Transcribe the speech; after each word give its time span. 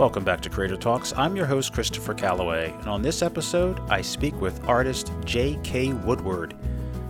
Welcome 0.00 0.24
back 0.24 0.40
to 0.40 0.48
Creator 0.48 0.78
Talks. 0.78 1.12
I'm 1.14 1.36
your 1.36 1.44
host, 1.44 1.74
Christopher 1.74 2.14
Calloway, 2.14 2.72
and 2.72 2.88
on 2.88 3.02
this 3.02 3.20
episode, 3.20 3.78
I 3.90 4.00
speak 4.00 4.40
with 4.40 4.66
artist 4.66 5.12
J.K. 5.26 5.92
Woodward. 5.92 6.54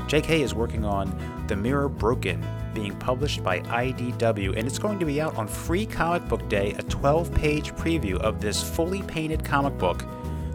J.K. 0.09 0.43
is 0.43 0.57
working 0.57 0.85
on 0.85 1.17
The 1.47 1.55
Mirror 1.55 1.91
Broken, 1.91 2.45
being 2.75 2.97
published 2.97 3.45
by 3.45 3.61
IDW, 3.61 4.57
and 4.57 4.67
it's 4.67 4.81
going 4.81 4.99
to 4.99 5.07
be 5.07 5.21
out 5.21 5.37
on 5.37 5.47
Free 5.47 5.87
Comic 5.87 6.27
Book 6.27 6.49
Day, 6.49 6.73
a 6.81 6.83
12 6.83 7.33
page 7.33 7.73
preview 7.77 8.17
of 8.17 8.41
this 8.41 8.61
fully 8.61 9.03
painted 9.03 9.45
comic 9.45 9.79
book. 9.79 10.05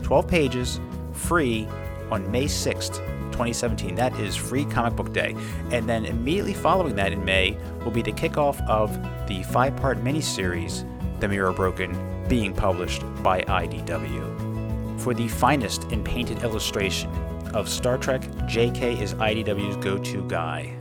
12 0.03 0.27
pages, 0.27 0.81
free, 1.13 1.65
on 2.11 2.29
May 2.29 2.47
6th, 2.47 2.97
2017. 3.31 3.95
That 3.95 4.13
is 4.19 4.35
Free 4.35 4.65
Comic 4.65 4.97
Book 4.97 5.13
Day. 5.13 5.37
And 5.71 5.87
then 5.87 6.03
immediately 6.03 6.53
following 6.53 6.97
that 6.97 7.13
in 7.13 7.23
May 7.23 7.57
will 7.85 7.91
be 7.91 8.01
the 8.01 8.11
kickoff 8.11 8.61
of 8.67 8.91
the 9.25 9.41
five 9.43 9.73
part 9.77 10.03
miniseries, 10.03 10.85
The 11.21 11.29
Mirror 11.29 11.53
Broken, 11.53 12.14
being 12.27 12.53
published 12.53 13.03
by 13.21 13.41
IDW. 13.43 14.99
For 14.99 15.13
the 15.13 15.27
finest 15.27 15.83
in 15.91 16.03
painted 16.03 16.43
illustration 16.43 17.09
of 17.53 17.69
Star 17.69 17.97
Trek, 17.97 18.21
JK 18.47 19.01
is 19.01 19.13
IDW's 19.15 19.77
go 19.77 19.97
to 19.97 20.27
guy. 20.27 20.73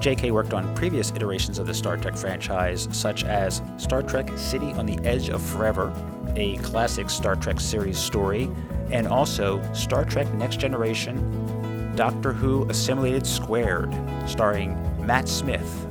JK 0.00 0.30
worked 0.30 0.52
on 0.54 0.72
previous 0.74 1.10
iterations 1.12 1.58
of 1.58 1.66
the 1.66 1.74
Star 1.74 1.96
Trek 1.96 2.16
franchise, 2.16 2.86
such 2.92 3.24
as 3.24 3.62
Star 3.76 4.02
Trek 4.02 4.30
City 4.36 4.72
on 4.72 4.86
the 4.86 4.98
Edge 5.04 5.30
of 5.30 5.42
Forever, 5.42 5.92
a 6.36 6.58
classic 6.58 7.08
Star 7.10 7.34
Trek 7.34 7.58
series 7.58 7.98
story, 7.98 8.50
and 8.90 9.08
also 9.08 9.60
Star 9.72 10.04
Trek 10.04 10.32
Next 10.34 10.60
Generation, 10.60 11.94
Doctor 11.96 12.32
Who 12.32 12.68
Assimilation 12.68 13.24
Squared, 13.24 13.92
starring 14.28 14.76
Matt 15.04 15.28
Smith, 15.28 15.86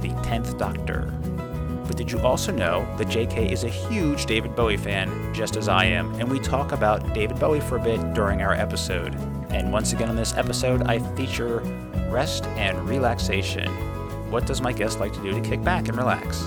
the 0.00 0.08
10th 0.24 0.58
Doctor. 0.58 1.12
But 1.90 1.96
did 1.96 2.12
you 2.12 2.20
also 2.20 2.52
know 2.52 2.86
that 2.98 3.08
JK 3.08 3.50
is 3.50 3.64
a 3.64 3.68
huge 3.68 4.26
David 4.26 4.54
Bowie 4.54 4.76
fan, 4.76 5.34
just 5.34 5.56
as 5.56 5.66
I 5.66 5.86
am, 5.86 6.14
and 6.20 6.30
we 6.30 6.38
talk 6.38 6.70
about 6.70 7.14
David 7.14 7.40
Bowie 7.40 7.58
for 7.58 7.78
a 7.78 7.82
bit 7.82 8.14
during 8.14 8.42
our 8.42 8.52
episode. 8.52 9.12
And 9.50 9.72
once 9.72 9.92
again 9.92 10.08
on 10.08 10.14
this 10.14 10.32
episode, 10.34 10.82
I 10.82 11.00
feature 11.16 11.58
rest 12.08 12.46
and 12.50 12.88
relaxation. 12.88 13.68
What 14.30 14.46
does 14.46 14.62
my 14.62 14.72
guest 14.72 15.00
like 15.00 15.12
to 15.14 15.20
do 15.20 15.32
to 15.32 15.40
kick 15.40 15.64
back 15.64 15.88
and 15.88 15.96
relax? 15.96 16.44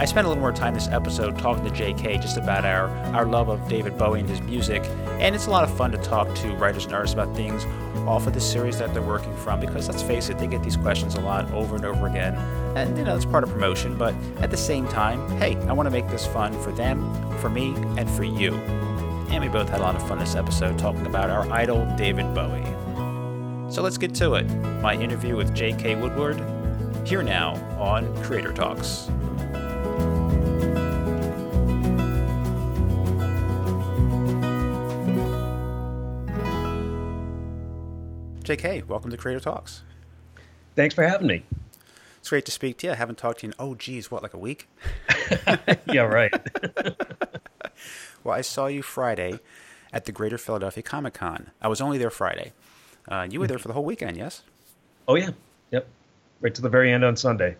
I 0.00 0.06
spent 0.06 0.26
a 0.26 0.28
little 0.28 0.42
more 0.42 0.50
time 0.50 0.74
this 0.74 0.88
episode 0.88 1.38
talking 1.38 1.64
to 1.64 1.70
JK 1.70 2.20
just 2.20 2.36
about 2.36 2.64
our, 2.64 2.88
our 3.14 3.26
love 3.26 3.48
of 3.48 3.68
David 3.68 3.96
Bowie 3.96 4.18
and 4.18 4.28
his 4.28 4.40
music, 4.40 4.82
and 5.20 5.36
it's 5.36 5.46
a 5.46 5.50
lot 5.50 5.62
of 5.62 5.72
fun 5.76 5.92
to 5.92 5.98
talk 5.98 6.34
to 6.38 6.48
writers 6.56 6.86
and 6.86 6.94
artists 6.94 7.14
about 7.14 7.32
things 7.36 7.64
off 8.08 8.26
of 8.26 8.34
the 8.34 8.40
series 8.40 8.78
that 8.78 8.92
they're 8.92 9.02
working 9.02 9.34
from 9.36 9.60
because 9.60 9.88
let's 9.88 10.02
face 10.02 10.28
it, 10.28 10.38
they 10.38 10.46
get 10.46 10.62
these 10.62 10.76
questions 10.76 11.14
a 11.14 11.20
lot 11.20 11.50
over 11.52 11.76
and 11.76 11.84
over 11.84 12.06
again, 12.06 12.34
and 12.76 12.96
you 12.96 13.04
know, 13.04 13.14
it's 13.14 13.24
part 13.24 13.44
of 13.44 13.50
promotion, 13.50 13.96
but 13.96 14.14
at 14.38 14.50
the 14.50 14.56
same 14.56 14.86
time, 14.88 15.28
hey, 15.38 15.56
I 15.68 15.72
want 15.72 15.86
to 15.86 15.90
make 15.90 16.08
this 16.08 16.26
fun 16.26 16.52
for 16.62 16.72
them, 16.72 17.00
for 17.38 17.50
me, 17.50 17.74
and 17.96 18.08
for 18.10 18.24
you. 18.24 18.54
And 19.30 19.42
we 19.42 19.48
both 19.48 19.68
had 19.68 19.80
a 19.80 19.82
lot 19.82 19.96
of 19.96 20.06
fun 20.06 20.18
this 20.18 20.34
episode 20.34 20.78
talking 20.78 21.06
about 21.06 21.30
our 21.30 21.50
idol, 21.50 21.86
David 21.96 22.32
Bowie. 22.34 22.64
So 23.72 23.82
let's 23.82 23.98
get 23.98 24.14
to 24.16 24.34
it. 24.34 24.44
My 24.80 24.94
interview 24.94 25.36
with 25.36 25.54
J.K. 25.54 25.96
Woodward, 25.96 26.40
here 27.04 27.22
now 27.22 27.54
on 27.80 28.14
Creator 28.22 28.52
Talks. 28.52 29.10
JK, 38.44 38.86
welcome 38.86 39.10
to 39.10 39.16
Creator 39.16 39.40
Talks. 39.40 39.80
Thanks 40.76 40.94
for 40.94 41.02
having 41.02 41.26
me. 41.26 41.44
It's 42.18 42.28
great 42.28 42.44
to 42.44 42.52
speak 42.52 42.76
to 42.78 42.88
you. 42.88 42.92
I 42.92 42.96
haven't 42.96 43.16
talked 43.16 43.40
to 43.40 43.46
you 43.46 43.52
in, 43.52 43.54
oh, 43.58 43.74
geez, 43.74 44.10
what, 44.10 44.22
like 44.22 44.34
a 44.34 44.38
week? 44.38 44.68
yeah, 45.86 46.02
right. 46.02 46.30
well, 48.22 48.36
I 48.36 48.42
saw 48.42 48.66
you 48.66 48.82
Friday 48.82 49.40
at 49.94 50.04
the 50.04 50.12
Greater 50.12 50.36
Philadelphia 50.36 50.82
Comic 50.82 51.14
Con. 51.14 51.52
I 51.62 51.68
was 51.68 51.80
only 51.80 51.96
there 51.96 52.10
Friday. 52.10 52.52
Uh, 53.08 53.26
you 53.30 53.40
were 53.40 53.46
there 53.46 53.58
for 53.58 53.68
the 53.68 53.74
whole 53.74 53.84
weekend, 53.84 54.18
yes? 54.18 54.42
Oh, 55.08 55.14
yeah. 55.14 55.30
Yep. 55.70 55.88
Right 56.42 56.54
to 56.54 56.60
the 56.60 56.68
very 56.68 56.92
end 56.92 57.02
on 57.02 57.16
Sunday. 57.16 57.52
In 57.52 57.56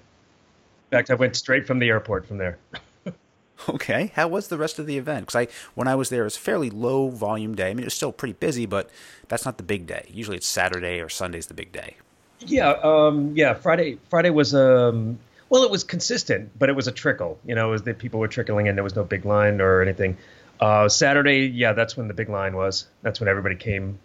fact, 0.90 1.10
I 1.10 1.14
went 1.14 1.34
straight 1.34 1.66
from 1.66 1.78
the 1.78 1.88
airport 1.88 2.26
from 2.26 2.36
there. 2.36 2.58
Okay. 3.68 4.12
How 4.14 4.28
was 4.28 4.48
the 4.48 4.58
rest 4.58 4.78
of 4.78 4.86
the 4.86 4.98
event? 4.98 5.26
Because 5.26 5.48
I, 5.48 5.52
when 5.74 5.88
I 5.88 5.94
was 5.94 6.08
there, 6.08 6.22
it 6.22 6.24
was 6.24 6.36
a 6.36 6.40
fairly 6.40 6.70
low 6.70 7.08
volume 7.08 7.54
day. 7.54 7.70
I 7.70 7.74
mean, 7.74 7.84
it 7.84 7.86
was 7.86 7.94
still 7.94 8.12
pretty 8.12 8.34
busy, 8.34 8.66
but 8.66 8.90
that's 9.28 9.44
not 9.44 9.56
the 9.56 9.62
big 9.62 9.86
day. 9.86 10.08
Usually, 10.12 10.36
it's 10.36 10.46
Saturday 10.46 11.00
or 11.00 11.08
Sunday's 11.08 11.46
the 11.46 11.54
big 11.54 11.72
day. 11.72 11.96
Yeah. 12.40 12.70
Um, 12.82 13.32
yeah. 13.36 13.54
Friday. 13.54 13.98
Friday 14.10 14.30
was 14.30 14.54
um. 14.54 15.18
Well, 15.50 15.62
it 15.62 15.70
was 15.70 15.84
consistent, 15.84 16.50
but 16.58 16.68
it 16.68 16.72
was 16.74 16.88
a 16.88 16.92
trickle. 16.92 17.38
You 17.44 17.54
know, 17.54 17.68
it 17.68 17.70
was 17.70 17.82
that 17.82 17.98
people 17.98 18.18
were 18.18 18.28
trickling 18.28 18.66
in. 18.66 18.74
There 18.74 18.84
was 18.84 18.96
no 18.96 19.04
big 19.04 19.24
line 19.24 19.60
or 19.60 19.82
anything. 19.82 20.16
Uh, 20.58 20.88
Saturday, 20.88 21.46
yeah, 21.46 21.72
that's 21.74 21.96
when 21.96 22.08
the 22.08 22.14
big 22.14 22.28
line 22.28 22.56
was. 22.56 22.86
That's 23.02 23.20
when 23.20 23.28
everybody 23.28 23.56
came 23.56 23.98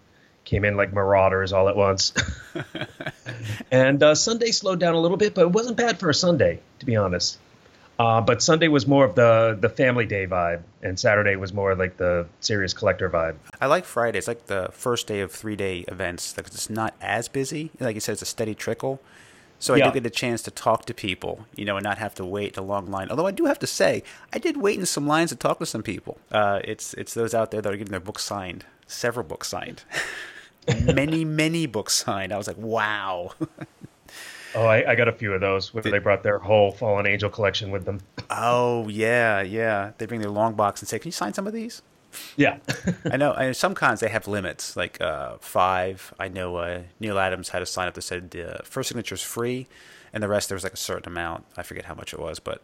came 0.46 0.66
in 0.66 0.78
like 0.78 0.94
marauders 0.94 1.54
all 1.54 1.70
at 1.70 1.76
once. 1.76 2.14
and 3.72 4.02
uh, 4.02 4.16
Sunday 4.16 4.52
slowed 4.52 4.80
down 4.80 4.94
a 4.94 5.00
little 5.00 5.18
bit, 5.18 5.34
but 5.34 5.42
it 5.42 5.52
wasn't 5.52 5.78
bad 5.78 6.00
for 6.00 6.10
a 6.10 6.14
Sunday, 6.14 6.60
to 6.80 6.86
be 6.86 6.96
honest. 6.96 7.38
Uh, 8.00 8.22
but 8.22 8.42
Sunday 8.42 8.70
was 8.70 8.88
more 8.88 9.04
of 9.04 9.16
the 9.16 9.58
the 9.60 9.68
family 9.68 10.06
day 10.06 10.26
vibe, 10.26 10.64
and 10.82 10.98
Saturday 10.98 11.36
was 11.36 11.54
more 11.54 11.76
like 11.76 11.98
the 11.98 12.26
serious 12.40 12.74
collector 12.74 13.10
vibe. 13.10 13.36
I 13.60 13.66
like 13.66 13.84
Friday. 13.84 14.18
It's 14.18 14.28
like 14.28 14.48
the 14.48 14.70
first 14.72 15.06
day 15.06 15.20
of 15.20 15.34
three 15.34 15.58
day 15.58 15.80
events. 15.90 16.32
because 16.34 16.54
it's 16.54 16.70
not 16.70 16.96
as 17.02 17.28
busy. 17.28 17.72
Like 17.80 17.96
you 17.96 18.02
said, 18.02 18.14
it's 18.14 18.22
a 18.22 18.26
steady 18.26 18.56
trickle. 18.56 19.02
So 19.62 19.74
I 19.74 19.78
yeah. 19.78 19.88
do 19.88 20.00
get 20.00 20.06
a 20.06 20.10
chance 20.10 20.42
to 20.44 20.52
talk 20.52 20.86
to 20.86 20.94
people, 20.94 21.46
you 21.54 21.66
know, 21.66 21.76
and 21.76 21.84
not 21.84 21.98
have 21.98 22.16
to 22.16 22.26
wait 22.26 22.56
a 22.56 22.62
long 22.62 22.90
line. 22.90 23.10
Although 23.10 23.28
I 23.28 23.32
do 23.32 23.44
have 23.46 23.60
to 23.60 23.68
say, 23.68 24.04
I 24.32 24.38
did 24.38 24.56
wait 24.56 24.80
in 24.80 24.86
some 24.86 25.06
lines 25.06 25.32
to 25.32 25.36
talk 25.36 25.60
to 25.60 25.66
some 25.66 25.84
people. 25.84 26.18
Uh, 26.32 26.62
it's 26.64 26.94
it's 26.94 27.14
those 27.14 27.34
out 27.34 27.52
there 27.52 27.62
that 27.62 27.74
are 27.74 27.76
getting 27.76 27.92
their 27.92 28.00
books 28.00 28.24
signed, 28.24 28.64
several 28.88 29.26
books 29.26 29.50
signed, 29.50 29.84
many 30.86 31.26
many 31.26 31.66
books 31.66 31.96
signed. 31.96 32.32
I 32.32 32.38
was 32.38 32.48
like, 32.48 32.58
wow. 32.58 33.34
Oh, 34.56 34.66
I, 34.66 34.92
I, 34.92 34.96
got 34.96 35.08
a 35.08 35.12
few 35.12 35.34
of 35.34 35.42
those 35.42 35.74
where 35.74 35.84
they 35.84 36.00
brought 36.00 36.24
their 36.24 36.40
whole 36.40 36.72
Fallen 36.72 37.06
Angel 37.06 37.30
collection 37.30 37.72
with 37.72 37.86
them. 37.86 38.00
Oh 38.30 38.88
yeah, 38.88 39.42
yeah. 39.42 39.92
They 39.98 40.06
bring 40.06 40.22
their 40.22 40.32
long 40.32 40.56
box 40.56 40.82
and 40.82 40.88
say, 40.88 41.00
"Can 41.00 41.10
you 41.10 41.14
sign 41.14 41.34
some 41.34 41.48
of 41.48 41.54
these?" 41.54 41.82
Yeah, 42.36 42.58
I 43.12 43.18
know. 43.18 43.34
And 43.34 43.56
some 43.56 43.76
cons 43.76 44.00
they 44.00 44.10
have 44.10 44.28
limits, 44.28 44.76
like 44.76 45.00
uh, 45.02 45.38
five. 45.40 46.14
I 46.20 46.28
know 46.28 46.56
uh, 46.58 46.82
Neal 47.00 47.20
Adams 47.20 47.50
had 47.50 47.62
a 47.62 47.66
sign 47.66 47.88
up 47.88 47.94
that 47.94 48.02
said 48.02 48.32
the 48.32 48.60
uh, 48.60 48.62
first 48.64 48.90
signature 48.90 49.16
is 49.16 49.22
free, 49.22 49.68
and 50.14 50.24
the 50.24 50.28
rest 50.28 50.50
there 50.50 50.56
was 50.56 50.64
like 50.64 50.74
a 50.74 50.78
certain 50.78 51.12
amount. 51.12 51.46
I 51.58 51.64
forget 51.64 51.86
how 51.86 51.94
much 51.94 52.14
it 52.14 52.20
was, 52.20 52.40
but 52.40 52.62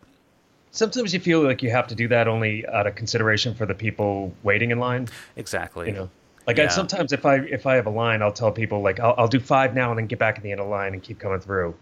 sometimes 0.72 1.14
you 1.14 1.20
feel 1.20 1.42
like 1.42 1.62
you 1.62 1.72
have 1.72 1.88
to 1.88 1.96
do 1.96 2.08
that 2.08 2.28
only 2.28 2.66
out 2.68 2.88
of 2.88 2.96
consideration 2.96 3.54
for 3.54 3.66
the 3.66 3.76
people 3.76 4.34
waiting 4.44 4.72
in 4.72 4.80
line. 4.80 5.08
Exactly. 5.36 5.88
You 5.88 5.94
know. 5.94 6.10
Like 6.48 6.58
yeah. 6.58 6.66
I, 6.66 6.68
sometimes 6.68 7.12
if 7.12 7.26
I 7.26 7.38
if 7.38 7.66
I 7.66 7.76
have 7.76 7.88
a 7.88 7.92
line, 7.92 8.22
I'll 8.22 8.32
tell 8.32 8.52
people 8.52 8.82
like 8.82 9.00
I'll, 9.00 9.16
I'll 9.18 9.28
do 9.28 9.40
five 9.40 9.74
now 9.74 9.90
and 9.90 9.98
then 9.98 10.08
get 10.08 10.20
back 10.20 10.38
at 10.38 10.44
the 10.44 10.52
end 10.52 10.60
of 10.60 10.68
the 10.68 10.72
line 10.72 10.94
and 10.94 11.02
keep 11.02 11.20
coming 11.20 11.40
through, 11.40 11.76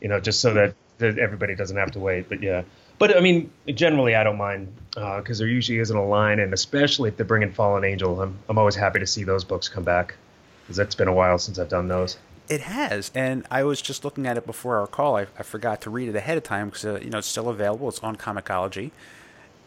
you 0.00 0.08
know, 0.08 0.20
just 0.20 0.40
so 0.40 0.54
that, 0.54 0.74
that 0.98 1.18
everybody 1.18 1.54
doesn't 1.54 1.76
have 1.76 1.92
to 1.92 2.00
wait. 2.00 2.28
But 2.28 2.42
yeah, 2.42 2.62
but 2.98 3.16
I 3.16 3.20
mean, 3.20 3.50
generally 3.68 4.16
I 4.16 4.24
don't 4.24 4.38
mind 4.38 4.74
because 4.90 5.40
uh, 5.40 5.44
there 5.44 5.48
usually 5.48 5.78
isn't 5.78 5.96
a 5.96 6.04
line, 6.04 6.40
and 6.40 6.52
especially 6.52 7.10
if 7.10 7.16
they're 7.16 7.26
bringing 7.26 7.52
Fallen 7.52 7.84
Angel, 7.84 8.20
I'm 8.20 8.36
I'm 8.48 8.58
always 8.58 8.74
happy 8.74 8.98
to 8.98 9.06
see 9.06 9.22
those 9.22 9.44
books 9.44 9.68
come 9.68 9.84
back 9.84 10.16
because 10.62 10.78
it's 10.78 10.94
been 10.96 11.08
a 11.08 11.12
while 11.12 11.38
since 11.38 11.58
I've 11.58 11.68
done 11.68 11.88
those. 11.88 12.18
It 12.48 12.62
has, 12.62 13.12
and 13.14 13.46
I 13.50 13.62
was 13.62 13.80
just 13.80 14.04
looking 14.04 14.26
at 14.26 14.36
it 14.38 14.46
before 14.46 14.78
our 14.78 14.86
call. 14.86 15.16
I, 15.16 15.26
I 15.38 15.42
forgot 15.42 15.82
to 15.82 15.90
read 15.90 16.08
it 16.08 16.16
ahead 16.16 16.38
of 16.38 16.44
time 16.44 16.70
because 16.70 16.84
uh, 16.84 16.98
you 17.00 17.10
know 17.10 17.18
it's 17.18 17.28
still 17.28 17.48
available. 17.48 17.88
It's 17.88 18.00
on 18.00 18.16
comiXology. 18.16 18.90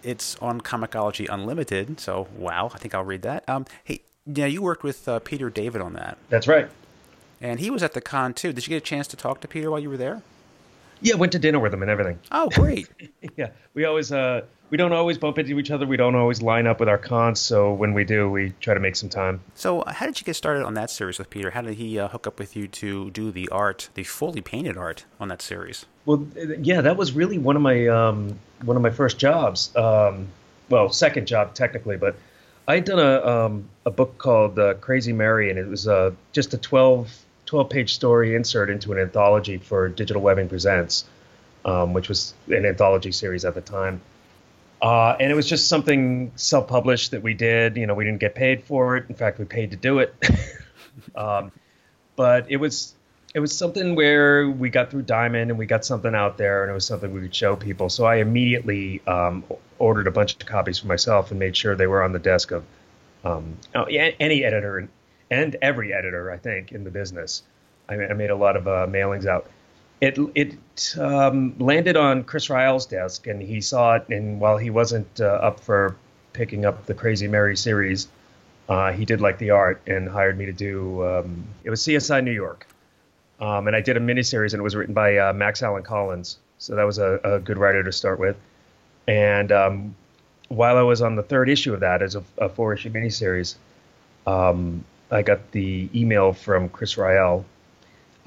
It's 0.03 0.35
on 0.37 0.59
comiXology 0.59 1.27
Unlimited. 1.29 1.99
So 2.01 2.27
wow, 2.35 2.71
I 2.73 2.77
think 2.79 2.93
I'll 2.93 3.03
read 3.03 3.21
that. 3.21 3.47
Um, 3.47 3.65
hey, 3.83 4.01
yeah, 4.33 4.45
you 4.45 4.61
worked 4.61 4.83
with 4.83 5.07
uh, 5.07 5.19
Peter 5.19 5.49
David 5.49 5.81
on 5.81 5.93
that. 5.93 6.17
That's 6.29 6.47
right. 6.47 6.69
And 7.39 7.59
he 7.59 7.69
was 7.69 7.81
at 7.83 7.93
the 7.93 8.01
con 8.01 8.33
too. 8.33 8.53
Did 8.53 8.67
you 8.67 8.69
get 8.69 8.77
a 8.77 8.85
chance 8.85 9.07
to 9.07 9.17
talk 9.17 9.41
to 9.41 9.47
Peter 9.47 9.71
while 9.71 9.79
you 9.79 9.89
were 9.89 9.97
there? 9.97 10.21
Yeah, 11.01 11.15
went 11.15 11.31
to 11.31 11.39
dinner 11.39 11.59
with 11.59 11.73
him 11.73 11.81
and 11.81 11.89
everything. 11.89 12.19
Oh, 12.31 12.49
great. 12.49 12.87
yeah, 13.35 13.49
we 13.73 13.85
always 13.85 14.11
uh, 14.11 14.41
we 14.69 14.77
don't 14.77 14.93
always 14.93 15.17
bump 15.17 15.39
into 15.39 15.59
each 15.59 15.71
other. 15.71 15.87
We 15.87 15.97
don't 15.97 16.15
always 16.15 16.41
line 16.43 16.67
up 16.67 16.79
with 16.79 16.87
our 16.87 16.99
cons. 16.99 17.39
So 17.39 17.73
when 17.73 17.93
we 17.93 18.03
do, 18.03 18.29
we 18.29 18.53
try 18.61 18.75
to 18.75 18.79
make 18.79 18.95
some 18.95 19.09
time. 19.09 19.41
So 19.55 19.83
how 19.87 20.05
did 20.05 20.19
you 20.19 20.25
get 20.25 20.35
started 20.35 20.63
on 20.63 20.75
that 20.75 20.91
series 20.91 21.17
with 21.17 21.29
Peter? 21.31 21.51
How 21.51 21.61
did 21.61 21.75
he 21.75 21.97
uh, 21.99 22.07
hook 22.07 22.27
up 22.27 22.37
with 22.37 22.55
you 22.55 22.67
to 22.67 23.09
do 23.09 23.31
the 23.31 23.49
art, 23.49 23.89
the 23.95 24.03
fully 24.03 24.41
painted 24.41 24.77
art 24.77 25.05
on 25.19 25.27
that 25.29 25.41
series? 25.41 25.85
Well, 26.05 26.27
yeah, 26.35 26.81
that 26.81 26.97
was 26.97 27.13
really 27.13 27.39
one 27.39 27.55
of 27.55 27.61
my 27.63 27.87
um, 27.87 28.39
one 28.63 28.77
of 28.77 28.83
my 28.83 28.91
first 28.91 29.17
jobs. 29.17 29.75
Um, 29.75 30.27
well, 30.69 30.89
second 30.89 31.27
job 31.27 31.53
technically, 31.55 31.97
but 31.97 32.15
I 32.67 32.75
had 32.75 32.85
done 32.85 32.99
a 32.99 33.27
um, 33.27 33.69
a 33.85 33.91
book 33.91 34.17
called 34.17 34.57
uh, 34.59 34.75
Crazy 34.75 35.13
Mary, 35.13 35.49
and 35.49 35.57
it 35.57 35.67
was 35.67 35.87
uh, 35.87 36.11
just 36.31 36.53
a 36.53 36.57
12, 36.57 37.25
12 37.45 37.69
page 37.69 37.93
story 37.95 38.35
insert 38.35 38.69
into 38.69 38.91
an 38.91 38.99
anthology 38.99 39.57
for 39.57 39.89
Digital 39.89 40.21
Webbing 40.21 40.49
Presents, 40.49 41.05
um, 41.65 41.93
which 41.93 42.07
was 42.07 42.33
an 42.47 42.65
anthology 42.65 43.11
series 43.11 43.45
at 43.45 43.55
the 43.55 43.61
time. 43.61 44.01
Uh, 44.81 45.15
and 45.19 45.31
it 45.31 45.35
was 45.35 45.47
just 45.47 45.67
something 45.69 46.31
self 46.35 46.67
published 46.67 47.11
that 47.11 47.21
we 47.21 47.33
did. 47.33 47.77
You 47.77 47.87
know, 47.87 47.93
we 47.93 48.03
didn't 48.03 48.19
get 48.19 48.35
paid 48.35 48.63
for 48.63 48.97
it. 48.97 49.05
In 49.09 49.15
fact, 49.15 49.39
we 49.39 49.45
paid 49.45 49.71
to 49.71 49.77
do 49.77 49.99
it. 49.99 50.15
um, 51.15 51.51
but 52.15 52.49
it 52.49 52.57
was 52.57 52.93
it 53.33 53.39
was 53.39 53.55
something 53.55 53.95
where 53.95 54.49
we 54.49 54.69
got 54.69 54.91
through 54.91 55.03
Diamond 55.03 55.51
and 55.51 55.57
we 55.57 55.65
got 55.65 55.85
something 55.85 56.13
out 56.13 56.37
there, 56.37 56.63
and 56.63 56.71
it 56.71 56.73
was 56.73 56.85
something 56.85 57.13
we 57.13 57.21
could 57.21 57.35
show 57.35 57.55
people. 57.55 57.89
So 57.89 58.05
I 58.05 58.15
immediately 58.17 59.01
um, 59.07 59.43
ordered 59.79 60.07
a 60.07 60.11
bunch 60.11 60.33
of 60.33 60.45
copies 60.45 60.79
for 60.79 60.87
myself 60.87 61.31
and 61.31 61.39
made 61.39 61.55
sure 61.55 61.75
they 61.75 61.87
were 61.87 62.03
on 62.03 62.11
the 62.11 62.19
desk 62.19 62.51
of 62.51 62.65
um, 63.23 63.57
oh, 63.73 63.83
any 63.83 64.43
editor 64.43 64.89
and 65.29 65.55
every 65.61 65.93
editor, 65.93 66.29
I 66.29 66.37
think, 66.37 66.73
in 66.73 66.83
the 66.83 66.91
business. 66.91 67.43
I, 67.87 67.95
made 67.95 68.29
a 68.29 68.35
lot 68.35 68.55
of 68.55 68.67
uh, 68.67 68.87
mailings 68.87 69.25
out. 69.25 69.47
It 70.01 70.17
it 70.35 70.97
um, 70.97 71.55
landed 71.59 71.95
on 71.95 72.23
Chris 72.23 72.49
Ryall's 72.49 72.85
desk, 72.85 73.27
and 73.27 73.41
he 73.41 73.61
saw 73.61 73.95
it. 73.95 74.09
And 74.09 74.39
while 74.39 74.57
he 74.57 74.69
wasn't 74.69 75.21
uh, 75.21 75.25
up 75.25 75.59
for 75.59 75.95
picking 76.33 76.65
up 76.65 76.85
the 76.85 76.93
Crazy 76.93 77.27
Mary 77.27 77.55
series, 77.55 78.07
uh, 78.67 78.91
he 78.91 79.05
did 79.05 79.21
like 79.21 79.37
the 79.37 79.51
art 79.51 79.81
and 79.87 80.09
hired 80.09 80.37
me 80.37 80.45
to 80.47 80.53
do. 80.53 81.05
Um, 81.05 81.45
it 81.63 81.69
was 81.69 81.81
CSI 81.81 82.23
New 82.23 82.31
York 82.31 82.65
um, 83.41 83.65
and 83.65 83.75
I 83.75 83.81
did 83.81 83.97
a 83.97 83.99
miniseries, 83.99 84.53
and 84.53 84.59
it 84.59 84.63
was 84.63 84.75
written 84.75 84.93
by 84.93 85.17
uh, 85.17 85.33
Max 85.33 85.63
Allan 85.63 85.81
Collins. 85.81 86.37
So 86.59 86.75
that 86.75 86.83
was 86.83 86.99
a, 86.99 87.19
a 87.23 87.39
good 87.39 87.57
writer 87.57 87.83
to 87.83 87.91
start 87.91 88.19
with. 88.19 88.37
And 89.07 89.51
um, 89.51 89.95
while 90.47 90.77
I 90.77 90.83
was 90.83 91.01
on 91.01 91.15
the 91.15 91.23
third 91.23 91.49
issue 91.49 91.73
of 91.73 91.79
that, 91.79 92.03
as 92.03 92.15
a, 92.15 92.23
a 92.37 92.49
four 92.49 92.73
issue 92.75 92.91
miniseries, 92.91 93.55
um, 94.27 94.85
I 95.09 95.23
got 95.23 95.51
the 95.51 95.89
email 95.95 96.33
from 96.33 96.69
Chris 96.69 96.95
Ryall 96.95 97.43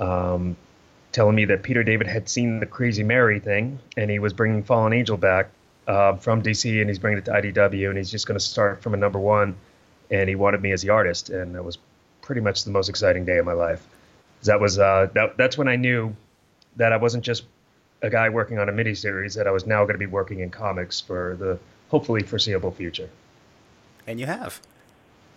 um, 0.00 0.56
telling 1.12 1.36
me 1.36 1.44
that 1.44 1.62
Peter 1.62 1.84
David 1.84 2.08
had 2.08 2.28
seen 2.28 2.58
the 2.58 2.66
Crazy 2.66 3.04
Mary 3.04 3.38
thing, 3.38 3.78
and 3.96 4.10
he 4.10 4.18
was 4.18 4.32
bringing 4.32 4.64
Fallen 4.64 4.92
Angel 4.92 5.16
back 5.16 5.50
uh, 5.86 6.16
from 6.16 6.42
DC, 6.42 6.80
and 6.80 6.90
he's 6.90 6.98
bringing 6.98 7.18
it 7.18 7.24
to 7.26 7.30
IDW, 7.30 7.88
and 7.88 7.96
he's 7.96 8.10
just 8.10 8.26
going 8.26 8.38
to 8.38 8.44
start 8.44 8.82
from 8.82 8.94
a 8.94 8.96
number 8.96 9.20
one. 9.20 9.54
And 10.10 10.28
he 10.28 10.34
wanted 10.34 10.60
me 10.60 10.72
as 10.72 10.82
the 10.82 10.90
artist, 10.90 11.30
and 11.30 11.54
that 11.54 11.64
was 11.64 11.78
pretty 12.20 12.40
much 12.40 12.64
the 12.64 12.72
most 12.72 12.88
exciting 12.88 13.24
day 13.24 13.38
of 13.38 13.46
my 13.46 13.52
life 13.52 13.86
that 14.44 14.60
was 14.60 14.78
uh, 14.78 15.08
that, 15.14 15.36
that's 15.36 15.58
when 15.58 15.68
I 15.68 15.76
knew 15.76 16.14
that 16.76 16.92
I 16.92 16.96
wasn't 16.96 17.24
just 17.24 17.44
a 18.02 18.10
guy 18.10 18.28
working 18.28 18.58
on 18.58 18.68
a 18.68 18.72
miniseries, 18.72 19.34
that 19.36 19.46
I 19.46 19.50
was 19.50 19.66
now 19.66 19.82
going 19.84 19.94
to 19.94 19.98
be 19.98 20.06
working 20.06 20.40
in 20.40 20.50
comics 20.50 21.00
for 21.00 21.36
the 21.38 21.58
hopefully 21.88 22.22
foreseeable 22.22 22.70
future. 22.70 23.08
And 24.06 24.20
you 24.20 24.26
have, 24.26 24.60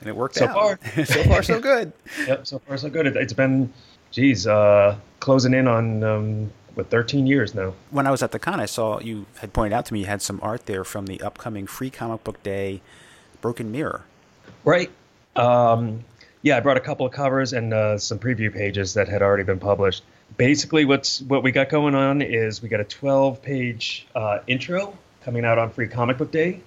and 0.02 0.10
it 0.10 0.16
worked 0.16 0.36
so 0.36 0.48
out. 0.48 0.54
far. 0.54 0.80
so 1.06 1.24
far, 1.24 1.44
so 1.44 1.60
good. 1.60 1.94
yep, 2.28 2.46
so 2.46 2.60
far 2.60 2.78
so 2.78 2.90
good. 2.90 3.08
It, 3.08 3.16
has 3.16 3.34
been, 3.34 3.72
geez, 4.12 4.46
uh, 4.46 4.98
closing 5.20 5.54
in 5.54 5.68
on 5.68 6.04
um, 6.04 6.52
what 6.76 6.90
13 6.90 7.26
years 7.26 7.56
now. 7.56 7.74
When 7.90 8.06
I 8.06 8.12
was 8.12 8.22
at 8.22 8.32
the 8.32 8.40
con, 8.40 8.60
I 8.60 8.66
saw 8.66 9.00
you 9.00 9.26
had 9.40 9.54
pointed 9.54 9.74
out 9.74 9.86
to 9.88 9.94
me 9.94 10.02
you 10.02 10.06
had 10.06 10.22
some 10.22 10.40
art 10.44 10.66
there 10.66 10.84
from 10.84 11.06
the 11.06 11.22
upcoming 11.22 11.68
Free 11.68 11.90
Comic 11.90 12.24
Book 12.24 12.44
Day, 12.44 12.82
Broken 13.40 13.72
Mirror. 13.72 14.04
Right. 14.66 14.92
Um, 15.36 16.04
yeah, 16.48 16.58
I 16.58 16.60
brought 16.62 16.78
a 16.78 16.82
couple 16.82 17.06
of 17.06 17.12
covers 17.12 17.52
and 17.52 17.74
uh, 17.74 17.98
some 17.98 18.20
preview 18.20 18.54
pages 18.54 18.94
that 18.94 19.10
had 19.10 19.22
already 19.22 19.44
been 19.44 19.60
published. 19.60 20.04
Basically, 20.38 20.86
what's 20.86 21.22
what 21.22 21.44
we 21.44 21.52
got 21.52 21.68
going 21.68 21.94
on 21.94 22.22
is 22.22 22.62
we 22.62 22.70
got 22.70 22.80
a 22.80 22.86
12-page 22.86 24.08
uh, 24.16 24.40
intro 24.48 24.98
coming 25.24 25.44
out 25.44 25.58
on 25.58 25.72
Free 25.72 25.90
Comic 25.90 26.18
Book 26.18 26.32
Day 26.32 26.62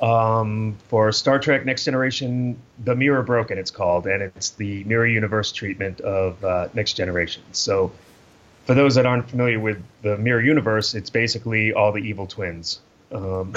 um, 0.00 0.76
for 0.88 1.12
Star 1.12 1.38
Trek 1.38 1.66
Next 1.66 1.84
Generation: 1.84 2.58
The 2.84 2.96
Mirror 2.96 3.24
Broken. 3.24 3.58
It's 3.58 3.70
called, 3.70 4.06
and 4.06 4.22
it's 4.22 4.50
the 4.50 4.82
Mirror 4.84 5.08
Universe 5.08 5.52
treatment 5.52 6.00
of 6.00 6.42
uh, 6.42 6.68
Next 6.72 6.94
Generation. 6.94 7.42
So, 7.52 7.92
for 8.64 8.74
those 8.74 8.94
that 8.94 9.04
aren't 9.04 9.28
familiar 9.28 9.60
with 9.60 9.82
the 10.00 10.16
Mirror 10.16 10.42
Universe, 10.42 10.94
it's 10.94 11.10
basically 11.10 11.74
all 11.74 11.92
the 11.92 12.00
evil 12.00 12.26
twins. 12.26 12.80
Um, 13.12 13.52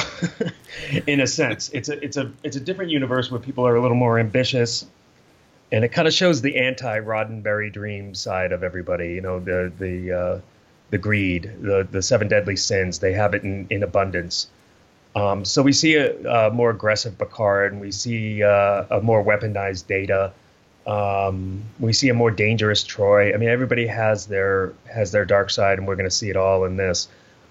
in 1.07 1.21
a 1.21 1.27
sense, 1.27 1.69
it's 1.69 1.87
a 1.87 2.03
it's 2.03 2.17
a 2.17 2.33
it's 2.43 2.57
a 2.57 2.61
different 2.61 2.91
universe 2.91 3.31
where 3.31 3.39
people 3.39 3.65
are 3.65 3.77
a 3.77 3.81
little 3.81 3.97
more 3.97 4.19
ambitious 4.19 4.85
and 5.71 5.85
it 5.85 5.89
kind 5.89 6.07
of 6.07 6.13
shows 6.13 6.41
the 6.41 6.57
anti 6.57 6.99
Roddenberry 6.99 7.71
dream 7.71 8.15
side 8.15 8.51
of 8.51 8.63
everybody. 8.63 9.13
You 9.13 9.21
know, 9.21 9.39
the 9.39 9.71
the 9.77 10.11
uh, 10.11 10.39
the 10.89 10.97
greed, 10.97 11.51
the 11.61 11.87
the 11.89 12.01
seven 12.01 12.27
deadly 12.27 12.55
sins. 12.55 12.99
They 12.99 13.13
have 13.13 13.33
it 13.33 13.43
in 13.43 13.67
in 13.69 13.83
abundance. 13.83 14.47
Um, 15.15 15.43
so 15.43 15.63
we 15.63 15.73
see 15.73 15.95
a, 15.95 16.47
a, 16.47 16.51
more 16.51 16.69
aggressive 16.69 17.17
Picard, 17.17 17.73
and 17.73 17.81
we 17.81 17.91
see 17.91 18.43
uh, 18.43 18.85
a 18.91 19.01
more 19.01 19.23
weaponized 19.23 19.87
Data. 19.87 20.31
Um, 20.85 21.63
we 21.79 21.93
see 21.93 22.09
a 22.09 22.13
more 22.13 22.31
dangerous 22.31 22.83
Troi. 22.83 23.33
I 23.33 23.37
mean, 23.37 23.49
everybody 23.49 23.87
has 23.87 24.27
their 24.27 24.73
has 24.91 25.11
their 25.11 25.25
dark 25.25 25.49
side, 25.49 25.77
and 25.77 25.87
we're 25.87 25.95
going 25.95 26.09
to 26.09 26.15
see 26.15 26.29
it 26.29 26.37
all 26.37 26.65
in 26.65 26.77
this. 26.77 27.07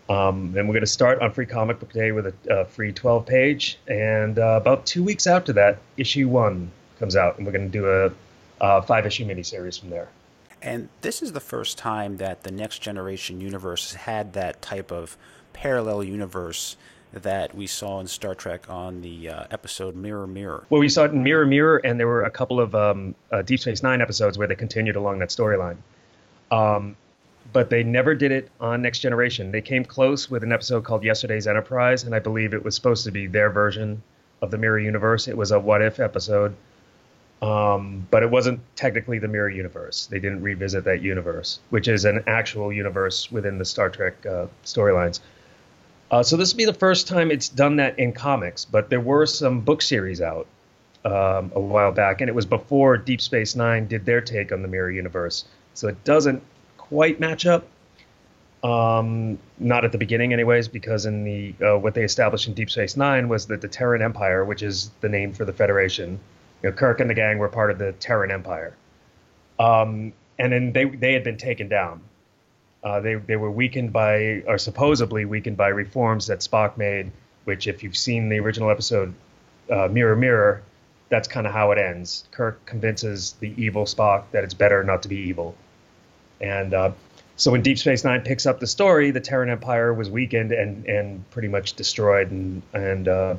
Um, 0.09 0.55
and 0.57 0.67
we're 0.67 0.73
going 0.75 0.81
to 0.81 0.87
start 0.87 1.21
on 1.21 1.33
Free 1.33 1.45
Comic 1.47 1.81
Book 1.81 1.93
Day 1.93 2.13
with 2.13 2.29
a, 2.29 2.35
a 2.49 2.65
free 2.65 2.93
12 2.93 3.27
page, 3.27 3.79
and 3.87 4.39
uh, 4.39 4.59
about 4.61 4.87
two 4.87 5.05
weeks 5.05 5.27
after 5.27 5.53
that, 5.53 5.79
issue 5.99 6.29
one 6.29 6.71
comes 6.99 7.17
out, 7.17 7.37
and 7.37 7.47
we're 7.47 7.53
going 7.53 7.71
to 7.71 7.79
do 7.79 7.89
a, 7.89 8.11
a 8.61 8.83
five 8.83 9.07
issue 9.07 9.27
miniseries 9.27 9.79
from 9.79 9.91
there. 9.91 10.09
And 10.61 10.89
this 11.03 11.23
is 11.23 11.33
the 11.33 11.41
first 11.41 11.79
time 11.79 12.17
that 12.17 12.43
the 12.43 12.51
Next 12.51 12.81
Generation 12.81 13.41
universe 13.41 13.93
has 13.93 14.03
had 14.03 14.33
that 14.33 14.61
type 14.61 14.91
of 14.91 15.17
parallel 15.53 16.03
universe 16.03 16.77
that 17.13 17.55
we 17.55 17.67
saw 17.67 18.01
in 18.01 18.07
Star 18.07 18.35
Trek 18.35 18.69
on 18.69 19.01
the 19.01 19.31
uh, 19.31 19.45
episode 19.51 19.97
Mirror 19.97 20.27
Mirror. 20.27 20.67
Well, 20.69 20.81
we 20.81 20.89
saw 20.89 21.05
it 21.05 21.13
in 21.13 21.23
Mirror 21.23 21.47
Mirror, 21.47 21.79
and 21.79 21.99
there 21.99 22.07
were 22.07 22.25
a 22.25 22.31
couple 22.31 22.61
of 22.61 22.75
um, 22.75 23.15
uh, 23.33 23.43
Deep 23.43 23.61
Space 23.61 23.83
Nine 23.83 24.03
episodes 24.03 24.37
where 24.37 24.47
they 24.47 24.57
continued 24.57 24.97
along 24.97 25.21
that 25.21 25.31
storyline. 25.31 25.77
Um, 26.51 26.97
but 27.53 27.71
they 27.71 27.83
never 27.83 28.15
did 28.15 28.31
it 28.31 28.51
on 28.61 28.83
Next 28.83 28.99
Generation. 28.99 29.53
They 29.53 29.63
came 29.63 29.85
close 29.85 30.31
with 30.31 30.43
an 30.43 30.53
episode 30.53 30.85
called 30.85 31.03
Yesterday's 31.03 31.47
Enterprise, 31.47 32.05
and 32.05 32.15
I 32.15 32.19
believe 32.19 32.53
it 32.53 32.63
was 32.63 32.75
supposed 32.75 33.05
to 33.05 33.11
be 33.11 33.27
their 33.27 33.49
version 33.49 34.03
of 34.43 34.51
the 34.51 34.59
Mirror 34.59 34.81
Universe. 34.81 35.29
It 35.29 35.37
was 35.37 35.51
a 35.51 35.59
what 35.59 35.81
if 35.81 36.01
episode 36.01 36.55
um, 37.41 38.07
but 38.11 38.23
it 38.23 38.31
wasn't 38.31 38.61
technically 38.75 39.19
the 39.19 39.29
mirror 39.29 39.49
universe. 39.49 40.07
They 40.07 40.19
didn't 40.19 40.43
revisit 40.43 40.85
that 40.85 41.03
universe, 41.03 41.61
which 41.71 41.87
is 41.87 42.05
an 42.05 42.25
actual 42.27 42.73
universe 42.73 43.31
within 43.31 43.59
the 43.59 43.65
Star 43.65 43.91
Trek 43.91 44.27
uh, 44.27 44.47
storylines. 44.65 45.21
Uh, 46.11 46.23
so 46.23 46.37
this 46.37 46.53
will 46.53 46.59
be 46.59 46.65
the 46.65 46.75
first 46.75 47.07
time 47.07 47.31
it's 47.31 47.49
done 47.49 47.77
that 47.77 47.99
in 47.99 48.13
comics, 48.13 48.65
but 48.65 48.91
there 48.91 49.01
were 49.01 49.27
some 49.27 49.61
book 49.61 49.83
series 49.83 50.21
out 50.21 50.47
um, 51.05 51.53
a 51.55 51.61
while 51.61 51.93
back, 51.93 52.21
and 52.21 52.29
it 52.29 52.35
was 52.35 52.47
before 52.47 52.97
Deep 52.97 53.21
Space 53.21 53.55
Nine 53.55 53.87
did 53.87 54.05
their 54.05 54.21
take 54.21 54.51
on 54.51 54.63
the 54.63 54.69
mirror 54.69 54.91
universe. 54.91 55.45
So 55.75 55.87
it 55.89 56.03
doesn't 56.05 56.43
quite 56.77 57.21
match 57.21 57.47
up. 57.47 57.67
Um, 58.65 59.39
not 59.61 59.85
at 59.85 59.93
the 59.93 59.99
beginning, 59.99 60.33
anyways, 60.33 60.67
because 60.67 61.07
in 61.07 61.23
the 61.23 61.55
uh, 61.65 61.79
what 61.79 61.95
they 61.95 62.03
established 62.03 62.49
in 62.49 62.55
Deep 62.55 62.71
Space 62.71 62.97
Nine 62.97 63.29
was 63.29 63.47
that 63.47 63.61
the 63.61 63.69
Terran 63.69 64.03
Empire, 64.03 64.45
which 64.45 64.65
is 64.65 64.91
the 65.01 65.09
name 65.09 65.33
for 65.33 65.45
the 65.45 65.53
Federation, 65.53 66.19
you 66.63 66.71
know, 66.71 66.77
Kirk 66.77 67.01
and 67.01 67.09
the 67.09 67.15
gang 67.15 67.39
were 67.39 67.49
part 67.49 67.71
of 67.71 67.79
the 67.79 67.93
Terran 67.93 68.31
Empire, 68.31 68.75
um, 69.59 70.13
and 70.39 70.53
then 70.53 70.73
they 70.73 70.85
they 70.85 71.13
had 71.13 71.25
been 71.25 71.37
taken 71.37 71.69
down. 71.69 72.01
Uh, 72.83 73.01
they 73.01 73.15
they 73.15 73.37
were 73.37 73.51
weakened 73.51 73.93
by, 73.93 74.43
or 74.47 74.59
supposedly 74.59 75.25
weakened 75.25 75.57
by 75.57 75.69
reforms 75.69 76.27
that 76.29 76.41
Spock 76.41 76.77
made. 76.77 77.11
Which, 77.45 77.67
if 77.67 77.83
you've 77.83 77.97
seen 77.97 78.29
the 78.29 78.39
original 78.41 78.71
episode, 78.71 79.15
uh, 79.71 79.89
Mirror 79.89 80.17
Mirror, 80.17 80.63
that's 81.09 81.29
kind 81.29 81.47
of 81.47 81.53
how 81.53 81.71
it 81.71 81.79
ends. 81.79 82.25
Kirk 82.31 82.65
convinces 82.67 83.33
the 83.41 83.55
evil 83.57 83.85
Spock 83.85 84.25
that 84.33 84.45
it's 84.45 84.55
better 84.55 84.85
not 84.85 85.03
to 85.03 85.09
be 85.09 85.17
evil, 85.17 85.57
and 86.41 86.75
uh, 86.75 86.93
so 87.39 87.53
when 87.53 87.63
Deep 87.63 87.79
Space 87.79 88.03
Nine 88.03 88.23
picks 88.23 88.47
up 88.47 88.59
the 88.59 88.67
story, 88.67 89.13
the 89.13 89.21
Terran 89.21 89.49
Empire 89.49 89.95
was 89.95 90.11
weakened 90.11 90.51
and 90.51 90.85
and 90.87 91.31
pretty 91.31 91.47
much 91.47 91.75
destroyed, 91.75 92.33
and 92.33 92.63
and 92.75 93.07
uh, 93.07 93.37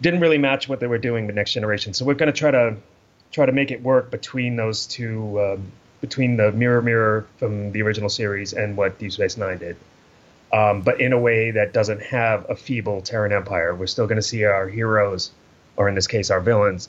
didn't 0.00 0.20
really 0.20 0.38
match 0.38 0.68
what 0.68 0.80
they 0.80 0.86
were 0.86 0.98
doing 0.98 1.26
the 1.26 1.32
next 1.32 1.52
generation. 1.52 1.94
So 1.94 2.04
we're 2.04 2.14
going 2.14 2.32
to 2.32 2.38
try 2.38 2.50
to 2.50 2.76
try 3.32 3.46
to 3.46 3.52
make 3.52 3.70
it 3.70 3.82
work 3.82 4.10
between 4.10 4.56
those 4.56 4.86
two, 4.86 5.40
um, 5.40 5.72
between 6.00 6.36
the 6.36 6.50
Mirror 6.52 6.82
Mirror 6.82 7.26
from 7.38 7.72
the 7.72 7.82
original 7.82 8.08
series 8.08 8.52
and 8.52 8.76
what 8.76 8.98
Deep 8.98 9.12
Space 9.12 9.36
Nine 9.36 9.58
did. 9.58 9.76
Um, 10.52 10.82
but 10.82 11.00
in 11.00 11.12
a 11.12 11.18
way 11.18 11.52
that 11.52 11.72
doesn't 11.72 12.02
have 12.02 12.50
a 12.50 12.56
feeble 12.56 13.02
Terran 13.02 13.32
Empire. 13.32 13.72
We're 13.74 13.86
still 13.86 14.06
going 14.06 14.16
to 14.16 14.22
see 14.22 14.44
our 14.44 14.66
heroes, 14.66 15.30
or 15.76 15.88
in 15.88 15.94
this 15.94 16.08
case, 16.08 16.30
our 16.30 16.40
villains, 16.40 16.88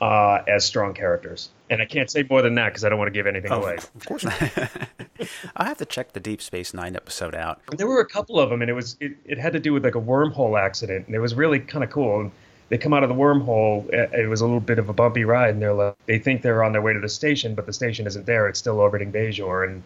uh, 0.00 0.38
as 0.48 0.64
strong 0.64 0.94
characters. 0.94 1.50
And 1.68 1.82
I 1.82 1.84
can't 1.84 2.10
say 2.10 2.24
more 2.28 2.42
than 2.42 2.54
that 2.54 2.68
because 2.68 2.84
I 2.84 2.88
don't 2.88 2.98
want 2.98 3.08
to 3.08 3.12
give 3.12 3.26
anything 3.26 3.50
oh, 3.50 3.62
away. 3.62 3.76
Of 3.76 4.06
course 4.06 4.24
not. 4.24 4.40
I'll 5.56 5.66
have 5.66 5.78
to 5.78 5.84
check 5.84 6.12
the 6.12 6.20
Deep 6.20 6.40
Space 6.40 6.72
Nine 6.72 6.94
episode 6.94 7.34
out. 7.34 7.60
There 7.76 7.86
were 7.86 8.00
a 8.00 8.06
couple 8.06 8.38
of 8.38 8.50
them, 8.50 8.62
and 8.62 8.70
it 8.70 8.74
was 8.74 8.96
it, 9.00 9.16
it 9.24 9.38
had 9.38 9.52
to 9.54 9.60
do 9.60 9.72
with 9.72 9.84
like 9.84 9.96
a 9.96 10.00
wormhole 10.00 10.60
accident, 10.60 11.06
and 11.06 11.16
it 11.16 11.18
was 11.18 11.34
really 11.34 11.58
kind 11.58 11.82
of 11.82 11.90
cool. 11.90 12.20
And 12.20 12.30
they 12.68 12.78
come 12.78 12.92
out 12.92 13.02
of 13.02 13.08
the 13.08 13.14
wormhole. 13.14 13.88
It 13.92 14.28
was 14.28 14.40
a 14.40 14.44
little 14.44 14.60
bit 14.60 14.78
of 14.78 14.88
a 14.88 14.92
bumpy 14.92 15.24
ride, 15.24 15.50
and 15.50 15.62
they're 15.62 15.72
like, 15.72 15.96
they 16.06 16.18
think 16.18 16.42
they're 16.42 16.62
on 16.62 16.72
their 16.72 16.82
way 16.82 16.92
to 16.92 17.00
the 17.00 17.08
station, 17.08 17.54
but 17.54 17.66
the 17.66 17.72
station 17.72 18.06
isn't 18.06 18.26
there. 18.26 18.48
It's 18.48 18.58
still 18.58 18.78
orbiting 18.78 19.12
Bajor, 19.12 19.68
and 19.68 19.82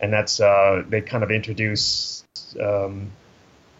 and 0.00 0.12
that's 0.12 0.40
uh, 0.40 0.82
they 0.88 1.00
kind 1.00 1.22
of 1.22 1.30
introduce 1.30 2.24
um, 2.60 3.10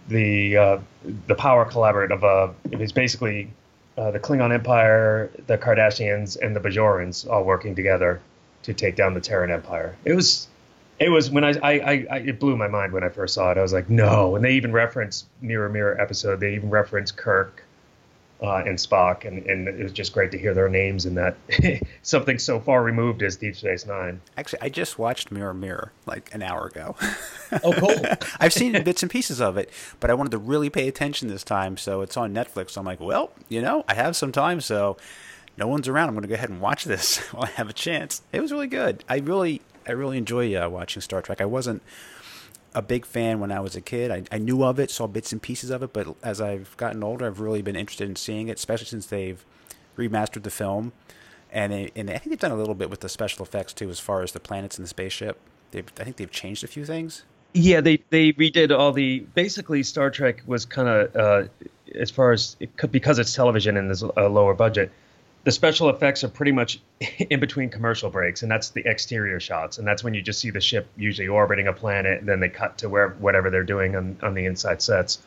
the 0.09 0.57
uh, 0.57 0.79
the 1.27 1.35
power 1.35 1.65
collaborate 1.65 2.11
of 2.11 2.25
uh, 2.25 2.49
it 2.71 2.81
is 2.81 2.93
basically 2.93 3.51
uh, 3.97 4.11
the 4.11 4.21
Klingon 4.21 4.53
Empire, 4.53 5.31
the 5.47 5.59
Cardassians, 5.59 6.39
and 6.41 6.55
the 6.55 6.61
Bajorans 6.61 7.29
all 7.29 7.45
working 7.45 7.75
together 7.75 8.21
to 8.63 8.75
take 8.75 8.97
down 8.97 9.15
the 9.15 9.21
Terran 9.21 9.51
Empire. 9.51 9.97
It 10.05 10.15
was, 10.15 10.49
it 10.99 11.09
was 11.09 11.31
when 11.31 11.45
I, 11.45 11.51
I, 11.51 11.73
I, 11.73 12.07
I, 12.11 12.19
it 12.19 12.39
blew 12.41 12.57
my 12.57 12.69
mind 12.69 12.93
when 12.93 13.05
I 13.05 13.09
first 13.09 13.35
saw 13.35 13.51
it. 13.51 13.59
I 13.59 13.63
was 13.63 13.73
like, 13.73 13.91
no. 13.91 14.37
And 14.37 14.45
they 14.45 14.53
even 14.55 14.73
reference 14.73 15.27
Mirror 15.41 15.71
Mirror 15.71 16.01
episode. 16.01 16.41
They 16.41 16.55
even 16.55 16.71
reference 16.71 17.11
Kirk 17.11 17.64
uh, 18.45 18.63
and 18.67 18.77
Spock, 18.77 19.25
and, 19.25 19.45
and 19.47 19.67
it 19.67 19.83
was 19.83 19.93
just 19.93 20.13
great 20.13 20.31
to 20.33 20.39
hear 20.39 20.53
their 20.53 20.69
names 20.69 21.07
in 21.07 21.15
that 21.15 21.37
something 22.03 22.39
so 22.39 22.61
far 22.61 22.83
removed 22.83 23.23
as 23.23 23.37
Deep 23.37 23.57
Space 23.57 23.87
Nine. 23.87 24.21
Actually, 24.37 24.61
I 24.61 24.69
just 24.69 24.99
watched 24.99 25.31
Mirror 25.31 25.55
Mirror 25.55 25.93
like 26.05 26.33
an 26.35 26.43
hour 26.43 26.67
ago. 26.67 26.95
oh, 27.63 27.73
cool! 27.73 28.05
I've 28.41 28.53
seen 28.53 28.73
bits 28.85 29.03
and 29.03 29.11
pieces 29.11 29.41
of 29.41 29.57
it, 29.57 29.71
but 29.99 30.11
I 30.11 30.15
wanted 30.15 30.31
to 30.33 30.39
really 30.39 30.69
pay 30.69 30.89
attention 30.89 31.29
this 31.29 31.43
time, 31.43 31.79
so 31.79 32.03
it's 32.03 32.19
on 32.19 32.35
Netflix. 32.35 32.71
So 32.71 32.81
I'm 32.81 32.87
like, 32.87 33.01
well, 33.01 33.33
you 33.49 33.63
know, 33.63 33.85
I 33.89 33.95
have 33.95 34.15
some 34.15 34.31
time, 34.31 34.61
so 34.61 34.99
no 35.57 35.67
one's 35.67 35.89
around. 35.89 36.09
I'm 36.09 36.15
going 36.15 36.23
to 36.23 36.29
go 36.29 36.35
ahead 36.35 36.51
and 36.51 36.61
watch 36.61 36.85
this 36.85 37.19
while 37.33 37.45
I 37.45 37.51
have 37.51 37.71
a 37.71 37.75
chance. 37.75 38.23
It 38.33 38.41
was 38.41 38.53
really 38.53 38.67
good. 38.67 39.05
I 39.09 39.19
really, 39.19 39.63
I 39.89 39.93
really 39.93 40.19
enjoy 40.19 40.55
uh, 40.55 40.69
watching 40.69 41.01
Star 41.01 41.23
Trek. 41.23 41.41
I 41.41 41.47
wasn't 41.47 41.83
a 42.75 42.83
big 42.83 43.07
fan 43.07 43.41
when 43.41 43.53
I 43.53 43.61
was 43.61 43.77
a 43.77 43.81
kid. 43.81 44.11
I, 44.11 44.25
I 44.33 44.39
knew 44.39 44.65
of 44.65 44.79
it, 44.79 44.91
saw 44.91 45.07
bits 45.07 45.33
and 45.33 45.41
pieces 45.41 45.71
of 45.71 45.83
it, 45.83 45.93
but 45.93 46.15
as 46.23 46.41
I've 46.41 46.77
gotten 46.77 47.03
older, 47.03 47.27
I've 47.27 47.41
really 47.41 47.63
been 47.63 47.77
interested 47.77 48.09
in 48.09 48.17
seeing 48.17 48.49
it, 48.49 48.59
especially 48.59 48.87
since 48.87 49.07
they've 49.07 49.45
remastered 49.97 50.43
the 50.43 50.51
film. 50.51 50.93
And, 51.53 51.73
they, 51.73 51.91
and 51.95 52.11
I 52.11 52.19
think 52.19 52.31
they've 52.31 52.39
done 52.39 52.51
a 52.51 52.57
little 52.57 52.75
bit 52.75 52.91
with 52.91 53.01
the 53.01 53.09
special 53.09 53.45
effects 53.45 53.73
too, 53.73 53.89
as 53.91 54.01
far 54.01 54.23
as 54.23 54.33
the 54.33 54.41
planets 54.41 54.77
and 54.77 54.85
the 54.85 54.89
spaceship. 54.89 55.39
They've, 55.71 55.87
I 55.99 56.05
think 56.05 56.17
they've 56.17 56.31
changed 56.31 56.65
a 56.65 56.67
few 56.67 56.85
things. 56.85 57.25
Yeah, 57.57 57.81
they 57.81 58.03
they 58.11 58.33
redid 58.33 58.77
all 58.77 58.91
the 58.91 59.21
basically 59.21 59.85
Star 59.85 60.11
Trek 60.11 60.43
was 60.45 60.65
kind 60.65 60.89
of 60.89 61.15
uh, 61.15 61.49
as 61.95 62.11
far 62.11 62.33
as 62.33 62.57
it 62.59 62.71
because 62.91 63.21
it's 63.21 63.33
television 63.33 63.77
and 63.77 63.89
there's 63.89 64.03
a 64.03 64.29
lower 64.29 64.55
budget 64.55 64.91
the 65.45 65.53
special 65.53 65.91
effects 65.91 66.25
are 66.25 66.29
pretty 66.29 66.53
much 66.53 66.81
in 67.31 67.39
between 67.39 67.71
commercial 67.71 68.11
breaks, 68.11 68.43
and 68.43 68.51
that's 68.51 68.71
the 68.71 68.83
exterior 68.87 69.39
shots, 69.39 69.79
and 69.79 69.87
that's 69.87 70.03
when 70.03 70.15
you 70.15 70.23
just 70.23 70.41
see 70.41 70.51
the 70.51 70.61
ship 70.61 70.89
usually 70.97 71.29
orbiting 71.29 71.69
a 71.69 71.73
planet, 71.73 72.21
and 72.21 72.29
then 72.29 72.41
they 72.41 72.49
cut 72.49 72.79
to 72.79 72.89
where 72.89 73.11
whatever 73.11 73.51
they're 73.51 73.63
doing 73.63 73.95
on, 73.95 74.17
on 74.23 74.35
the 74.35 74.47
inside 74.47 74.83
sets. 74.83 75.19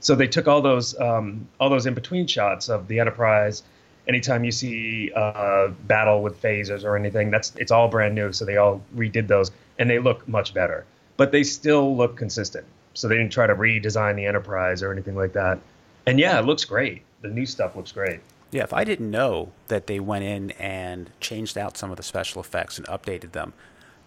So 0.00 0.14
they 0.14 0.26
took 0.26 0.48
all 0.48 0.62
those 0.62 0.98
um, 0.98 1.48
all 1.60 1.70
those 1.70 1.86
in 1.86 1.94
between 1.94 2.26
shots 2.26 2.68
of 2.68 2.88
the 2.88 3.00
Enterprise. 3.00 3.62
Anytime 4.06 4.42
you 4.44 4.52
see 4.52 5.12
uh, 5.14 5.68
battle 5.86 6.22
with 6.22 6.40
phasers 6.40 6.82
or 6.84 6.96
anything, 6.96 7.30
that's 7.30 7.52
it's 7.56 7.70
all 7.70 7.88
brand 7.88 8.14
new. 8.14 8.32
So 8.32 8.44
they 8.44 8.56
all 8.56 8.80
redid 8.96 9.26
those, 9.26 9.50
and 9.78 9.90
they 9.90 9.98
look 9.98 10.26
much 10.26 10.54
better. 10.54 10.86
But 11.16 11.32
they 11.32 11.42
still 11.42 11.96
look 11.96 12.16
consistent. 12.16 12.64
So 12.94 13.06
they 13.06 13.16
didn't 13.16 13.32
try 13.32 13.46
to 13.46 13.54
redesign 13.54 14.16
the 14.16 14.24
Enterprise 14.24 14.82
or 14.82 14.92
anything 14.92 15.14
like 15.14 15.34
that. 15.34 15.58
And 16.06 16.18
yeah, 16.18 16.38
it 16.38 16.46
looks 16.46 16.64
great. 16.64 17.02
The 17.20 17.28
new 17.28 17.44
stuff 17.44 17.76
looks 17.76 17.92
great. 17.92 18.20
Yeah, 18.50 18.62
if 18.62 18.72
I 18.72 18.84
didn't 18.84 19.10
know 19.10 19.52
that 19.68 19.86
they 19.86 20.00
went 20.00 20.24
in 20.24 20.52
and 20.52 21.10
changed 21.20 21.58
out 21.58 21.76
some 21.76 21.90
of 21.90 21.96
the 21.96 22.02
special 22.02 22.40
effects 22.40 22.78
and 22.78 22.86
updated 22.86 23.32
them, 23.32 23.52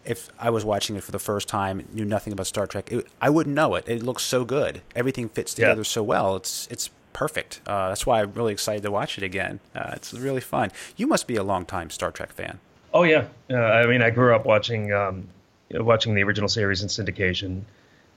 if 0.03 0.29
I 0.39 0.49
was 0.49 0.65
watching 0.65 0.95
it 0.95 1.03
for 1.03 1.11
the 1.11 1.19
first 1.19 1.47
time, 1.47 1.87
knew 1.93 2.05
nothing 2.05 2.33
about 2.33 2.47
Star 2.47 2.65
Trek, 2.65 2.91
it, 2.91 3.07
I 3.21 3.29
wouldn't 3.29 3.55
know 3.55 3.75
it. 3.75 3.87
It 3.87 4.01
looks 4.01 4.23
so 4.23 4.43
good. 4.43 4.81
Everything 4.95 5.29
fits 5.29 5.53
together 5.53 5.81
yeah. 5.81 5.83
so 5.83 6.03
well. 6.03 6.35
It's 6.35 6.67
it's 6.71 6.89
perfect. 7.13 7.61
Uh, 7.67 7.89
that's 7.89 8.05
why 8.05 8.21
I'm 8.21 8.33
really 8.33 8.53
excited 8.53 8.83
to 8.83 8.91
watch 8.91 9.17
it 9.17 9.23
again. 9.23 9.59
Uh, 9.75 9.91
it's 9.93 10.13
really 10.13 10.41
fun. 10.41 10.71
You 10.97 11.07
must 11.07 11.27
be 11.27 11.35
a 11.35 11.43
longtime 11.43 11.91
Star 11.91 12.11
Trek 12.11 12.31
fan. 12.31 12.59
Oh 12.93 13.03
yeah, 13.03 13.27
uh, 13.49 13.57
I 13.57 13.85
mean 13.85 14.01
I 14.01 14.09
grew 14.09 14.35
up 14.35 14.45
watching 14.45 14.91
um, 14.91 15.27
watching 15.71 16.15
the 16.15 16.23
original 16.23 16.49
series 16.49 16.81
in 16.81 16.87
syndication, 16.89 17.61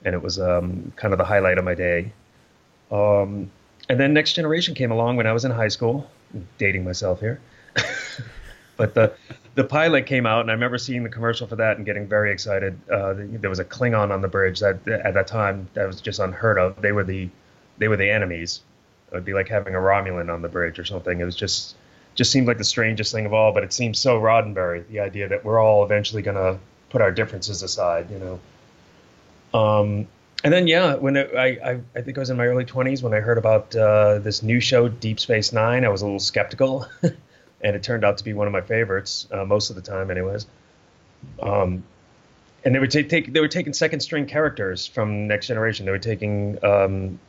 and 0.03 0.15
it 0.15 0.21
was 0.21 0.39
um, 0.39 0.91
kind 0.95 1.13
of 1.13 1.17
the 1.17 1.25
highlight 1.25 1.57
of 1.57 1.65
my 1.65 1.75
day. 1.75 2.11
Um, 2.91 3.51
and 3.89 3.99
then 3.99 4.13
Next 4.13 4.33
Generation 4.33 4.73
came 4.73 4.91
along 4.91 5.17
when 5.17 5.27
I 5.27 5.33
was 5.33 5.45
in 5.45 5.51
high 5.51 5.67
school. 5.67 6.09
Dating 6.57 6.83
myself 6.83 7.19
here, 7.19 7.39
but 8.77 8.93
the 8.93 9.13
the 9.55 9.63
pilot 9.63 10.05
came 10.05 10.25
out, 10.25 10.41
and 10.41 10.51
I 10.51 10.53
remember 10.53 10.77
seeing 10.77 11.03
the 11.03 11.09
commercial 11.09 11.47
for 11.47 11.55
that 11.55 11.77
and 11.77 11.85
getting 11.85 12.07
very 12.07 12.31
excited. 12.31 12.77
Uh, 12.91 13.13
there 13.17 13.49
was 13.49 13.59
a 13.59 13.65
Klingon 13.65 14.11
on 14.11 14.21
the 14.21 14.27
bridge 14.27 14.59
that 14.59 14.85
at 14.87 15.13
that 15.13 15.27
time 15.27 15.69
that 15.73 15.87
was 15.87 16.01
just 16.01 16.19
unheard 16.19 16.57
of. 16.57 16.81
They 16.81 16.91
were 16.91 17.05
the 17.05 17.29
they 17.77 17.87
were 17.87 17.97
the 17.97 18.09
enemies. 18.09 18.61
It 19.11 19.15
would 19.15 19.25
be 19.25 19.33
like 19.33 19.47
having 19.47 19.75
a 19.75 19.79
Romulan 19.79 20.33
on 20.33 20.41
the 20.41 20.49
bridge 20.49 20.77
or 20.77 20.85
something. 20.85 21.19
It 21.19 21.23
was 21.23 21.35
just 21.35 21.75
just 22.15 22.31
seemed 22.31 22.47
like 22.47 22.57
the 22.57 22.65
strangest 22.65 23.13
thing 23.13 23.25
of 23.25 23.33
all. 23.33 23.53
But 23.53 23.63
it 23.63 23.71
seems 23.71 23.97
so 23.97 24.19
Roddenberry, 24.19 24.87
the 24.89 24.99
idea 24.99 25.29
that 25.29 25.45
we're 25.45 25.59
all 25.59 25.85
eventually 25.85 26.21
gonna 26.21 26.59
put 26.89 27.01
our 27.01 27.11
differences 27.11 27.63
aside, 27.63 28.11
you 28.11 28.19
know. 28.19 28.39
Um, 29.57 30.07
and 30.45 30.53
then 30.53 30.67
yeah, 30.67 30.93
when 30.93 31.15
it, 31.15 31.35
I, 31.35 31.47
I, 31.47 31.81
I 31.95 32.01
think 32.01 32.17
I 32.17 32.19
was 32.19 32.29
in 32.29 32.37
my 32.37 32.45
early 32.45 32.65
20s 32.65 33.01
when 33.01 33.15
I 33.15 33.19
heard 33.19 33.39
about 33.39 33.75
uh, 33.75 34.19
this 34.19 34.43
new 34.43 34.59
show 34.59 34.87
Deep 34.87 35.19
Space 35.19 35.51
Nine. 35.51 35.83
I 35.83 35.89
was 35.89 36.03
a 36.03 36.05
little 36.05 36.19
skeptical, 36.19 36.87
and 37.01 37.75
it 37.75 37.81
turned 37.81 38.05
out 38.05 38.19
to 38.19 38.23
be 38.23 38.33
one 38.33 38.45
of 38.45 38.53
my 38.53 38.61
favorites 38.61 39.27
uh, 39.31 39.43
most 39.43 39.71
of 39.71 39.75
the 39.75 39.81
time, 39.81 40.11
anyways. 40.11 40.45
Um, 41.41 41.83
and 42.63 42.75
they 42.75 42.79
were 42.79 42.85
t- 42.85 43.03
take 43.03 43.33
they 43.33 43.39
were 43.39 43.47
taking 43.47 43.73
second 43.73 44.01
string 44.01 44.27
characters 44.27 44.85
from 44.85 45.27
Next 45.27 45.47
Generation. 45.47 45.87
They 45.87 45.91
were 45.91 45.97
taking 45.97 46.63
um, 46.63 47.19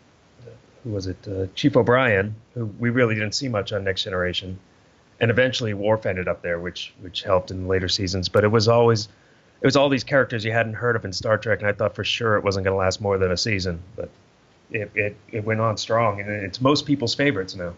who 0.84 0.90
was 0.90 1.06
it? 1.06 1.16
Uh, 1.26 1.46
Chief 1.54 1.74
O'Brien, 1.74 2.34
who 2.52 2.66
we 2.66 2.90
really 2.90 3.14
didn't 3.14 3.34
see 3.34 3.48
much 3.48 3.72
on 3.72 3.82
Next 3.82 4.04
Generation, 4.04 4.58
and 5.20 5.30
eventually 5.30 5.72
Worf 5.72 6.04
ended 6.04 6.28
up 6.28 6.42
there, 6.42 6.60
which 6.60 6.92
which 7.00 7.22
helped 7.22 7.50
in 7.50 7.66
later 7.66 7.88
seasons. 7.88 8.28
But 8.28 8.44
it 8.44 8.48
was 8.48 8.68
always 8.68 9.08
it 9.60 9.66
was 9.66 9.76
all 9.76 9.88
these 9.88 10.04
characters 10.04 10.44
you 10.44 10.52
hadn't 10.52 10.74
heard 10.74 10.96
of 10.96 11.04
in 11.04 11.12
Star 11.12 11.38
Trek, 11.38 11.60
and 11.60 11.68
I 11.68 11.72
thought 11.72 11.94
for 11.94 12.04
sure 12.04 12.36
it 12.36 12.44
wasn't 12.44 12.64
going 12.64 12.74
to 12.74 12.78
last 12.78 13.00
more 13.00 13.18
than 13.18 13.30
a 13.30 13.36
season, 13.36 13.80
but 13.96 14.10
it, 14.70 14.90
it, 14.94 15.16
it 15.32 15.44
went 15.44 15.60
on 15.60 15.76
strong, 15.76 16.20
and 16.20 16.30
it's 16.30 16.60
most 16.60 16.86
people's 16.86 17.14
favorites 17.14 17.54
now. 17.54 17.74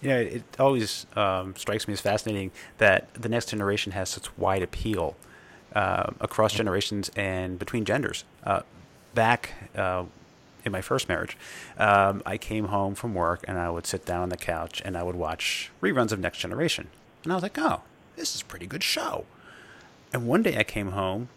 Yeah, 0.00 0.16
it 0.16 0.42
always 0.58 1.06
um, 1.14 1.54
strikes 1.56 1.86
me 1.86 1.92
as 1.92 2.00
fascinating 2.00 2.50
that 2.78 3.12
the 3.14 3.28
next 3.28 3.50
generation 3.50 3.92
has 3.92 4.08
such 4.08 4.36
wide 4.38 4.62
appeal 4.62 5.16
uh, 5.74 6.10
across 6.20 6.54
generations 6.54 7.10
and 7.16 7.58
between 7.58 7.84
genders. 7.84 8.24
Uh, 8.42 8.62
back 9.14 9.50
uh, 9.76 10.04
in 10.64 10.72
my 10.72 10.80
first 10.80 11.08
marriage, 11.08 11.36
um, 11.78 12.22
I 12.24 12.38
came 12.38 12.66
home 12.66 12.94
from 12.94 13.14
work 13.14 13.44
and 13.46 13.58
I 13.58 13.70
would 13.70 13.86
sit 13.86 14.04
down 14.06 14.22
on 14.22 14.28
the 14.30 14.36
couch 14.36 14.82
and 14.84 14.96
I 14.96 15.02
would 15.02 15.16
watch 15.16 15.70
reruns 15.82 16.12
of 16.12 16.18
Next 16.18 16.38
Generation, 16.38 16.88
and 17.22 17.32
I 17.32 17.36
was 17.36 17.42
like, 17.42 17.58
"Oh, 17.58 17.82
this 18.16 18.34
is 18.34 18.40
a 18.42 18.44
pretty 18.44 18.66
good 18.66 18.82
show." 18.82 19.26
And 20.12 20.26
one 20.26 20.42
day 20.42 20.56
I 20.56 20.64
came 20.64 20.92
home 20.92 21.28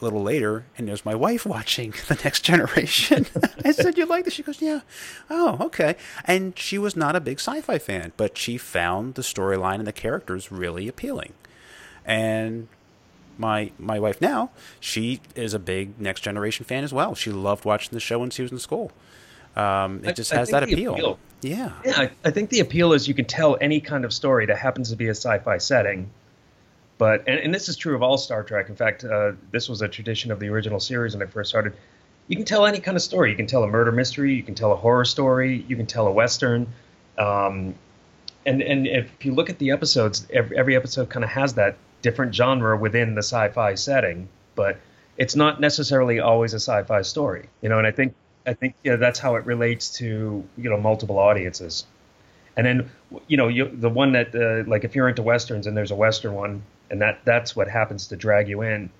a 0.00 0.04
little 0.04 0.22
later, 0.22 0.64
and 0.78 0.88
there's 0.88 1.04
my 1.04 1.14
wife 1.14 1.44
watching 1.44 1.92
The 2.08 2.20
Next 2.24 2.42
Generation. 2.42 3.26
I 3.64 3.72
said, 3.72 3.98
"You 3.98 4.06
like 4.06 4.24
this?" 4.24 4.34
She 4.34 4.42
goes, 4.42 4.62
"Yeah." 4.62 4.80
Oh, 5.28 5.58
okay. 5.60 5.96
And 6.24 6.58
she 6.58 6.78
was 6.78 6.96
not 6.96 7.16
a 7.16 7.20
big 7.20 7.38
sci-fi 7.38 7.78
fan, 7.78 8.12
but 8.16 8.38
she 8.38 8.56
found 8.56 9.14
the 9.14 9.22
storyline 9.22 9.76
and 9.76 9.86
the 9.86 9.92
characters 9.92 10.50
really 10.50 10.88
appealing. 10.88 11.34
And 12.04 12.68
my 13.36 13.72
my 13.78 13.98
wife 13.98 14.20
now, 14.20 14.50
she 14.78 15.20
is 15.34 15.54
a 15.54 15.58
big 15.58 16.00
Next 16.00 16.20
Generation 16.20 16.64
fan 16.64 16.84
as 16.84 16.92
well. 16.92 17.14
She 17.14 17.30
loved 17.30 17.64
watching 17.64 17.90
the 17.92 18.00
show 18.00 18.18
when 18.20 18.30
she 18.30 18.42
was 18.42 18.52
in 18.52 18.58
school. 18.58 18.92
Um, 19.56 20.04
it 20.04 20.16
just 20.16 20.32
I, 20.32 20.36
has 20.36 20.52
I 20.52 20.60
that 20.60 20.72
appeal. 20.72 20.94
appeal. 20.94 21.18
Yeah. 21.42 21.72
Yeah, 21.84 22.00
I, 22.00 22.10
I 22.24 22.30
think 22.30 22.50
the 22.50 22.60
appeal 22.60 22.92
is 22.92 23.08
you 23.08 23.14
can 23.14 23.24
tell 23.24 23.56
any 23.60 23.80
kind 23.80 24.04
of 24.04 24.12
story 24.12 24.46
that 24.46 24.58
happens 24.58 24.90
to 24.90 24.96
be 24.96 25.08
a 25.08 25.14
sci-fi 25.14 25.58
setting 25.58 26.10
but 27.00 27.24
and, 27.26 27.40
and 27.40 27.54
this 27.54 27.70
is 27.70 27.76
true 27.76 27.94
of 27.94 28.02
all 28.02 28.18
Star 28.18 28.42
Trek. 28.42 28.68
In 28.68 28.76
fact, 28.76 29.04
uh, 29.04 29.32
this 29.52 29.70
was 29.70 29.80
a 29.80 29.88
tradition 29.88 30.30
of 30.30 30.38
the 30.38 30.50
original 30.50 30.78
series 30.78 31.16
when 31.16 31.26
I 31.26 31.30
first 31.30 31.48
started. 31.48 31.72
You 32.28 32.36
can 32.36 32.44
tell 32.44 32.66
any 32.66 32.78
kind 32.78 32.94
of 32.94 33.02
story. 33.02 33.30
You 33.30 33.36
can 33.36 33.46
tell 33.46 33.64
a 33.64 33.66
murder 33.66 33.90
mystery. 33.90 34.34
You 34.34 34.42
can 34.42 34.54
tell 34.54 34.70
a 34.70 34.76
horror 34.76 35.06
story. 35.06 35.64
You 35.66 35.76
can 35.76 35.86
tell 35.86 36.06
a 36.06 36.12
western. 36.12 36.66
Um, 37.16 37.74
and 38.44 38.60
and 38.60 38.86
if 38.86 39.24
you 39.24 39.32
look 39.32 39.48
at 39.48 39.58
the 39.58 39.70
episodes, 39.70 40.26
every, 40.30 40.58
every 40.58 40.76
episode 40.76 41.08
kind 41.08 41.24
of 41.24 41.30
has 41.30 41.54
that 41.54 41.78
different 42.02 42.34
genre 42.34 42.76
within 42.76 43.14
the 43.14 43.22
sci-fi 43.22 43.76
setting, 43.76 44.28
but 44.54 44.76
it's 45.16 45.34
not 45.34 45.58
necessarily 45.58 46.20
always 46.20 46.52
a 46.52 46.60
sci-fi 46.60 47.00
story. 47.00 47.48
You 47.62 47.70
know, 47.70 47.78
and 47.78 47.86
I 47.86 47.92
think 47.92 48.12
I 48.46 48.52
think 48.52 48.74
that's 48.84 49.18
how 49.18 49.36
it 49.36 49.46
relates 49.46 49.88
to 50.00 50.44
you 50.58 50.68
know 50.68 50.78
multiple 50.78 51.18
audiences. 51.18 51.86
And 52.58 52.66
then 52.66 52.90
you 53.26 53.38
know 53.38 53.48
you, 53.48 53.70
the 53.72 53.88
one 53.88 54.12
that 54.12 54.34
uh, 54.34 54.68
like 54.68 54.84
if 54.84 54.94
you're 54.94 55.08
into 55.08 55.22
westerns 55.22 55.66
and 55.66 55.74
there's 55.74 55.92
a 55.92 55.96
western 55.96 56.34
one, 56.34 56.62
and 56.90 57.00
that 57.00 57.20
that's 57.24 57.54
what 57.54 57.68
happens 57.68 58.06
to 58.08 58.16
drag 58.16 58.48
you 58.48 58.62
in. 58.62 58.90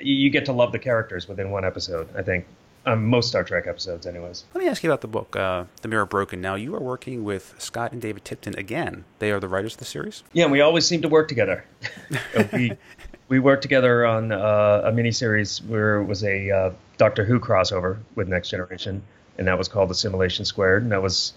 You, 0.00 0.28
get 0.30 0.44
to 0.46 0.52
love 0.52 0.72
the 0.72 0.78
characters 0.78 1.26
within 1.26 1.50
one 1.50 1.64
episode. 1.64 2.08
I 2.14 2.22
think 2.22 2.46
um, 2.84 3.06
most 3.06 3.28
Star 3.28 3.44
Trek 3.44 3.66
episodes, 3.66 4.06
anyways. 4.06 4.44
Let 4.54 4.62
me 4.62 4.68
ask 4.68 4.82
you 4.82 4.90
about 4.90 5.00
the 5.00 5.08
book, 5.08 5.34
uh, 5.34 5.64
The 5.80 5.88
Mirror 5.88 6.06
Broken. 6.06 6.40
Now, 6.40 6.54
you 6.54 6.74
are 6.74 6.80
working 6.80 7.24
with 7.24 7.54
Scott 7.58 7.92
and 7.92 8.02
David 8.02 8.24
Tipton 8.24 8.58
again. 8.58 9.04
They 9.20 9.32
are 9.32 9.40
the 9.40 9.48
writers 9.48 9.74
of 9.74 9.78
the 9.78 9.86
series. 9.86 10.22
Yeah, 10.32 10.46
we 10.46 10.60
always 10.60 10.86
seem 10.86 11.02
to 11.02 11.08
work 11.08 11.28
together. 11.28 11.64
we 12.52 12.72
we 13.28 13.38
worked 13.38 13.62
together 13.62 14.04
on 14.04 14.32
uh, 14.32 14.82
a 14.84 14.92
miniseries 14.92 15.64
where 15.66 15.96
it 15.96 16.04
was 16.04 16.22
a 16.24 16.50
uh, 16.50 16.72
Doctor 16.98 17.24
Who 17.24 17.40
crossover 17.40 17.98
with 18.14 18.28
Next 18.28 18.50
Generation, 18.50 19.02
and 19.38 19.46
that 19.46 19.58
was 19.58 19.68
called 19.68 19.90
Assimilation 19.90 20.44
Squared, 20.44 20.82
and 20.82 20.92
that 20.92 21.02
was 21.02 21.32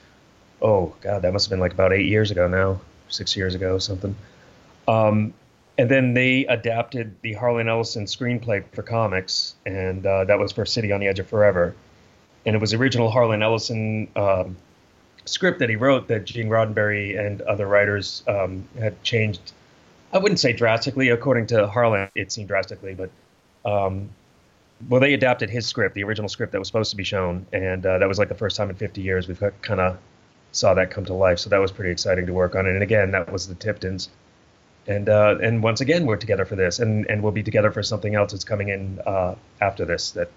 oh 0.61 0.93
god, 1.01 1.21
that 1.21 1.33
must 1.33 1.45
have 1.45 1.49
been 1.49 1.59
like 1.59 1.73
about 1.73 1.93
eight 1.93 2.07
years 2.07 2.31
ago 2.31 2.47
now, 2.47 2.81
six 3.07 3.35
years 3.35 3.55
ago, 3.55 3.77
something. 3.77 4.15
Um, 4.87 5.33
and 5.79 5.89
then 5.89 6.13
they 6.13 6.45
adapted 6.47 7.15
the 7.21 7.31
Harlan 7.31 7.69
Ellison 7.69 8.03
screenplay 8.03 8.65
for 8.73 8.83
comics, 8.83 9.55
and 9.65 10.05
uh, 10.05 10.25
that 10.25 10.37
was 10.37 10.51
for 10.51 10.65
City 10.65 10.91
on 10.91 10.99
the 10.99 11.07
Edge 11.07 11.19
of 11.19 11.27
Forever. 11.29 11.73
And 12.45 12.53
it 12.53 12.59
was 12.59 12.71
the 12.71 12.77
original 12.77 13.09
Harlan 13.09 13.41
Ellison 13.41 14.09
um, 14.17 14.57
script 15.23 15.59
that 15.59 15.69
he 15.69 15.77
wrote 15.77 16.09
that 16.09 16.25
Gene 16.25 16.49
Roddenberry 16.49 17.17
and 17.17 17.41
other 17.43 17.65
writers 17.65 18.23
um, 18.27 18.67
had 18.77 19.01
changed. 19.03 19.53
I 20.11 20.17
wouldn't 20.17 20.41
say 20.41 20.51
drastically, 20.51 21.07
according 21.07 21.47
to 21.47 21.65
Harlan, 21.65 22.09
it 22.13 22.33
seemed 22.33 22.49
drastically, 22.49 22.93
but 22.93 23.09
um, 23.63 24.09
well, 24.89 24.99
they 24.99 25.13
adapted 25.13 25.49
his 25.49 25.65
script, 25.65 25.95
the 25.95 26.03
original 26.03 26.27
script 26.27 26.51
that 26.51 26.59
was 26.59 26.67
supposed 26.67 26.89
to 26.89 26.97
be 26.97 27.05
shown, 27.05 27.45
and 27.53 27.85
uh, 27.85 27.99
that 27.99 28.07
was 28.09 28.19
like 28.19 28.27
the 28.27 28.35
first 28.35 28.57
time 28.57 28.69
in 28.69 28.75
50 28.75 28.99
years 28.99 29.29
we've 29.29 29.41
kind 29.61 29.79
of 29.79 29.97
saw 30.51 30.73
that 30.73 30.91
come 30.91 31.05
to 31.05 31.13
life. 31.13 31.39
So 31.39 31.49
that 31.51 31.59
was 31.59 31.71
pretty 31.71 31.91
exciting 31.91 32.25
to 32.25 32.33
work 32.33 32.53
on. 32.55 32.65
And 32.65 32.83
again, 32.83 33.11
that 33.11 33.31
was 33.31 33.47
the 33.47 33.55
Tiptons. 33.55 34.09
And 34.89 35.07
uh, 35.07 35.37
and 35.41 35.61
once 35.61 35.81
again, 35.81 36.07
we're 36.07 36.17
together 36.17 36.45
for 36.45 36.55
this, 36.55 36.79
and 36.79 37.05
and 37.09 37.21
we'll 37.21 37.31
be 37.31 37.43
together 37.43 37.71
for 37.71 37.83
something 37.83 38.15
else 38.15 38.31
that's 38.31 38.43
coming 38.43 38.69
in 38.69 38.99
uh, 39.05 39.35
after 39.61 39.85
this 39.85 40.11
that 40.11 40.31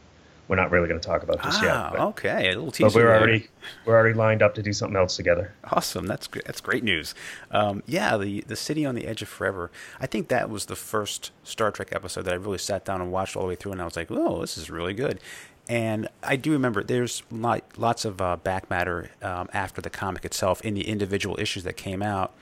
we're 0.46 0.56
not 0.56 0.70
really 0.70 0.86
going 0.86 1.00
to 1.00 1.06
talk 1.06 1.22
about 1.22 1.42
just 1.42 1.62
ah, 1.62 1.64
yet. 1.64 1.92
But, 1.92 2.06
okay, 2.08 2.48
a 2.48 2.54
little 2.56 2.70
teaser. 2.70 2.88
But 2.88 2.94
we're 2.94 3.06
there. 3.06 3.18
already 3.18 3.48
we're 3.86 3.94
already 3.94 4.14
lined 4.14 4.42
up 4.42 4.54
to 4.56 4.62
do 4.62 4.74
something 4.74 4.96
else 4.96 5.16
together. 5.16 5.54
Awesome, 5.64 6.06
that's 6.06 6.26
great. 6.26 6.44
That's 6.44 6.60
great 6.60 6.84
news. 6.84 7.14
Um, 7.50 7.82
yeah, 7.86 8.18
the 8.18 8.42
the 8.42 8.54
city 8.54 8.84
on 8.84 8.94
the 8.94 9.06
edge 9.06 9.22
of 9.22 9.28
forever. 9.28 9.70
I 9.98 10.06
think 10.06 10.28
that 10.28 10.50
was 10.50 10.66
the 10.66 10.76
first 10.76 11.30
Star 11.44 11.70
Trek 11.70 11.88
episode 11.92 12.26
that 12.26 12.34
I 12.34 12.36
really 12.36 12.58
sat 12.58 12.84
down 12.84 13.00
and 13.00 13.10
watched 13.10 13.36
all 13.36 13.44
the 13.44 13.48
way 13.48 13.54
through, 13.54 13.72
and 13.72 13.80
I 13.80 13.86
was 13.86 13.96
like, 13.96 14.10
oh, 14.10 14.42
this 14.42 14.58
is 14.58 14.68
really 14.68 14.92
good. 14.92 15.18
And 15.66 16.08
I 16.22 16.36
do 16.36 16.52
remember 16.52 16.82
there's 16.82 17.22
lot, 17.30 17.62
lots 17.78 18.04
of 18.04 18.20
uh, 18.20 18.36
back 18.36 18.68
matter 18.68 19.10
um, 19.22 19.48
after 19.54 19.80
the 19.80 19.88
comic 19.88 20.26
itself 20.26 20.60
in 20.60 20.74
the 20.74 20.86
individual 20.86 21.40
issues 21.40 21.62
that 21.64 21.78
came 21.78 22.02
out. 22.02 22.34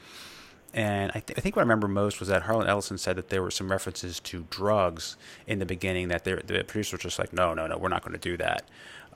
And 0.73 1.11
I, 1.15 1.21
th- 1.21 1.37
I, 1.37 1.41
think 1.41 1.57
what 1.57 1.63
I 1.63 1.65
remember 1.65 1.89
most 1.89 2.21
was 2.21 2.29
that 2.29 2.43
Harlan 2.43 2.69
Ellison 2.69 2.97
said 2.97 3.17
that 3.17 3.29
there 3.29 3.43
were 3.43 3.51
some 3.51 3.71
references 3.71 4.21
to 4.21 4.47
drugs 4.51 5.17
in 5.47 5.59
the 5.59 5.67
beginning 5.67 6.09
that 6.09 6.25
the 6.25 6.65
producer 6.67 6.97
was 6.97 7.03
just 7.03 7.19
like, 7.19 7.33
no, 7.33 7.55
no, 7.55 7.67
no, 7.67 7.77
we're 7.77 7.89
not 7.89 8.03
going 8.03 8.13
to 8.13 8.19
do 8.19 8.37
that. 8.37 8.63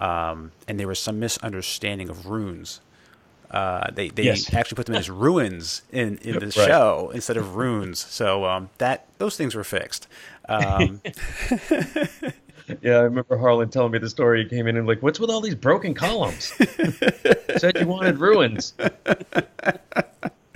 Um, 0.00 0.50
and 0.66 0.80
there 0.80 0.88
was 0.88 0.98
some 0.98 1.20
misunderstanding 1.20 2.08
of 2.08 2.26
runes. 2.26 2.80
Uh, 3.50 3.88
they 3.92 4.08
they 4.08 4.24
yes. 4.24 4.52
actually 4.54 4.74
put 4.74 4.86
them 4.86 4.96
as 4.96 5.08
ruins 5.08 5.82
in, 5.92 6.18
in 6.18 6.40
the 6.40 6.46
right. 6.46 6.52
show 6.52 7.12
instead 7.14 7.36
of 7.36 7.54
runes. 7.54 8.00
So 8.00 8.44
um, 8.44 8.70
that 8.78 9.06
those 9.18 9.36
things 9.36 9.54
were 9.54 9.62
fixed. 9.62 10.08
Um, 10.48 11.00
yeah, 12.82 12.96
I 12.96 13.02
remember 13.02 13.36
Harlan 13.36 13.68
telling 13.68 13.92
me 13.92 13.98
the 13.98 14.10
story. 14.10 14.42
He 14.42 14.48
came 14.48 14.66
in 14.66 14.76
and 14.76 14.86
like, 14.86 15.02
"What's 15.02 15.20
with 15.20 15.30
all 15.30 15.40
these 15.40 15.54
broken 15.54 15.94
columns?" 15.94 16.46
Said 17.56 17.78
you 17.78 17.86
wanted 17.86 18.18
ruins. 18.18 18.74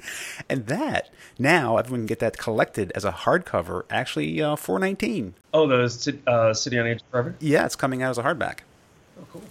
and 0.49 0.67
that 0.67 1.11
now 1.38 1.76
everyone 1.76 2.00
can 2.00 2.07
get 2.07 2.19
that 2.21 2.38
collected 2.38 2.93
as 2.95 3.05
a 3.05 3.12
hardcover, 3.12 3.83
actually 3.90 4.40
uh, 4.43 4.57
four 4.57 4.78
nineteen. 4.78 5.35
Oh, 5.52 5.67
the 5.67 6.19
uh, 6.26 6.55
City 6.55 6.78
on 6.78 6.87
Edge 6.87 7.00
Forever. 7.11 7.35
Yeah, 7.40 7.64
it's 7.67 7.76
coming 7.76 8.02
out 8.02 8.11
as 8.11 8.19
a 8.19 8.23
hardback. 8.23 8.61
Oh, 9.21 9.26
cool. 9.33 9.43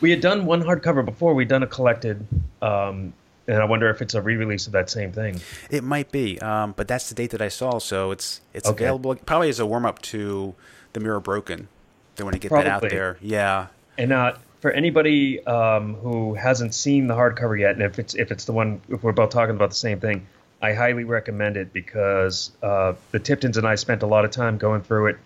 We 0.00 0.10
had 0.10 0.20
done 0.20 0.44
one 0.44 0.62
hardcover 0.62 1.04
before. 1.04 1.34
We'd 1.34 1.48
done 1.48 1.62
a 1.62 1.66
collected, 1.66 2.26
um, 2.60 3.14
and 3.48 3.56
I 3.56 3.64
wonder 3.64 3.88
if 3.88 4.02
it's 4.02 4.14
a 4.14 4.20
re-release 4.20 4.66
of 4.66 4.72
that 4.74 4.90
same 4.90 5.10
thing. 5.10 5.40
It 5.70 5.82
might 5.82 6.12
be, 6.12 6.38
um, 6.40 6.74
but 6.76 6.86
that's 6.86 7.08
the 7.08 7.14
date 7.14 7.30
that 7.30 7.40
I 7.40 7.48
saw, 7.48 7.78
so 7.78 8.10
it's 8.10 8.40
it's 8.52 8.68
okay. 8.68 8.84
available 8.84 9.14
probably 9.14 9.48
as 9.48 9.58
a 9.58 9.66
warm 9.66 9.86
up 9.86 10.02
to 10.02 10.54
the 10.92 11.00
Mirror 11.00 11.20
Broken. 11.20 11.68
They 12.16 12.24
want 12.24 12.34
to 12.34 12.40
get 12.40 12.48
Probably. 12.48 12.68
that 12.68 12.74
out 12.74 12.90
there. 12.90 13.18
Yeah. 13.20 13.66
And 13.98 14.12
uh, 14.12 14.34
for 14.66 14.72
anybody 14.72 15.46
um, 15.46 15.94
who 15.94 16.34
hasn't 16.34 16.74
seen 16.74 17.06
the 17.06 17.14
hardcover 17.14 17.56
yet, 17.56 17.76
and 17.76 17.82
if 17.82 18.00
it's 18.00 18.16
if 18.16 18.32
it's 18.32 18.46
the 18.46 18.52
one 18.52 18.80
if 18.88 19.00
we're 19.04 19.12
both 19.12 19.30
talking 19.30 19.54
about 19.54 19.68
the 19.68 19.76
same 19.76 20.00
thing, 20.00 20.26
I 20.60 20.72
highly 20.72 21.04
recommend 21.04 21.56
it 21.56 21.72
because 21.72 22.50
uh, 22.64 22.94
the 23.12 23.20
Tiptons 23.20 23.58
and 23.58 23.64
I 23.64 23.76
spent 23.76 24.02
a 24.02 24.08
lot 24.08 24.24
of 24.24 24.32
time 24.32 24.58
going 24.58 24.80
through 24.80 25.06
it, 25.06 25.18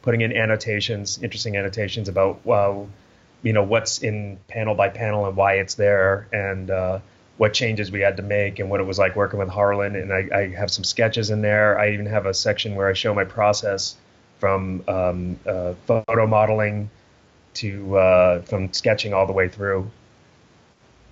putting 0.00 0.22
in 0.22 0.34
annotations, 0.34 1.22
interesting 1.22 1.58
annotations 1.58 2.08
about 2.08 2.40
you 3.42 3.52
know 3.52 3.62
what's 3.62 3.98
in 3.98 4.38
panel 4.48 4.74
by 4.74 4.88
panel 4.88 5.26
and 5.26 5.36
why 5.36 5.56
it's 5.56 5.74
there, 5.74 6.26
and 6.32 6.70
uh, 6.70 6.98
what 7.36 7.52
changes 7.52 7.92
we 7.92 8.00
had 8.00 8.16
to 8.16 8.22
make 8.22 8.60
and 8.60 8.70
what 8.70 8.80
it 8.80 8.84
was 8.84 8.98
like 8.98 9.14
working 9.14 9.38
with 9.38 9.50
Harlan. 9.50 9.94
And 9.94 10.10
I, 10.10 10.26
I 10.34 10.48
have 10.54 10.70
some 10.70 10.84
sketches 10.84 11.28
in 11.28 11.42
there. 11.42 11.78
I 11.78 11.92
even 11.92 12.06
have 12.06 12.24
a 12.24 12.32
section 12.32 12.76
where 12.76 12.88
I 12.88 12.94
show 12.94 13.12
my 13.12 13.24
process 13.24 13.94
from 14.38 14.84
um, 14.88 15.38
uh, 15.46 15.74
photo 15.86 16.26
modeling 16.26 16.88
to 17.56 17.96
uh, 17.98 18.42
from 18.42 18.72
sketching 18.72 19.12
all 19.12 19.26
the 19.26 19.32
way 19.32 19.48
through. 19.48 19.90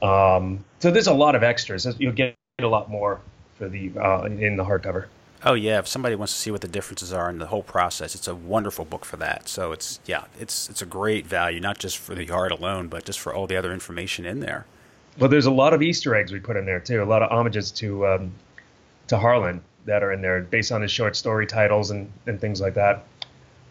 Um, 0.03 0.65
so 0.81 0.91
there's 0.91 1.07
a 1.07 1.15
lot 1.15 1.35
of 1.35 1.43
extras. 1.43 1.87
You'll 1.99 2.13
get 2.13 2.37
a 2.59 2.67
lot 2.67 2.91
more 2.91 3.21
for 3.57 3.69
the 3.69 3.93
uh, 3.99 4.25
in 4.25 4.57
the 4.57 4.65
hardcover. 4.65 5.07
Oh 5.47 5.55
yeah, 5.55 5.79
if 5.79 5.87
somebody 5.87 6.15
wants 6.15 6.33
to 6.33 6.39
see 6.39 6.51
what 6.51 6.63
the 6.63 6.69
differences 6.69 7.13
are 7.13 7.29
in 7.29 7.39
the 7.39 7.47
whole 7.47 7.63
process, 7.63 8.15
it's 8.15 8.29
a 8.29 8.35
wonderful 8.35 8.87
book 8.87 9.05
for 9.05 9.19
that. 9.19 9.49
So 9.49 9.73
it's 9.73 10.01
yeah, 10.07 10.25
it's 10.41 10.71
it's 10.71 10.81
a 10.81 10.87
great 10.87 11.27
value, 11.27 11.61
not 11.61 11.79
just 11.79 11.99
for 11.99 12.15
the 12.15 12.31
art 12.31 12.53
alone, 12.53 12.89
but 12.89 13.05
just 13.05 13.21
for 13.21 13.35
all 13.35 13.47
the 13.47 13.57
other 13.57 13.73
information 13.73 14.25
in 14.25 14.41
there. 14.41 14.65
Well, 15.19 15.29
there's 15.29 15.47
a 15.47 15.51
lot 15.51 15.75
of 15.75 15.83
Easter 15.83 16.15
eggs 16.15 16.33
we 16.33 16.41
put 16.41 16.57
in 16.57 16.65
there 16.65 16.81
too. 16.81 17.03
A 17.03 17.05
lot 17.05 17.23
of 17.23 17.31
homages 17.31 17.71
to 17.73 18.07
um, 18.07 18.33
to 19.09 19.19
Harlan 19.19 19.63
that 19.85 20.03
are 20.03 20.13
in 20.13 20.23
there 20.23 20.41
based 20.41 20.73
on 20.73 20.81
his 20.81 20.91
short 20.91 21.15
story 21.15 21.47
titles 21.47 21.91
and, 21.91 22.11
and 22.27 22.41
things 22.41 22.61
like 22.61 22.75
that. 22.75 23.05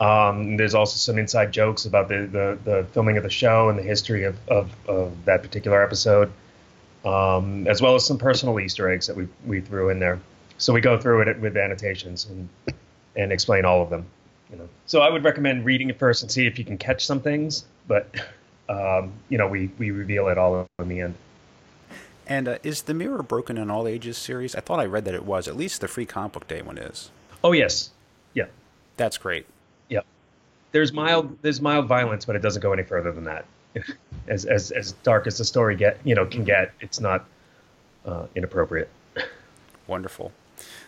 Um, 0.03 0.57
there's 0.57 0.75
also 0.75 0.97
some 0.97 1.17
inside 1.17 1.53
jokes 1.53 1.85
about 1.85 2.09
the, 2.09 2.27
the, 2.29 2.57
the, 2.65 2.87
filming 2.91 3.15
of 3.15 3.23
the 3.23 3.29
show 3.29 3.69
and 3.69 3.79
the 3.79 3.83
history 3.83 4.25
of, 4.25 4.37
of, 4.49 4.69
of 4.85 5.23
that 5.23 5.41
particular 5.41 5.81
episode, 5.81 6.29
um, 7.05 7.65
as 7.67 7.81
well 7.81 7.95
as 7.95 8.05
some 8.05 8.17
personal 8.17 8.59
Easter 8.59 8.89
eggs 8.89 9.07
that 9.07 9.15
we, 9.15 9.29
we 9.45 9.61
threw 9.61 9.89
in 9.89 9.99
there. 9.99 10.19
So 10.57 10.73
we 10.73 10.81
go 10.81 10.99
through 10.99 11.21
it 11.21 11.39
with 11.39 11.55
annotations 11.55 12.25
and, 12.25 12.49
and 13.15 13.31
explain 13.31 13.63
all 13.63 13.81
of 13.81 13.89
them. 13.89 14.05
You 14.51 14.57
know. 14.57 14.69
So 14.87 14.99
I 14.99 15.09
would 15.09 15.23
recommend 15.23 15.63
reading 15.63 15.89
it 15.89 15.97
first 15.97 16.21
and 16.21 16.29
see 16.29 16.47
if 16.47 16.59
you 16.59 16.65
can 16.65 16.77
catch 16.77 17.05
some 17.05 17.21
things, 17.21 17.63
but 17.87 18.13
um, 18.67 19.13
you 19.29 19.37
know 19.37 19.47
we, 19.47 19.71
we 19.77 19.91
reveal 19.91 20.27
it 20.27 20.37
all 20.37 20.67
in 20.79 20.89
the 20.89 20.99
end. 20.99 21.15
And 22.27 22.49
uh, 22.49 22.57
is 22.61 22.83
the 22.83 22.93
Mirror 22.93 23.23
Broken 23.23 23.57
in 23.57 23.71
All 23.71 23.87
Ages 23.87 24.17
series? 24.17 24.53
I 24.53 24.59
thought 24.59 24.81
I 24.81 24.85
read 24.85 25.05
that 25.05 25.13
it 25.13 25.25
was. 25.25 25.47
At 25.47 25.55
least 25.55 25.79
the 25.79 25.87
free 25.87 26.05
comic 26.05 26.33
book 26.33 26.47
day 26.47 26.61
one 26.61 26.77
is. 26.77 27.09
Oh 27.41 27.53
yes, 27.53 27.91
yeah. 28.33 28.47
That's 28.97 29.17
great 29.17 29.45
there's 30.73 30.91
mild 30.91 31.37
there's 31.41 31.61
mild 31.61 31.87
violence, 31.87 32.25
but 32.25 32.35
it 32.35 32.41
doesn't 32.41 32.61
go 32.61 32.73
any 32.73 32.83
further 32.83 33.13
than 33.13 33.23
that. 33.23 33.45
As 34.27 34.45
as 34.45 34.71
as 34.71 34.93
dark 35.03 35.27
as 35.27 35.37
the 35.37 35.43
story 35.43 35.75
get 35.75 35.97
you 36.05 36.15
know 36.15 36.25
can 36.25 36.45
get, 36.45 36.71
it's 36.79 37.01
not 37.01 37.25
uh, 38.05 38.27
inappropriate. 38.35 38.89
Wonderful, 39.87 40.31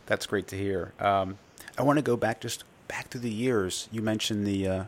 that's 0.05 0.25
great 0.25 0.47
to 0.47 0.55
hear. 0.55 0.93
Um, 0.99 1.37
I 1.77 1.83
want 1.83 1.97
to 1.97 2.03
go 2.03 2.15
back 2.15 2.39
just 2.39 2.63
back 2.87 3.09
to 3.09 3.17
the 3.17 3.29
years. 3.29 3.89
You 3.91 4.01
mentioned 4.01 4.47
the 4.47 4.67
uh, 4.67 4.83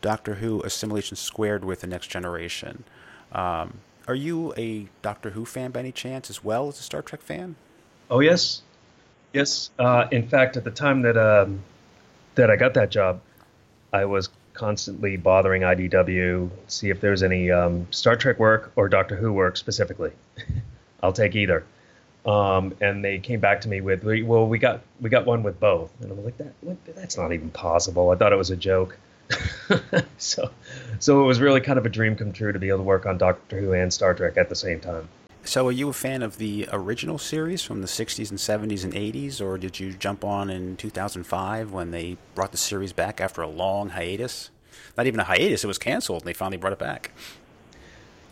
Doctor 0.00 0.36
Who 0.36 0.62
Assimilation 0.62 1.16
Squared 1.16 1.64
with 1.64 1.82
the 1.82 1.86
Next 1.86 2.06
Generation. 2.06 2.84
Um, 3.32 3.80
are 4.08 4.14
you 4.14 4.54
a 4.56 4.88
Doctor 5.02 5.30
Who 5.30 5.44
fan 5.44 5.70
by 5.70 5.80
any 5.80 5.92
chance, 5.92 6.30
as 6.30 6.42
well 6.42 6.68
as 6.68 6.80
a 6.80 6.82
Star 6.82 7.02
Trek 7.02 7.20
fan? 7.20 7.56
Oh 8.10 8.20
yes, 8.20 8.62
yes. 9.34 9.68
Uh, 9.78 10.06
in 10.10 10.28
fact, 10.28 10.56
at 10.56 10.64
the 10.64 10.70
time 10.70 11.02
that 11.02 11.18
um, 11.18 11.62
that 12.36 12.50
I 12.50 12.56
got 12.56 12.72
that 12.74 12.90
job, 12.90 13.20
I 13.92 14.04
was 14.04 14.28
constantly 14.54 15.16
bothering 15.16 15.62
IDW, 15.62 16.50
see 16.66 16.90
if 16.90 17.00
there's 17.00 17.22
any 17.22 17.50
um, 17.50 17.86
Star 17.90 18.16
Trek 18.16 18.38
work 18.38 18.72
or 18.76 18.88
Doctor 18.88 19.16
Who 19.16 19.32
work 19.32 19.56
specifically. 19.56 20.12
I'll 21.02 21.12
take 21.12 21.34
either. 21.34 21.64
Um, 22.24 22.74
and 22.80 23.04
they 23.04 23.18
came 23.18 23.40
back 23.40 23.62
to 23.62 23.68
me 23.68 23.80
with, 23.80 24.04
well, 24.04 24.46
we 24.46 24.58
got 24.58 24.80
we 25.00 25.10
got 25.10 25.26
one 25.26 25.42
with 25.42 25.58
both, 25.58 25.90
and 26.00 26.12
I'm 26.12 26.24
like, 26.24 26.36
that 26.38 26.52
what, 26.60 26.76
that's 26.94 27.16
not 27.16 27.32
even 27.32 27.50
possible. 27.50 28.10
I 28.10 28.16
thought 28.16 28.32
it 28.32 28.36
was 28.36 28.50
a 28.50 28.56
joke. 28.56 28.96
so, 30.18 30.50
so 31.00 31.22
it 31.22 31.26
was 31.26 31.40
really 31.40 31.60
kind 31.60 31.78
of 31.78 31.86
a 31.86 31.88
dream 31.88 32.14
come 32.14 32.32
true 32.32 32.52
to 32.52 32.58
be 32.58 32.68
able 32.68 32.78
to 32.78 32.84
work 32.84 33.06
on 33.06 33.18
Doctor 33.18 33.58
Who 33.58 33.72
and 33.72 33.92
Star 33.92 34.14
Trek 34.14 34.36
at 34.36 34.48
the 34.48 34.54
same 34.54 34.78
time. 34.78 35.08
So, 35.44 35.66
are 35.66 35.72
you 35.72 35.88
a 35.88 35.92
fan 35.92 36.22
of 36.22 36.38
the 36.38 36.68
original 36.72 37.18
series 37.18 37.62
from 37.62 37.80
the 37.80 37.88
60s 37.88 38.30
and 38.30 38.38
70s 38.38 38.84
and 38.84 38.92
80s, 38.92 39.40
or 39.40 39.58
did 39.58 39.80
you 39.80 39.92
jump 39.92 40.24
on 40.24 40.48
in 40.48 40.76
2005 40.76 41.72
when 41.72 41.90
they 41.90 42.16
brought 42.36 42.52
the 42.52 42.58
series 42.58 42.92
back 42.92 43.20
after 43.20 43.42
a 43.42 43.48
long 43.48 43.90
hiatus? 43.90 44.50
Not 44.96 45.06
even 45.06 45.18
a 45.18 45.24
hiatus, 45.24 45.64
it 45.64 45.66
was 45.66 45.78
canceled, 45.78 46.22
and 46.22 46.28
they 46.28 46.32
finally 46.32 46.58
brought 46.58 46.72
it 46.72 46.78
back. 46.78 47.10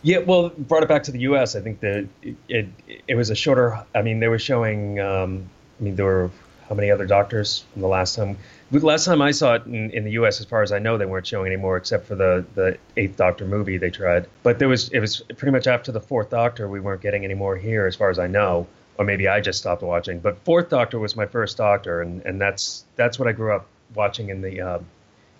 Yeah, 0.03 0.19
well, 0.19 0.49
brought 0.49 0.83
it 0.83 0.89
back 0.89 1.03
to 1.03 1.11
the 1.11 1.19
U.S. 1.19 1.55
I 1.55 1.59
think 1.61 1.81
that 1.81 2.07
it, 2.21 2.35
it, 2.47 2.67
it 3.07 3.15
was 3.15 3.29
a 3.29 3.35
shorter. 3.35 3.83
I 3.93 4.01
mean, 4.01 4.19
they 4.19 4.29
were 4.29 4.39
showing. 4.39 4.99
Um, 4.99 5.49
I 5.79 5.83
mean, 5.83 5.95
there 5.95 6.05
were 6.05 6.31
how 6.69 6.75
many 6.75 6.89
other 6.89 7.05
doctors 7.05 7.65
from 7.73 7.81
the 7.81 7.87
last 7.89 8.15
time? 8.15 8.37
Last 8.71 9.03
time 9.05 9.21
I 9.21 9.31
saw 9.31 9.55
it 9.55 9.65
in, 9.65 9.91
in 9.91 10.05
the 10.05 10.11
U.S., 10.11 10.39
as 10.39 10.45
far 10.45 10.61
as 10.61 10.71
I 10.71 10.79
know, 10.79 10.97
they 10.97 11.05
weren't 11.05 11.27
showing 11.27 11.47
anymore, 11.47 11.77
except 11.77 12.05
for 12.05 12.15
the 12.15 12.45
the 12.55 12.77
Eighth 12.95 13.17
Doctor 13.17 13.45
movie 13.45 13.77
they 13.77 13.89
tried. 13.89 14.27
But 14.43 14.59
there 14.59 14.69
was 14.69 14.89
it 14.89 14.99
was 14.99 15.21
pretty 15.37 15.51
much 15.51 15.67
after 15.67 15.91
the 15.91 15.99
Fourth 15.99 16.29
Doctor, 16.29 16.69
we 16.69 16.79
weren't 16.79 17.01
getting 17.01 17.25
any 17.25 17.33
more 17.33 17.57
here, 17.57 17.85
as 17.85 17.95
far 17.95 18.09
as 18.09 18.17
I 18.17 18.27
know, 18.27 18.67
or 18.97 19.03
maybe 19.03 19.27
I 19.27 19.41
just 19.41 19.59
stopped 19.59 19.81
watching. 19.81 20.19
But 20.19 20.37
Fourth 20.45 20.69
Doctor 20.69 20.99
was 20.99 21.15
my 21.15 21.25
first 21.25 21.57
Doctor, 21.57 22.01
and, 22.01 22.21
and 22.21 22.39
that's 22.39 22.85
that's 22.95 23.19
what 23.19 23.27
I 23.27 23.33
grew 23.33 23.53
up 23.53 23.67
watching 23.93 24.29
in 24.29 24.41
the 24.41 24.61
uh, 24.61 24.79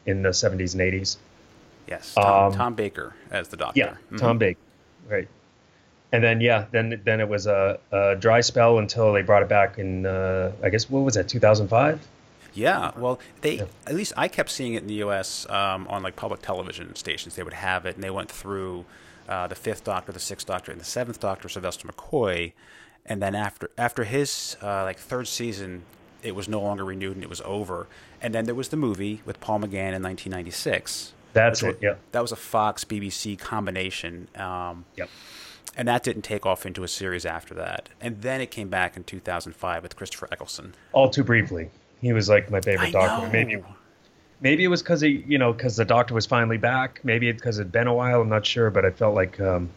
in 0.05 0.23
the 0.23 0.29
70s 0.29 0.73
and 0.73 0.81
80s. 0.81 1.17
Yes, 1.87 2.13
Tom, 2.13 2.51
um, 2.51 2.57
Tom 2.57 2.75
Baker 2.75 3.15
as 3.31 3.47
the 3.47 3.57
Doctor. 3.57 3.79
Yeah, 3.79 3.91
mm-hmm. 3.91 4.17
Tom 4.17 4.37
Baker, 4.39 4.59
right 5.07 5.27
and 6.11 6.23
then 6.23 6.41
yeah, 6.41 6.65
then 6.71 7.01
then 7.05 7.19
it 7.21 7.29
was 7.29 7.47
a, 7.47 7.79
a, 7.91 8.15
dry 8.15 8.41
spell 8.41 8.79
until 8.79 9.13
they 9.13 9.21
brought 9.21 9.43
it 9.43 9.49
back 9.49 9.77
in 9.79 10.05
uh, 10.05 10.51
I 10.61 10.69
guess 10.69 10.89
what 10.89 10.99
was 11.01 11.15
that 11.15 11.27
2005. 11.29 12.05
Yeah, 12.53 12.91
well, 12.97 13.19
they 13.41 13.57
yeah. 13.57 13.65
at 13.87 13.95
least 13.95 14.13
I 14.17 14.27
kept 14.27 14.49
seeing 14.49 14.73
it 14.73 14.81
in 14.81 14.87
the 14.87 14.95
U.S. 14.95 15.49
Um, 15.49 15.87
on 15.87 16.03
like 16.03 16.15
public 16.15 16.41
television 16.41 16.95
stations. 16.95 17.35
They 17.35 17.43
would 17.43 17.53
have 17.53 17.85
it, 17.85 17.95
and 17.95 18.03
they 18.03 18.09
went 18.09 18.29
through 18.29 18.85
uh, 19.29 19.47
the 19.47 19.55
Fifth 19.55 19.83
Doctor, 19.83 20.11
the 20.11 20.19
Sixth 20.19 20.45
Doctor, 20.45 20.71
and 20.71 20.81
the 20.81 20.85
Seventh 20.85 21.19
Doctor, 21.19 21.47
Sylvester 21.47 21.87
McCoy, 21.87 22.53
and 23.05 23.21
then 23.21 23.35
after 23.35 23.69
after 23.77 24.03
his 24.03 24.57
uh, 24.61 24.83
like 24.83 24.99
third 24.99 25.27
season, 25.27 25.83
it 26.23 26.35
was 26.35 26.47
no 26.47 26.61
longer 26.61 26.85
renewed 26.85 27.15
and 27.15 27.23
it 27.23 27.29
was 27.29 27.41
over. 27.41 27.87
And 28.21 28.33
then 28.33 28.45
there 28.45 28.55
was 28.55 28.69
the 28.69 28.77
movie 28.77 29.21
with 29.25 29.39
Paul 29.39 29.59
McGann 29.59 29.93
in 29.93 30.03
1996. 30.03 31.13
That's 31.33 31.63
it. 31.63 31.79
yeah. 31.81 31.95
That 32.11 32.21
was 32.21 32.31
a 32.31 32.35
Fox 32.35 32.83
BBC 32.83 33.39
combination. 33.39 34.27
Um, 34.35 34.85
yep 34.95 35.09
And 35.77 35.87
that 35.87 36.03
didn't 36.03 36.23
take 36.23 36.45
off 36.45 36.65
into 36.65 36.83
a 36.83 36.87
series 36.87 37.25
after 37.25 37.53
that. 37.55 37.89
And 37.99 38.21
then 38.21 38.41
it 38.41 38.51
came 38.51 38.69
back 38.69 38.97
in 38.97 39.03
2005 39.03 39.83
with 39.83 39.95
Christopher 39.95 40.27
Eccleston. 40.31 40.75
All 40.91 41.09
too 41.09 41.23
briefly. 41.23 41.69
He 42.01 42.13
was 42.13 42.29
like 42.29 42.49
my 42.49 42.61
favorite 42.61 42.87
I 42.87 42.91
doctor. 42.91 43.25
know. 43.27 43.31
Maybe 43.31 43.63
maybe 44.41 44.63
it 44.63 44.67
was 44.67 44.81
because 44.81 45.01
he, 45.01 45.23
you 45.27 45.37
know, 45.37 45.53
because 45.53 45.75
the 45.75 45.85
doctor 45.85 46.13
was 46.13 46.25
finally 46.25 46.57
back. 46.57 46.99
Maybe 47.03 47.29
it's 47.29 47.39
because 47.39 47.59
it'd 47.59 47.71
been 47.71 47.87
a 47.87 47.93
while. 47.93 48.21
I'm 48.21 48.29
not 48.29 48.45
sure, 48.45 48.69
but 48.71 48.85
I 48.85 48.89
felt 48.91 49.15
like 49.15 49.39
um, 49.39 49.69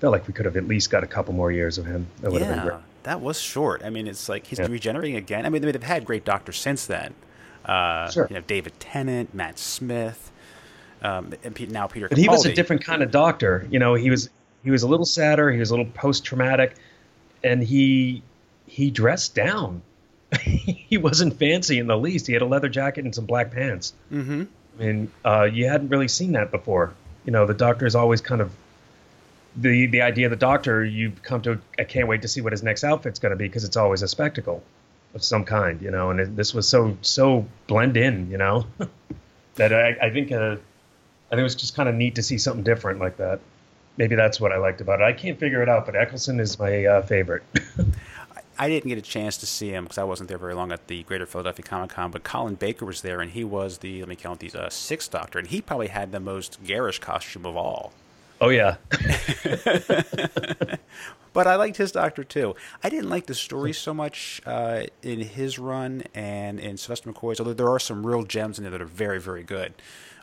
felt 0.00 0.12
like 0.12 0.26
we 0.28 0.34
could 0.34 0.44
have 0.44 0.56
at 0.56 0.68
least 0.68 0.90
got 0.90 1.02
a 1.02 1.06
couple 1.06 1.32
more 1.34 1.50
years 1.50 1.78
of 1.78 1.86
him. 1.86 2.06
That 2.20 2.30
would 2.32 2.42
have 2.42 2.50
been 2.50 2.58
Yeah, 2.58 2.70
great. 2.70 2.80
that 3.04 3.20
was 3.20 3.40
short. 3.40 3.82
I 3.84 3.90
mean, 3.90 4.06
it's 4.06 4.28
like 4.28 4.46
he's 4.46 4.58
Yeah. 4.58 4.66
regenerating 4.68 5.16
again. 5.16 5.46
I 5.46 5.48
mean, 5.48 5.62
they've 5.62 5.82
had 5.82 6.04
great 6.04 6.24
doctors 6.24 6.58
since 6.58 6.86
then. 6.86 7.14
Uh, 7.64 8.10
Sure. 8.10 8.26
You 8.28 8.34
know, 8.34 8.42
David 8.42 8.78
Tennant, 8.80 9.32
Matt 9.34 9.58
Smith, 9.58 10.30
um, 11.02 11.32
and 11.44 11.70
now 11.70 11.86
Peter. 11.86 12.08
But 12.08 12.18
he 12.18 12.28
was 12.28 12.44
a 12.44 12.52
different 12.52 12.84
kind 12.84 13.02
of 13.02 13.10
doctor. 13.10 13.66
You 13.70 13.78
know, 13.78 13.94
he 13.94 14.10
was 14.10 14.28
he 14.64 14.70
was 14.70 14.82
a 14.82 14.88
little 14.88 15.06
sadder. 15.06 15.50
He 15.50 15.58
was 15.58 15.70
a 15.70 15.74
little 15.74 15.90
post 15.92 16.24
traumatic, 16.24 16.74
and 17.42 17.62
he 17.62 18.22
he 18.66 18.90
dressed 18.90 19.34
down. 19.34 19.82
he 20.42 20.96
wasn't 20.96 21.38
fancy 21.38 21.78
in 21.78 21.86
the 21.86 21.96
least. 21.96 22.26
He 22.26 22.32
had 22.32 22.42
a 22.42 22.46
leather 22.46 22.68
jacket 22.68 23.04
and 23.04 23.14
some 23.14 23.26
black 23.26 23.50
pants. 23.50 23.92
Mm-hmm. 24.10 24.44
I 24.78 24.82
mean, 24.82 25.12
uh, 25.24 25.44
you 25.44 25.68
hadn't 25.68 25.88
really 25.88 26.08
seen 26.08 26.32
that 26.32 26.50
before. 26.50 26.94
You 27.24 27.32
know, 27.32 27.46
the 27.46 27.54
doctor 27.54 27.86
is 27.86 27.94
always 27.94 28.20
kind 28.20 28.40
of 28.40 28.52
the 29.56 29.86
the 29.86 30.02
idea 30.02 30.26
of 30.26 30.30
the 30.30 30.36
doctor. 30.36 30.84
You've 30.84 31.22
come 31.22 31.42
to. 31.42 31.58
I 31.78 31.84
can't 31.84 32.08
wait 32.08 32.22
to 32.22 32.28
see 32.28 32.40
what 32.40 32.52
his 32.52 32.62
next 32.62 32.84
outfit's 32.84 33.18
going 33.18 33.30
to 33.30 33.36
be 33.36 33.44
because 33.44 33.64
it's 33.64 33.76
always 33.76 34.02
a 34.02 34.08
spectacle 34.08 34.62
of 35.14 35.22
some 35.22 35.44
kind. 35.44 35.80
You 35.82 35.90
know, 35.90 36.10
and 36.10 36.20
it, 36.20 36.36
this 36.36 36.54
was 36.54 36.66
so 36.66 36.96
so 37.02 37.46
blend 37.66 37.96
in. 37.96 38.30
You 38.30 38.38
know, 38.38 38.66
that 39.56 39.72
I, 39.72 40.06
I 40.06 40.10
think 40.10 40.32
uh, 40.32 40.56
I 40.56 41.30
think 41.30 41.40
it 41.40 41.42
was 41.42 41.54
just 41.54 41.76
kind 41.76 41.88
of 41.88 41.94
neat 41.94 42.14
to 42.14 42.22
see 42.22 42.38
something 42.38 42.64
different 42.64 42.98
like 42.98 43.18
that. 43.18 43.40
Maybe 43.98 44.16
that's 44.16 44.40
what 44.40 44.52
I 44.52 44.56
liked 44.56 44.80
about 44.80 45.00
it. 45.00 45.04
I 45.04 45.12
can't 45.12 45.38
figure 45.38 45.62
it 45.62 45.68
out, 45.68 45.84
but 45.84 45.94
Eccleston 45.94 46.40
is 46.40 46.58
my 46.58 46.86
uh, 46.86 47.02
favorite. 47.02 47.42
I 48.58 48.68
didn't 48.68 48.88
get 48.88 48.98
a 48.98 49.02
chance 49.02 49.36
to 49.38 49.46
see 49.46 49.70
him 49.70 49.84
because 49.84 49.98
I 49.98 50.04
wasn't 50.04 50.28
there 50.28 50.38
very 50.38 50.54
long 50.54 50.72
at 50.72 50.86
the 50.86 51.02
Greater 51.04 51.26
Philadelphia 51.26 51.64
Comic 51.64 51.90
Con, 51.90 52.10
but 52.10 52.22
Colin 52.22 52.54
Baker 52.54 52.84
was 52.84 53.00
there, 53.00 53.20
and 53.20 53.30
he 53.30 53.44
was 53.44 53.78
the 53.78 54.00
let 54.00 54.08
me 54.08 54.16
count 54.16 54.40
these 54.40 54.54
uh, 54.54 54.68
sixth 54.68 55.10
Doctor, 55.10 55.38
and 55.38 55.48
he 55.48 55.60
probably 55.60 55.88
had 55.88 56.12
the 56.12 56.20
most 56.20 56.58
garish 56.64 56.98
costume 56.98 57.46
of 57.46 57.56
all. 57.56 57.92
oh 58.40 58.48
yeah, 58.50 58.76
But 61.32 61.46
I 61.46 61.56
liked 61.56 61.78
his 61.78 61.92
Doctor 61.92 62.24
too. 62.24 62.54
I 62.84 62.90
didn't 62.90 63.08
like 63.08 63.26
the 63.26 63.34
story 63.34 63.72
so 63.72 63.94
much 63.94 64.42
uh, 64.44 64.82
in 65.02 65.20
his 65.20 65.58
run 65.58 66.02
and 66.14 66.60
in 66.60 66.76
Sylvester 66.76 67.10
McCoy's, 67.10 67.40
although 67.40 67.54
there 67.54 67.70
are 67.70 67.78
some 67.78 68.06
real 68.06 68.22
gems 68.22 68.58
in 68.58 68.64
there 68.64 68.70
that 68.70 68.82
are 68.82 68.86
very, 68.86 69.18
very 69.18 69.42
good. 69.42 69.72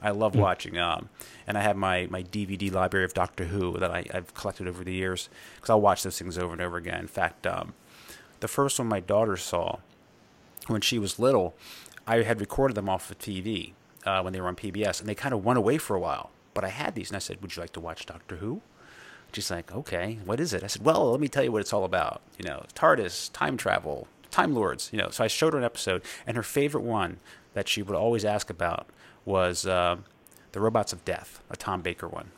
I 0.02 0.12
love 0.12 0.36
watching, 0.36 0.78
um, 0.78 1.10
and 1.46 1.58
I 1.58 1.62
have 1.62 1.76
my, 1.76 2.08
my 2.10 2.24
DVD 2.24 2.72
library 2.72 3.06
of 3.06 3.14
Doctor 3.14 3.46
Who 3.46 3.78
that 3.80 3.92
I, 3.92 4.06
I've 4.14 4.34
collected 4.34 4.68
over 4.68 4.84
the 4.84 4.94
years 4.94 5.30
because 5.56 5.72
I'll 5.72 5.82
watch 5.82 6.04
those 6.04 6.18
things 6.18 6.38
over 6.38 6.54
and 6.54 6.62
over 6.62 6.78
again. 6.78 7.02
In 7.02 7.08
fact, 7.08 7.46
um, 7.48 7.74
the 8.40 8.48
first 8.48 8.80
one 8.80 8.88
my 8.88 9.00
daughter 9.00 9.38
saw 9.38 9.80
when 10.68 10.82
she 10.82 11.00
was 11.00 11.20
little, 11.20 11.56
I 12.08 12.24
had 12.24 12.40
recorded 12.40 12.76
them 12.76 12.90
off 12.90 13.10
of 13.12 13.20
TV 13.20 13.74
uh, 14.06 14.22
when 14.22 14.34
they 14.34 14.42
were 14.42 14.48
on 14.48 14.56
PBS, 14.56 15.00
and 15.00 15.10
they 15.10 15.16
kind 15.16 15.34
of 15.34 15.44
went 15.44 15.58
away 15.58 15.78
for 15.78 15.96
a 15.96 16.00
while. 16.00 16.32
But 16.54 16.64
I 16.64 16.70
had 16.70 16.96
these, 16.96 17.10
and 17.10 17.16
I 17.16 17.20
said, 17.20 17.42
"Would 17.42 17.56
you 17.56 17.62
like 17.62 17.74
to 17.74 17.80
watch 17.80 18.06
Doctor 18.06 18.38
Who?" 18.38 18.62
She's 19.34 19.52
like, 19.52 19.72
"Okay, 19.74 20.20
what 20.26 20.40
is 20.40 20.54
it?" 20.54 20.64
I 20.64 20.68
said, 20.68 20.84
"Well, 20.84 21.12
let 21.12 21.20
me 21.20 21.28
tell 21.28 21.44
you 21.44 21.52
what 21.52 21.62
it's 21.62 21.74
all 21.74 21.86
about. 21.86 22.22
You 22.38 22.46
know, 22.46 22.66
TARDIS, 22.76 23.32
time 23.34 23.58
travel, 23.58 24.08
Time 24.32 24.54
Lords. 24.54 24.90
You 24.92 25.00
know." 25.00 25.10
So 25.10 25.24
I 25.24 25.28
showed 25.28 25.54
her 25.54 25.60
an 25.60 25.66
episode, 25.66 26.02
and 26.26 26.36
her 26.36 26.44
favorite 26.44 26.84
one 26.84 27.18
that 27.54 27.68
she 27.68 27.82
would 27.82 27.96
always 27.96 28.26
ask 28.26 28.50
about 28.50 28.88
was 29.26 29.66
uh, 29.66 29.98
the 30.52 30.60
Robots 30.60 30.94
of 30.94 31.06
Death, 31.06 31.42
a 31.50 31.56
Tom 31.56 31.82
Baker 31.82 32.08
one. 32.08 32.32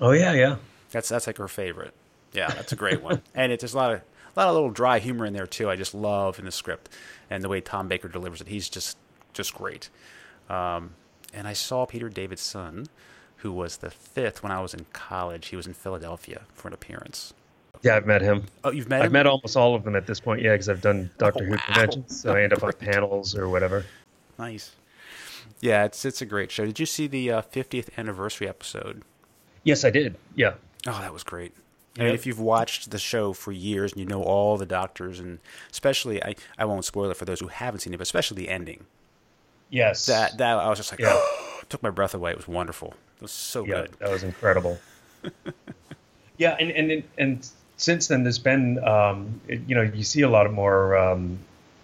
oh 0.00 0.12
yeah, 0.12 0.32
yeah. 0.32 0.56
That's 0.90 1.08
that's 1.08 1.26
like 1.26 1.36
her 1.36 1.48
favorite. 1.48 1.92
Yeah, 2.32 2.48
that's 2.48 2.72
a 2.72 2.76
great 2.76 3.02
one, 3.02 3.22
and 3.34 3.52
it's 3.52 3.60
there's 3.60 3.74
a 3.74 3.76
lot 3.76 3.92
of 3.92 4.00
a 4.38 4.40
lot 4.40 4.48
of 4.48 4.54
little 4.54 4.70
dry 4.70 4.98
humor 4.98 5.26
in 5.26 5.32
there 5.32 5.46
too. 5.46 5.68
I 5.68 5.76
just 5.76 5.94
love 5.94 6.38
in 6.38 6.44
the 6.44 6.52
script 6.52 6.90
and 7.28 7.42
the 7.42 7.48
way 7.48 7.60
Tom 7.60 7.88
Baker 7.88 8.08
delivers 8.08 8.40
it. 8.40 8.48
He's 8.48 8.68
just 8.68 8.96
just 9.32 9.54
great. 9.54 9.90
Um, 10.48 10.94
and 11.34 11.46
I 11.46 11.52
saw 11.52 11.84
Peter 11.86 12.08
Davidson, 12.08 12.86
who 13.36 13.52
was 13.52 13.78
the 13.78 13.90
fifth 13.90 14.42
when 14.42 14.52
I 14.52 14.60
was 14.60 14.74
in 14.74 14.86
college. 14.92 15.48
He 15.48 15.56
was 15.56 15.66
in 15.66 15.74
Philadelphia 15.74 16.42
for 16.54 16.68
an 16.68 16.74
appearance. 16.74 17.34
Yeah, 17.82 17.96
I've 17.96 18.06
met 18.06 18.22
him. 18.22 18.44
Oh, 18.64 18.70
you've 18.72 18.88
met? 18.88 19.02
I've 19.02 19.12
met 19.12 19.26
almost 19.26 19.56
all 19.56 19.74
of 19.74 19.84
them 19.84 19.94
at 19.94 20.06
this 20.06 20.18
point, 20.18 20.42
yeah, 20.42 20.52
because 20.52 20.68
I've 20.68 20.80
done 20.80 21.10
Doctor 21.18 21.44
Who 21.44 21.52
wow. 21.52 21.62
conventions, 21.66 22.20
so 22.20 22.34
I 22.34 22.42
end 22.42 22.52
up 22.52 22.62
on 22.64 22.72
panels 22.72 23.36
or 23.36 23.48
whatever. 23.48 23.84
Nice. 24.38 24.74
Yeah, 25.60 25.84
it's 25.84 26.04
it's 26.04 26.20
a 26.22 26.26
great 26.26 26.50
show. 26.50 26.64
Did 26.64 26.80
you 26.80 26.86
see 26.86 27.06
the 27.06 27.30
uh, 27.30 27.42
50th 27.42 27.88
anniversary 27.96 28.48
episode? 28.48 29.02
Yes, 29.62 29.84
I 29.84 29.90
did. 29.90 30.16
Yeah, 30.34 30.54
Oh, 30.86 30.98
that 31.00 31.12
was 31.12 31.22
great. 31.24 31.54
I 31.98 32.04
mean, 32.04 32.14
if 32.14 32.26
you've 32.26 32.40
watched 32.40 32.90
the 32.90 32.98
show 32.98 33.32
for 33.32 33.52
years 33.52 33.92
and 33.92 34.00
you 34.00 34.06
know 34.06 34.22
all 34.22 34.56
the 34.56 34.66
doctors, 34.66 35.18
and 35.20 35.38
especially, 35.70 36.22
I, 36.22 36.34
I 36.58 36.64
won't 36.64 36.84
spoil 36.84 37.10
it 37.10 37.16
for 37.16 37.24
those 37.24 37.40
who 37.40 37.48
haven't 37.48 37.80
seen 37.80 37.92
it, 37.94 37.96
but 37.96 38.02
especially 38.02 38.36
the 38.42 38.48
ending. 38.48 38.84
yes, 39.70 40.06
That 40.06 40.38
that 40.38 40.58
I 40.58 40.68
was 40.68 40.78
just 40.78 40.92
like, 40.92 41.00
Yeah. 41.00 41.10
oh, 41.12 41.60
took 41.68 41.82
my 41.82 41.90
breath 41.90 42.14
away. 42.14 42.30
It 42.30 42.36
was 42.36 42.48
wonderful. 42.48 42.94
It 43.16 43.22
was 43.22 43.32
so 43.32 43.64
yeah, 43.64 43.82
good. 43.82 43.92
that 43.98 44.10
was 44.10 44.22
incredible. 44.22 44.78
yeah, 46.38 46.56
and 46.60 46.70
and 46.70 47.02
and 47.18 47.48
since 47.76 48.08
then, 48.08 48.22
there's 48.24 48.38
been, 48.38 48.82
um, 48.84 49.40
it- 49.48 49.60
you 49.66 49.74
know, 49.74 49.82
you 49.82 50.02
see 50.04 50.22
a 50.22 50.28
lot 50.28 50.46
of 50.46 50.52
more, 50.52 50.96
um, 50.96 51.38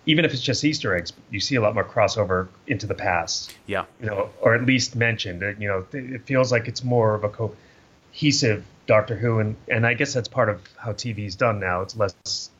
even 0.06 0.24
if 0.24 0.32
it's 0.32 0.42
just 0.42 0.64
Easter 0.64 0.94
eggs, 0.96 1.12
you 1.30 1.40
see 1.40 1.54
a 1.56 1.60
lot 1.60 1.74
more 1.74 1.84
crossover 1.84 2.48
into 2.66 2.86
the 2.86 2.94
past. 2.94 3.54
Yeah, 3.66 3.84
you 4.00 4.06
know, 4.06 4.30
or 4.40 4.54
at 4.54 4.64
least 4.66 4.96
mentioned. 4.96 5.42
You 5.60 5.68
know, 5.68 5.86
it 5.92 6.22
feels 6.26 6.52
like 6.52 6.68
it's 6.68 6.84
more 6.84 7.14
of 7.14 7.24
a 7.24 7.28
cohesive 7.28 8.64
Doctor 8.86 9.16
Who, 9.16 9.38
and 9.38 9.56
and 9.68 9.86
I 9.86 9.94
guess 9.94 10.12
that's 10.12 10.28
part 10.28 10.48
of 10.48 10.60
how 10.76 10.92
TV's 10.92 11.36
done 11.36 11.60
now. 11.60 11.82
It's 11.82 11.96
less 11.96 12.50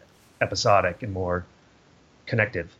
episodic 0.40 1.02
and 1.02 1.12
more 1.12 1.44
connective. 2.26 2.74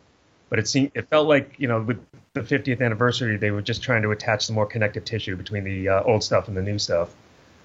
But 0.49 0.59
it 0.59 0.67
seemed 0.67 0.91
it 0.93 1.09
felt 1.09 1.27
like 1.27 1.55
you 1.57 1.67
know 1.67 1.81
with 1.81 2.03
the 2.33 2.41
50th 2.41 2.81
anniversary, 2.81 3.37
they 3.37 3.51
were 3.51 3.61
just 3.61 3.81
trying 3.83 4.01
to 4.03 4.11
attach 4.11 4.45
some 4.45 4.55
more 4.55 4.65
connective 4.65 5.05
tissue 5.05 5.35
between 5.35 5.63
the 5.63 5.89
uh, 5.89 6.03
old 6.03 6.23
stuff 6.23 6.47
and 6.47 6.57
the 6.57 6.61
new 6.61 6.79
stuff, 6.79 7.13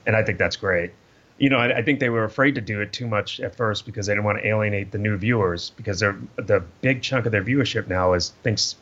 and 0.06 0.16
I 0.16 0.22
think 0.22 0.38
that's 0.38 0.56
great. 0.56 0.92
You 1.38 1.48
know, 1.48 1.58
I, 1.58 1.78
I 1.78 1.82
think 1.82 2.00
they 2.00 2.10
were 2.10 2.24
afraid 2.24 2.56
to 2.56 2.60
do 2.60 2.80
it 2.80 2.92
too 2.92 3.06
much 3.06 3.40
at 3.40 3.56
first 3.56 3.86
because 3.86 4.06
they 4.06 4.12
didn't 4.12 4.24
want 4.24 4.38
to 4.38 4.46
alienate 4.46 4.92
the 4.92 4.98
new 4.98 5.16
viewers 5.16 5.70
because 5.70 6.00
they're 6.00 6.18
the 6.36 6.62
big 6.82 7.02
chunk 7.02 7.26
of 7.26 7.32
their 7.32 7.42
viewership 7.42 7.88
now 7.88 8.12
is 8.12 8.30
thinks 8.42 8.76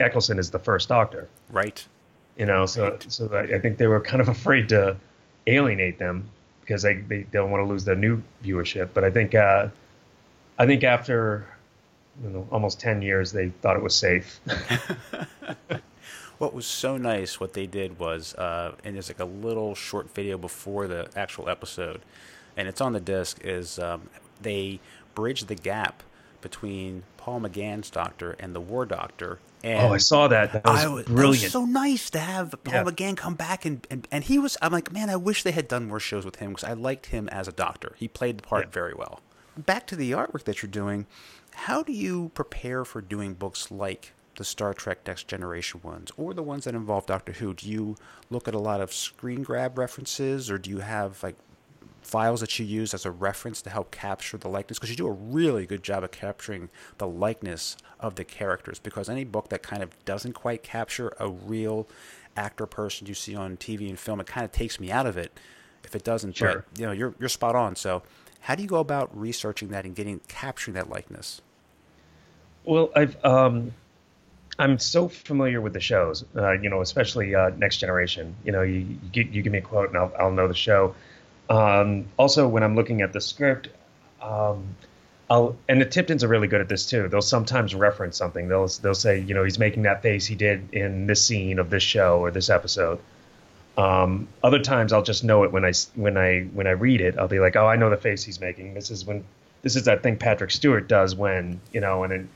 Eccleston 0.00 0.38
is 0.38 0.50
the 0.50 0.58
first 0.58 0.88
Doctor 0.88 1.28
right. 1.50 1.86
you 2.36 2.46
know 2.46 2.66
so 2.66 2.98
so 3.06 3.28
I 3.32 3.56
I 3.56 3.58
think 3.60 3.78
they 3.78 3.86
were 3.86 4.00
kind 4.00 4.20
of 4.20 4.28
afraid 4.36 4.70
to 4.70 4.96
alienate 5.46 5.98
them 5.98 6.28
because 6.60 6.82
they, 6.82 6.94
they 6.94 7.24
don't 7.32 7.50
want 7.50 7.62
to 7.62 7.68
lose 7.68 7.84
their 7.84 7.96
new 7.96 8.22
viewership 8.44 8.90
but 8.94 9.04
i 9.04 9.10
think 9.10 9.34
uh 9.34 9.68
i 10.58 10.66
think 10.66 10.84
after 10.84 11.46
you 12.22 12.30
know 12.30 12.46
almost 12.50 12.80
10 12.80 13.02
years 13.02 13.32
they 13.32 13.48
thought 13.60 13.76
it 13.76 13.82
was 13.82 13.94
safe 13.96 14.40
What 16.42 16.54
was 16.54 16.66
so 16.66 16.96
nice, 16.96 17.38
what 17.38 17.52
they 17.52 17.68
did 17.68 18.00
was, 18.00 18.34
uh, 18.34 18.74
and 18.82 18.96
there's 18.96 19.08
like 19.08 19.20
a 19.20 19.24
little 19.24 19.76
short 19.76 20.12
video 20.12 20.36
before 20.36 20.88
the 20.88 21.08
actual 21.14 21.48
episode, 21.48 22.00
and 22.56 22.66
it's 22.66 22.80
on 22.80 22.94
the 22.94 22.98
disc. 22.98 23.38
Is 23.44 23.78
um, 23.78 24.10
they 24.40 24.80
bridge 25.14 25.44
the 25.44 25.54
gap 25.54 26.02
between 26.42 27.04
Paul 27.16 27.40
McGann's 27.40 27.88
Doctor 27.90 28.36
and 28.38 28.54
the 28.54 28.60
War 28.60 28.84
Doctor. 28.84 29.38
And 29.64 29.86
oh 29.86 29.92
i 29.94 29.98
saw 29.98 30.26
that 30.28 30.52
that 30.52 30.64
was 30.64 30.84
I 30.84 30.88
was, 30.88 31.04
brilliant 31.06 31.44
was 31.44 31.52
so 31.52 31.64
nice 31.64 32.10
to 32.10 32.18
have 32.18 32.54
Paul 32.64 32.74
Yeah. 32.74 32.82
McGann 32.84 33.16
come 33.16 33.34
back 33.34 33.64
and, 33.64 33.86
and 33.90 34.06
and 34.10 34.24
he 34.24 34.38
was. 34.38 34.56
I'm 34.60 34.72
like, 34.72 34.92
man, 34.92 35.08
I 35.08 35.16
wish 35.16 35.42
they 35.44 35.52
had 35.52 35.68
done 35.68 35.86
more 35.86 36.00
shows 36.00 36.24
with 36.24 36.36
him 36.36 36.50
because 36.50 36.64
I 36.64 36.72
liked 36.72 37.06
him 37.06 37.28
as 37.28 37.46
a 37.48 37.52
doctor. 37.52 37.94
He 37.96 38.08
played 38.08 38.38
the 38.38 38.42
part 38.42 38.66
Yeah. 38.66 38.70
very 38.72 38.94
well. 38.94 39.20
Back 39.56 39.86
to 39.88 39.96
the 39.96 40.10
artwork 40.12 40.44
that 40.44 40.62
you're 40.62 40.70
doing. 40.70 41.06
How 41.54 41.82
do 41.82 41.92
you 41.92 42.30
prepare 42.34 42.84
for 42.84 43.00
doing 43.00 43.34
books 43.34 43.70
like 43.70 44.12
the 44.36 44.44
Star 44.44 44.72
Trek 44.74 45.06
Next 45.06 45.28
Generation 45.28 45.80
ones 45.84 46.10
or 46.16 46.32
the 46.34 46.42
ones 46.42 46.64
that 46.64 46.74
involve 46.74 47.06
Doctor 47.06 47.32
Who? 47.32 47.54
Do 47.54 47.68
you 47.70 47.96
look 48.30 48.48
at 48.48 48.54
a 48.54 48.58
lot 48.58 48.80
of 48.80 48.92
screen 48.92 49.42
grab 49.42 49.78
references 49.78 50.50
or 50.50 50.58
do 50.58 50.70
you 50.70 50.78
have 50.78 51.22
like 51.22 51.36
files 52.02 52.40
that 52.40 52.58
you 52.58 52.66
use 52.66 52.94
as 52.94 53.06
a 53.06 53.10
reference 53.10 53.62
to 53.62 53.70
help 53.70 53.90
capture 53.90 54.36
the 54.36 54.48
likeness 54.48 54.78
because 54.78 54.90
you 54.90 54.96
do 54.96 55.06
a 55.06 55.12
really 55.12 55.66
good 55.66 55.82
job 55.82 56.04
of 56.04 56.10
capturing 56.10 56.68
the 56.98 57.06
likeness 57.06 57.76
of 58.00 58.16
the 58.16 58.24
characters 58.24 58.78
because 58.78 59.08
any 59.08 59.24
book 59.24 59.48
that 59.50 59.62
kind 59.62 59.82
of 59.82 59.90
doesn't 60.04 60.32
quite 60.34 60.62
capture 60.62 61.14
a 61.20 61.28
real 61.28 61.86
actor 62.36 62.66
person 62.66 63.06
you 63.06 63.14
see 63.14 63.34
on 63.34 63.56
TV 63.56 63.88
and 63.88 63.98
film 63.98 64.20
it 64.20 64.26
kind 64.26 64.44
of 64.44 64.52
takes 64.52 64.80
me 64.80 64.90
out 64.90 65.06
of 65.06 65.16
it 65.16 65.38
if 65.84 65.94
it 65.94 66.04
doesn't 66.04 66.34
Sure. 66.34 66.64
but 66.64 66.64
you 66.76 66.86
know 66.86 66.92
you're 66.92 67.14
you're 67.20 67.28
spot 67.28 67.54
on 67.54 67.76
so 67.76 68.02
how 68.40 68.54
do 68.54 68.62
you 68.62 68.68
go 68.68 68.78
about 68.80 69.16
researching 69.16 69.68
that 69.68 69.84
and 69.84 69.94
getting 69.94 70.20
capturing 70.28 70.74
that 70.74 70.88
likeness 70.90 71.40
Well, 72.64 72.90
I've 72.94 73.22
um, 73.24 73.72
I'm 74.58 74.78
so 74.78 75.08
familiar 75.08 75.60
with 75.60 75.72
the 75.72 75.80
shows, 75.80 76.24
uh, 76.36 76.52
you 76.52 76.68
know, 76.70 76.80
especially 76.80 77.34
uh, 77.34 77.50
Next 77.56 77.78
Generation. 77.78 78.36
You 78.44 78.52
know, 78.52 78.62
you 78.62 78.78
you, 78.80 78.98
gi- 79.12 79.30
you 79.32 79.42
give 79.42 79.52
me 79.52 79.58
a 79.58 79.62
quote 79.62 79.88
and 79.88 79.98
I'll, 79.98 80.12
I'll 80.18 80.30
know 80.32 80.48
the 80.48 80.54
show. 80.54 80.94
Um, 81.48 82.06
also, 82.16 82.48
when 82.48 82.62
I'm 82.62 82.74
looking 82.74 83.02
at 83.02 83.12
the 83.12 83.20
script, 83.20 83.68
um, 84.20 84.76
I'll 85.28 85.56
and 85.68 85.80
the 85.80 85.86
Tiptons 85.86 86.22
are 86.24 86.28
really 86.28 86.48
good 86.48 86.60
at 86.60 86.68
this 86.68 86.86
too. 86.86 87.08
They'll 87.08 87.22
sometimes 87.22 87.74
reference 87.74 88.16
something. 88.16 88.48
They'll 88.48 88.68
they'll 88.68 88.94
say, 88.94 89.18
you 89.20 89.34
know, 89.34 89.44
he's 89.44 89.58
making 89.58 89.82
that 89.84 90.02
face 90.02 90.26
he 90.26 90.34
did 90.34 90.72
in 90.72 91.06
this 91.06 91.24
scene 91.24 91.58
of 91.58 91.70
this 91.70 91.82
show 91.82 92.20
or 92.20 92.30
this 92.30 92.50
episode. 92.50 93.00
Um, 93.76 94.28
other 94.42 94.58
times 94.58 94.92
I'll 94.92 95.02
just 95.02 95.24
know 95.24 95.44
it 95.44 95.52
when 95.52 95.64
I 95.64 95.72
when 95.94 96.16
I 96.16 96.42
when 96.52 96.66
I 96.66 96.72
read 96.72 97.00
it. 97.00 97.16
I'll 97.18 97.28
be 97.28 97.40
like, 97.40 97.56
oh, 97.56 97.66
I 97.66 97.76
know 97.76 97.88
the 97.88 97.96
face 97.96 98.22
he's 98.22 98.40
making. 98.40 98.74
This 98.74 98.90
is 98.90 99.06
when 99.06 99.24
this 99.62 99.76
is 99.76 99.84
that 99.84 100.02
thing 100.02 100.16
Patrick 100.18 100.50
Stewart 100.50 100.88
does 100.88 101.14
when 101.14 101.60
you 101.72 101.80
know, 101.80 102.02
and 102.04 102.28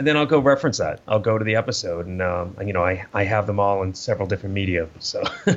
and 0.00 0.06
then 0.06 0.16
I'll 0.16 0.24
go 0.24 0.38
reference 0.38 0.78
that. 0.78 1.00
I'll 1.06 1.20
go 1.20 1.36
to 1.36 1.44
the 1.44 1.56
episode, 1.56 2.06
and 2.06 2.22
um, 2.22 2.56
you 2.64 2.72
know, 2.72 2.82
I 2.82 3.04
I 3.12 3.24
have 3.24 3.46
them 3.46 3.60
all 3.60 3.82
in 3.82 3.92
several 3.92 4.26
different 4.26 4.54
media, 4.54 4.88
so. 4.98 5.22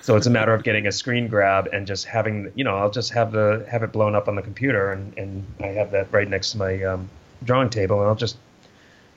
so 0.00 0.16
it's 0.16 0.26
a 0.26 0.30
matter 0.30 0.52
of 0.52 0.64
getting 0.64 0.88
a 0.88 0.92
screen 0.92 1.28
grab 1.28 1.68
and 1.72 1.86
just 1.86 2.04
having 2.04 2.52
you 2.54 2.62
know 2.62 2.76
i'll 2.76 2.90
just 2.90 3.10
have 3.14 3.32
the 3.32 3.64
have 3.70 3.82
it 3.82 3.90
blown 3.90 4.14
up 4.14 4.28
on 4.28 4.34
the 4.34 4.42
computer 4.42 4.92
and 4.92 5.16
and 5.16 5.46
i 5.62 5.68
have 5.68 5.92
that 5.92 6.12
right 6.12 6.28
next 6.28 6.52
to 6.52 6.58
my 6.58 6.82
um, 6.82 7.08
drawing 7.42 7.70
table 7.70 8.00
and 8.00 8.08
i'll 8.08 8.14
just 8.14 8.36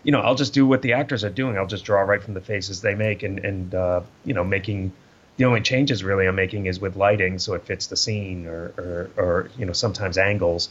you 0.03 0.13
know 0.13 0.21
i'll 0.21 0.35
just 0.35 0.53
do 0.53 0.65
what 0.65 0.81
the 0.81 0.93
actors 0.93 1.25
are 1.25 1.29
doing 1.29 1.57
i'll 1.57 1.67
just 1.67 1.83
draw 1.83 1.99
right 1.99 2.23
from 2.23 2.35
the 2.35 2.39
faces 2.39 2.79
they 2.79 2.95
make 2.95 3.21
and 3.21 3.39
and 3.39 3.75
uh, 3.75 3.99
you 4.23 4.33
know 4.33 4.45
making 4.45 4.93
the 5.35 5.43
only 5.43 5.59
changes 5.59 6.05
really 6.05 6.25
i'm 6.25 6.35
making 6.35 6.67
is 6.67 6.79
with 6.79 6.95
lighting 6.95 7.37
so 7.37 7.53
it 7.53 7.63
fits 7.63 7.87
the 7.87 7.97
scene 7.97 8.47
or 8.47 8.71
or, 8.77 9.09
or 9.17 9.49
you 9.57 9.65
know 9.65 9.73
sometimes 9.73 10.17
angles 10.17 10.69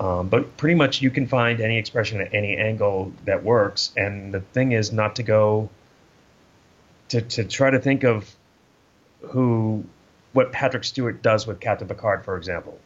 um, 0.00 0.28
but 0.28 0.56
pretty 0.56 0.74
much 0.74 1.02
you 1.02 1.10
can 1.10 1.26
find 1.26 1.60
any 1.60 1.78
expression 1.78 2.20
at 2.20 2.34
any 2.34 2.56
angle 2.56 3.12
that 3.24 3.42
works 3.42 3.92
and 3.96 4.32
the 4.32 4.40
thing 4.40 4.72
is 4.72 4.92
not 4.92 5.16
to 5.16 5.22
go 5.22 5.68
to, 7.12 7.20
to 7.20 7.44
try 7.44 7.70
to 7.70 7.78
think 7.78 8.04
of 8.04 8.34
who 9.20 9.84
what 10.32 10.50
Patrick 10.52 10.84
Stewart 10.84 11.22
does 11.22 11.46
with 11.46 11.60
Captain 11.60 11.86
Picard, 11.86 12.24
for 12.24 12.36
example. 12.36 12.78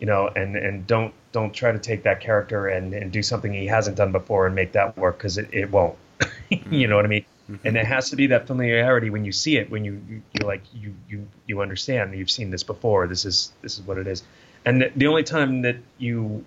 You 0.00 0.06
know, 0.06 0.28
and 0.28 0.56
and 0.56 0.86
don't 0.86 1.12
don't 1.32 1.52
try 1.52 1.72
to 1.72 1.78
take 1.78 2.04
that 2.04 2.20
character 2.20 2.68
and, 2.68 2.94
and 2.94 3.10
do 3.12 3.22
something 3.22 3.52
he 3.52 3.66
hasn't 3.66 3.96
done 3.96 4.12
before 4.12 4.46
and 4.46 4.54
make 4.54 4.72
that 4.72 4.96
work 4.96 5.18
because 5.18 5.38
it, 5.38 5.48
it 5.52 5.70
won't. 5.70 5.96
you 6.70 6.86
know 6.86 6.96
what 6.96 7.04
I 7.04 7.08
mean? 7.08 7.24
Mm-hmm. 7.50 7.66
And 7.66 7.76
it 7.76 7.86
has 7.86 8.10
to 8.10 8.16
be 8.16 8.28
that 8.28 8.46
familiarity 8.46 9.10
when 9.10 9.24
you 9.24 9.32
see 9.32 9.56
it, 9.56 9.70
when 9.70 9.84
you, 9.84 10.00
you 10.08 10.22
you 10.34 10.46
like 10.46 10.62
you 10.72 10.94
you 11.08 11.28
you 11.46 11.60
understand 11.60 12.16
you've 12.16 12.30
seen 12.30 12.50
this 12.50 12.62
before. 12.62 13.06
This 13.06 13.24
is 13.24 13.52
this 13.62 13.78
is 13.78 13.86
what 13.86 13.98
it 13.98 14.06
is. 14.06 14.22
And 14.64 14.90
the, 14.94 15.06
only 15.06 15.22
time 15.22 15.62
that 15.62 15.76
you 15.98 16.44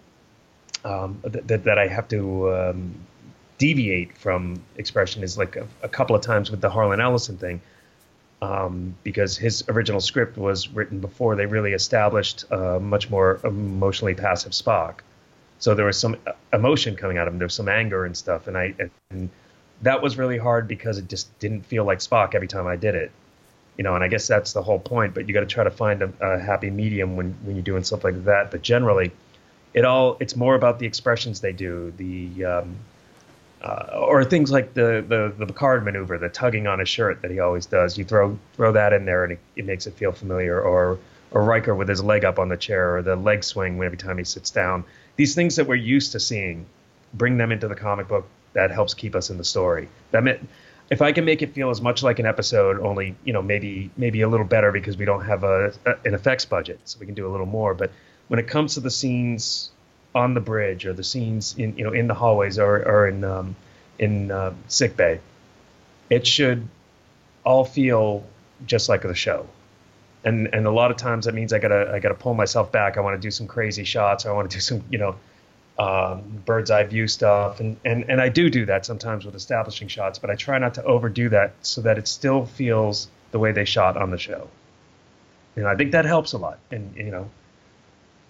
um, 0.84 1.20
that 1.24 1.64
that 1.64 1.78
I 1.78 1.88
have 1.88 2.08
to 2.10 2.54
um, 2.54 2.96
deviate 3.58 4.18
from 4.18 4.62
expression 4.78 5.24
is 5.24 5.38
like 5.38 5.56
a, 5.56 5.68
a 5.84 5.90
couple 5.90 6.16
of 6.16 6.22
times 6.22 6.52
with 6.52 6.62
the 6.62 6.70
Harlan 6.70 7.00
Ellison 7.00 7.38
thing 7.38 7.62
um, 8.42 8.96
because 9.04 9.38
his 9.38 9.64
original 9.70 10.02
script 10.02 10.38
was 10.38 10.70
written 10.70 11.00
before 11.00 11.36
they 11.36 11.46
really 11.46 11.74
established 11.74 12.46
a 12.52 12.80
much 12.80 13.10
more 13.10 13.40
emotionally 13.44 14.16
passive 14.16 14.54
Spock. 14.54 15.00
So 15.60 15.76
there 15.76 15.86
was 15.86 16.00
some 16.00 16.18
emotion 16.52 16.96
coming 16.96 17.18
out 17.18 17.28
of 17.28 17.34
him. 17.34 17.40
There 17.40 17.46
was 17.46 17.54
some 17.54 17.70
anger 17.70 18.06
and 18.06 18.18
stuff, 18.18 18.48
and 18.48 18.58
I 18.58 18.74
and 19.12 19.30
that 19.84 20.02
was 20.02 20.18
really 20.18 20.38
hard 20.38 20.68
because 20.68 20.98
it 20.98 21.08
just 21.08 21.38
didn't 21.40 21.66
feel 21.66 21.86
like 21.86 22.00
Spock 22.00 22.34
every 22.34 22.48
time 22.48 22.66
I 22.66 22.76
did 22.76 22.96
it. 22.96 23.12
You 23.78 23.84
know, 23.84 23.96
and 23.96 24.04
I 24.04 24.08
guess 24.10 24.28
that's 24.28 24.54
the 24.54 24.62
whole 24.62 24.80
point. 24.80 25.14
But 25.14 25.28
you 25.28 25.34
got 25.34 25.42
to 25.42 25.46
try 25.46 25.64
to 25.64 25.72
find 25.72 26.02
a, 26.02 26.14
a 26.22 26.40
happy 26.40 26.70
medium 26.70 27.16
when 27.16 27.34
when 27.44 27.56
you're 27.56 27.64
doing 27.64 27.84
stuff 27.84 28.04
like 28.04 28.26
that. 28.26 28.52
But 28.52 28.62
generally, 28.62 29.12
it 29.74 29.86
all 29.86 30.18
it's 30.20 30.36
more 30.36 30.56
about 30.56 30.80
the 30.80 30.86
expressions 30.86 31.42
they 31.42 31.54
do, 31.54 31.94
the 31.98 32.46
um, 32.46 32.76
uh, 33.62 34.00
or 34.08 34.24
things 34.24 34.52
like 34.52 34.74
the, 34.74 35.04
the 35.08 35.34
the 35.38 35.46
Picard 35.46 35.86
maneuver, 35.86 36.18
the 36.18 36.30
tugging 36.30 36.68
on 36.68 36.80
his 36.80 36.90
shirt 36.90 37.22
that 37.22 37.32
he 37.32 37.40
always 37.40 37.66
does. 37.66 37.98
You 37.98 38.04
throw 38.04 38.38
throw 38.56 38.72
that 38.72 38.94
in 38.94 39.06
there, 39.06 39.24
and 39.24 39.34
it, 39.34 39.40
it, 39.56 39.66
makes 39.66 39.88
it 39.88 39.94
feel 39.94 40.12
familiar. 40.12 40.60
Or 40.60 41.00
or 41.32 41.44
Riker 41.44 41.76
with 41.76 41.88
his 41.88 42.04
leg 42.04 42.26
up 42.26 42.40
on 42.40 42.50
the 42.50 42.58
chair, 42.58 42.98
or 42.98 43.02
the 43.02 43.16
leg 43.16 43.44
swing 43.44 43.82
every 43.82 43.98
time 43.98 44.18
he 44.18 44.24
sits 44.24 44.50
down. 44.50 44.84
These 45.16 45.36
things 45.36 45.56
that 45.58 45.68
we're 45.68 45.76
used 45.76 46.12
to 46.14 46.20
seeing, 46.20 46.66
bring 47.14 47.38
them 47.38 47.52
into 47.52 47.68
the 47.68 47.76
comic 47.76 48.08
book. 48.08 48.28
That 48.54 48.72
helps 48.72 48.94
keep 48.94 49.16
us 49.16 49.30
in 49.30 49.38
the 49.38 49.46
story. 49.46 49.88
That 50.12 50.24
meant, 50.24 50.50
if 50.92 51.02
I 51.02 51.14
can 51.14 51.24
make 51.24 51.42
it 51.42 51.54
feel 51.54 51.70
as 51.70 51.82
much 51.82 52.04
like 52.04 52.20
an 52.20 52.26
episode, 52.26 52.80
only 52.82 53.16
you 53.24 53.32
know 53.32 53.42
maybe 53.42 53.90
maybe 53.96 54.22
a 54.22 54.28
little 54.28 54.46
better 54.46 54.72
because 54.72 54.98
we 54.98 55.06
don't 55.06 55.24
have 55.24 55.44
a, 55.44 55.74
a 55.86 55.96
an 56.06 56.14
effects 56.14 56.46
budget, 56.46 56.82
so 56.84 57.00
we 57.00 57.06
can 57.06 57.16
do 57.16 57.26
a 57.26 57.32
little 57.32 57.46
more. 57.48 57.74
But 57.74 57.92
when 58.28 58.40
it 58.40 58.48
comes 58.48 58.76
to 58.76 58.82
the 58.82 58.92
scenes 58.92 59.72
on 60.14 60.34
the 60.34 60.42
bridge 60.42 60.86
or 60.86 60.92
the 60.92 61.04
scenes 61.04 61.56
in 61.58 61.78
you 61.78 61.86
know 61.86 61.94
in 61.94 62.08
the 62.08 62.14
hallways 62.14 62.60
or, 62.60 62.76
or 62.86 63.08
in 63.08 63.24
um, 63.24 63.56
in 63.98 64.32
uh, 64.32 64.54
sick 64.68 64.98
bay, 64.98 65.22
it 66.10 66.28
should 66.28 66.68
all 67.46 67.64
feel 67.64 68.26
just 68.66 68.90
like 68.90 69.04
the 69.04 69.16
show. 69.16 69.48
And 70.26 70.50
and 70.54 70.68
a 70.68 70.72
lot 70.72 70.92
of 70.92 70.98
times 70.98 71.24
that 71.26 71.34
means 71.34 71.54
I 71.54 71.60
gotta 71.60 71.90
I 71.94 72.00
gotta 72.00 72.16
pull 72.16 72.34
myself 72.34 72.70
back. 72.70 72.98
I 72.98 73.00
want 73.00 73.16
to 73.16 73.26
do 73.26 73.32
some 73.32 73.48
crazy 73.48 73.86
shots. 73.86 74.26
I 74.26 74.34
want 74.34 74.52
to 74.52 74.58
do 74.58 74.62
some 74.62 74.84
you 74.90 74.98
know 74.98 75.16
um, 75.80 76.44
bird's 76.46 76.70
eye 76.70 76.84
view 76.84 77.08
stuff, 77.08 77.60
and, 77.60 77.78
and 77.86 78.06
and 78.10 78.22
I 78.22 78.30
do 78.30 78.50
do 78.50 78.66
that 78.66 78.86
sometimes 78.86 79.26
with 79.26 79.36
establishing 79.36 79.88
shots, 79.88 80.20
but 80.20 80.30
I 80.30 80.36
try 80.36 80.58
not 80.58 80.76
to 80.76 80.84
overdo 80.84 81.30
that 81.30 81.54
so 81.62 81.82
that 81.82 81.98
it 81.98 82.08
still 82.08 82.46
feels 82.46 83.08
the 83.32 83.40
way 83.40 83.52
they 83.52 83.66
shot 83.66 83.98
on 83.98 84.12
the 84.12 84.18
show. 84.18 84.48
And 85.56 85.68
I 85.68 85.76
think 85.76 85.92
that 85.92 86.06
helps 86.06 86.34
a 86.34 86.38
lot, 86.38 86.60
and 86.72 86.96
you 86.96 87.12
know, 87.12 87.30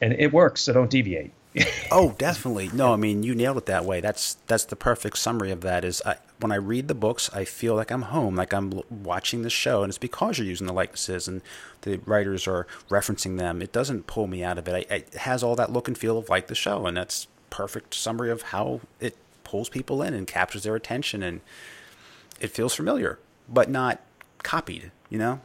and 0.02 0.14
it 0.14 0.32
works. 0.32 0.62
So 0.62 0.74
don't 0.74 0.90
deviate 0.90 1.32
oh, 1.92 2.16
definitely. 2.18 2.70
No, 2.74 2.94
I 2.94 2.96
mean 2.96 3.24
you 3.24 3.36
nailed 3.36 3.58
it 3.58 3.66
that 3.66 3.84
way. 3.84 4.00
That's 4.00 4.36
that's 4.48 4.66
the 4.66 4.76
perfect 4.76 5.18
summary 5.18 5.52
of 5.52 5.62
that. 5.62 5.84
Is 5.84 6.02
I, 6.06 6.16
when 6.40 6.52
I 6.52 6.56
read 6.56 6.88
the 6.88 6.96
books, 6.96 7.30
I 7.34 7.44
feel 7.44 7.76
like 7.76 7.92
I'm 7.92 8.04
home, 8.04 8.36
like 8.36 8.54
I'm 8.54 8.82
watching 8.90 9.42
the 9.42 9.50
show, 9.50 9.84
and 9.84 9.90
it's 9.90 9.98
because 9.98 10.38
you're 10.38 10.48
using 10.48 10.68
the 10.68 10.74
likenesses 10.74 11.28
and 11.28 11.42
the 11.82 11.98
writers 12.06 12.48
are 12.48 12.68
referencing 12.90 13.38
them. 13.38 13.62
It 13.62 13.74
doesn't 13.74 14.08
pull 14.08 14.28
me 14.28 14.44
out 14.44 14.58
of 14.58 14.68
it. 14.68 14.88
I, 14.90 14.96
it 14.96 15.14
has 15.16 15.44
all 15.44 15.56
that 15.58 15.74
look 15.74 15.88
and 15.90 15.98
feel 15.98 16.18
of 16.18 16.30
like 16.30 16.48
the 16.48 16.56
show, 16.56 16.86
and 16.86 16.96
that's 16.96 17.28
perfect 17.52 17.94
summary 17.94 18.32
of 18.32 18.42
how 18.42 18.82
it 19.00 19.16
pulls 19.44 19.70
people 19.70 20.02
in 20.02 20.16
and 20.16 20.26
captures 20.26 20.64
their 20.64 20.76
attention, 20.76 21.22
and 21.22 21.42
it 22.40 22.50
feels 22.50 22.74
familiar, 22.74 23.20
but 23.48 23.70
not 23.70 24.02
copied. 24.42 24.92
You 25.10 25.20
know. 25.20 25.42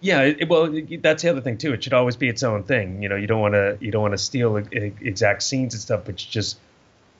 Yeah, 0.00 0.22
it, 0.22 0.48
well, 0.48 0.72
that's 1.00 1.22
the 1.22 1.28
other 1.28 1.40
thing 1.40 1.58
too. 1.58 1.72
It 1.72 1.84
should 1.84 1.94
always 1.94 2.16
be 2.16 2.28
its 2.28 2.42
own 2.42 2.62
thing. 2.62 3.02
You 3.02 3.08
know, 3.08 3.16
you 3.16 3.26
don't 3.26 3.40
want 3.40 3.54
to 3.54 3.76
you 3.80 3.90
don't 3.90 4.02
want 4.02 4.12
to 4.12 4.18
steal 4.18 4.56
exact 4.56 5.42
scenes 5.42 5.74
and 5.74 5.82
stuff, 5.82 6.02
but 6.06 6.16
just 6.16 6.58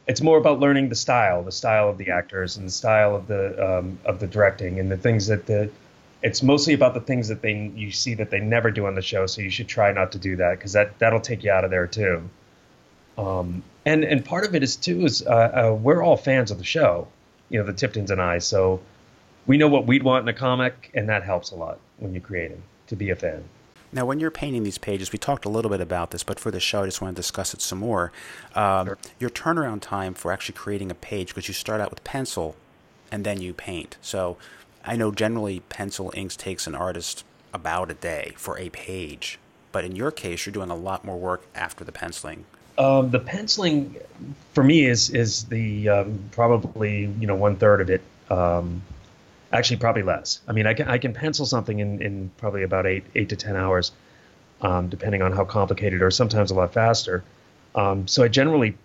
it's 0.06 0.20
more 0.20 0.38
about 0.38 0.60
learning 0.60 0.88
the 0.88 0.94
style, 0.94 1.42
the 1.42 1.52
style 1.52 1.88
of 1.88 1.98
the 1.98 2.10
actors, 2.10 2.56
and 2.56 2.66
the 2.66 2.72
style 2.72 3.16
of 3.16 3.26
the 3.26 3.78
um, 3.78 3.98
of 4.04 4.20
the 4.20 4.26
directing, 4.26 4.78
and 4.78 4.90
the 4.90 4.96
things 4.96 5.26
that 5.26 5.46
the. 5.46 5.70
It's 6.22 6.42
mostly 6.42 6.74
about 6.74 6.94
the 6.94 7.00
things 7.00 7.28
that 7.28 7.42
they 7.42 7.70
you 7.74 7.90
see 7.90 8.14
that 8.14 8.30
they 8.30 8.40
never 8.40 8.70
do 8.70 8.86
on 8.86 8.94
the 8.94 9.02
show, 9.02 9.26
so 9.26 9.42
you 9.42 9.50
should 9.50 9.68
try 9.68 9.92
not 9.92 10.12
to 10.12 10.18
do 10.18 10.36
that 10.36 10.58
because 10.58 10.72
that 10.72 10.98
that'll 10.98 11.20
take 11.20 11.44
you 11.44 11.50
out 11.50 11.64
of 11.64 11.70
there 11.70 11.86
too. 11.86 12.28
Um, 13.18 13.62
and 13.86 14.04
and 14.04 14.22
part 14.22 14.46
of 14.46 14.54
it 14.54 14.62
is 14.62 14.76
too 14.76 15.06
is 15.06 15.26
uh, 15.26 15.30
uh, 15.70 15.74
we're 15.74 16.02
all 16.02 16.18
fans 16.18 16.50
of 16.50 16.58
the 16.58 16.64
show, 16.64 17.08
you 17.48 17.58
know, 17.58 17.64
the 17.64 17.72
Tiptons 17.72 18.10
and 18.10 18.20
I, 18.20 18.38
so 18.38 18.80
we 19.46 19.56
know 19.56 19.68
what 19.68 19.86
we'd 19.86 20.02
want 20.02 20.22
in 20.24 20.28
a 20.28 20.38
comic, 20.38 20.90
and 20.92 21.08
that 21.08 21.22
helps 21.22 21.52
a 21.52 21.54
lot 21.54 21.78
when 21.96 22.12
you're 22.12 22.20
creating 22.20 22.62
to 22.88 22.96
be 22.96 23.10
a 23.10 23.16
fan. 23.16 23.44
Now, 23.92 24.04
when 24.04 24.18
you're 24.18 24.32
painting 24.32 24.64
these 24.64 24.78
pages, 24.78 25.12
we 25.12 25.18
talked 25.18 25.44
a 25.44 25.48
little 25.48 25.70
bit 25.70 25.80
about 25.80 26.10
this, 26.10 26.24
but 26.24 26.40
for 26.40 26.50
the 26.50 26.60
show, 26.60 26.82
I 26.82 26.86
just 26.86 27.00
want 27.00 27.14
to 27.14 27.22
discuss 27.22 27.54
it 27.54 27.62
some 27.62 27.78
more. 27.78 28.12
Um, 28.54 28.88
sure. 28.88 28.98
Your 29.20 29.30
turnaround 29.30 29.80
time 29.80 30.12
for 30.12 30.32
actually 30.32 30.56
creating 30.56 30.90
a 30.90 30.94
page, 30.94 31.28
because 31.28 31.48
you 31.48 31.54
start 31.54 31.80
out 31.80 31.90
with 31.90 32.02
pencil 32.02 32.56
and 33.12 33.24
then 33.24 33.40
you 33.40 33.54
paint. 33.54 33.96
So 34.02 34.36
I 34.84 34.96
know 34.96 35.12
generally 35.12 35.60
pencil 35.60 36.12
inks 36.14 36.36
takes 36.36 36.66
an 36.66 36.74
artist 36.74 37.24
about 37.54 37.90
a 37.90 37.94
day 37.94 38.34
for 38.36 38.58
a 38.58 38.68
page, 38.70 39.38
but 39.70 39.84
in 39.84 39.94
your 39.94 40.10
case, 40.10 40.44
you're 40.44 40.52
doing 40.52 40.70
a 40.70 40.76
lot 40.76 41.04
more 41.04 41.16
work 41.16 41.46
after 41.54 41.84
the 41.84 41.92
penciling. 41.92 42.44
Um, 42.78 43.10
the 43.10 43.20
penciling 43.20 43.96
for 44.52 44.62
me 44.62 44.86
is 44.86 45.10
is 45.10 45.44
the 45.44 45.88
um, 45.88 46.18
probably 46.32 47.06
you 47.18 47.26
know 47.26 47.36
one 47.36 47.56
third 47.56 47.80
of 47.80 47.90
it. 47.90 48.02
Um, 48.30 48.82
Actually, 49.52 49.76
probably 49.76 50.02
less. 50.02 50.40
I 50.48 50.52
mean, 50.52 50.66
I 50.66 50.74
can 50.74 50.88
I 50.88 50.98
can 50.98 51.14
pencil 51.14 51.46
something 51.46 51.78
in, 51.78 52.02
in 52.02 52.30
probably 52.36 52.64
about 52.64 52.84
eight 52.84 53.04
eight 53.14 53.28
to 53.28 53.36
ten 53.36 53.54
hours, 53.54 53.92
um, 54.60 54.88
depending 54.88 55.22
on 55.22 55.32
how 55.32 55.44
complicated, 55.44 56.02
or 56.02 56.10
sometimes 56.10 56.50
a 56.50 56.54
lot 56.54 56.72
faster. 56.72 57.22
Um, 57.74 58.08
so 58.08 58.24
I 58.24 58.28
generally 58.28 58.76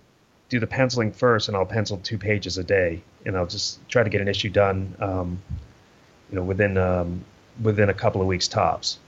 do 0.50 0.60
the 0.60 0.68
penciling 0.68 1.14
first, 1.14 1.48
and 1.48 1.58
I'll 1.58 1.66
pencil 1.66 1.98
two 1.98 2.20
pages 2.20 2.60
a 2.60 2.64
day, 2.64 3.02
and 3.26 3.36
I'll 3.36 3.48
just 3.48 3.86
try 3.90 4.04
to 4.04 4.10
get 4.10 4.22
an 4.22 4.28
issue 4.28 4.50
done, 4.50 4.96
um, 5.00 5.42
you 6.30 6.36
know, 6.36 6.44
within 6.44 7.24
within 7.62 7.90
a 7.90 7.94
couple 7.94 8.22
of 8.22 8.28
weeks 8.28 8.48
tops. 8.48 9.00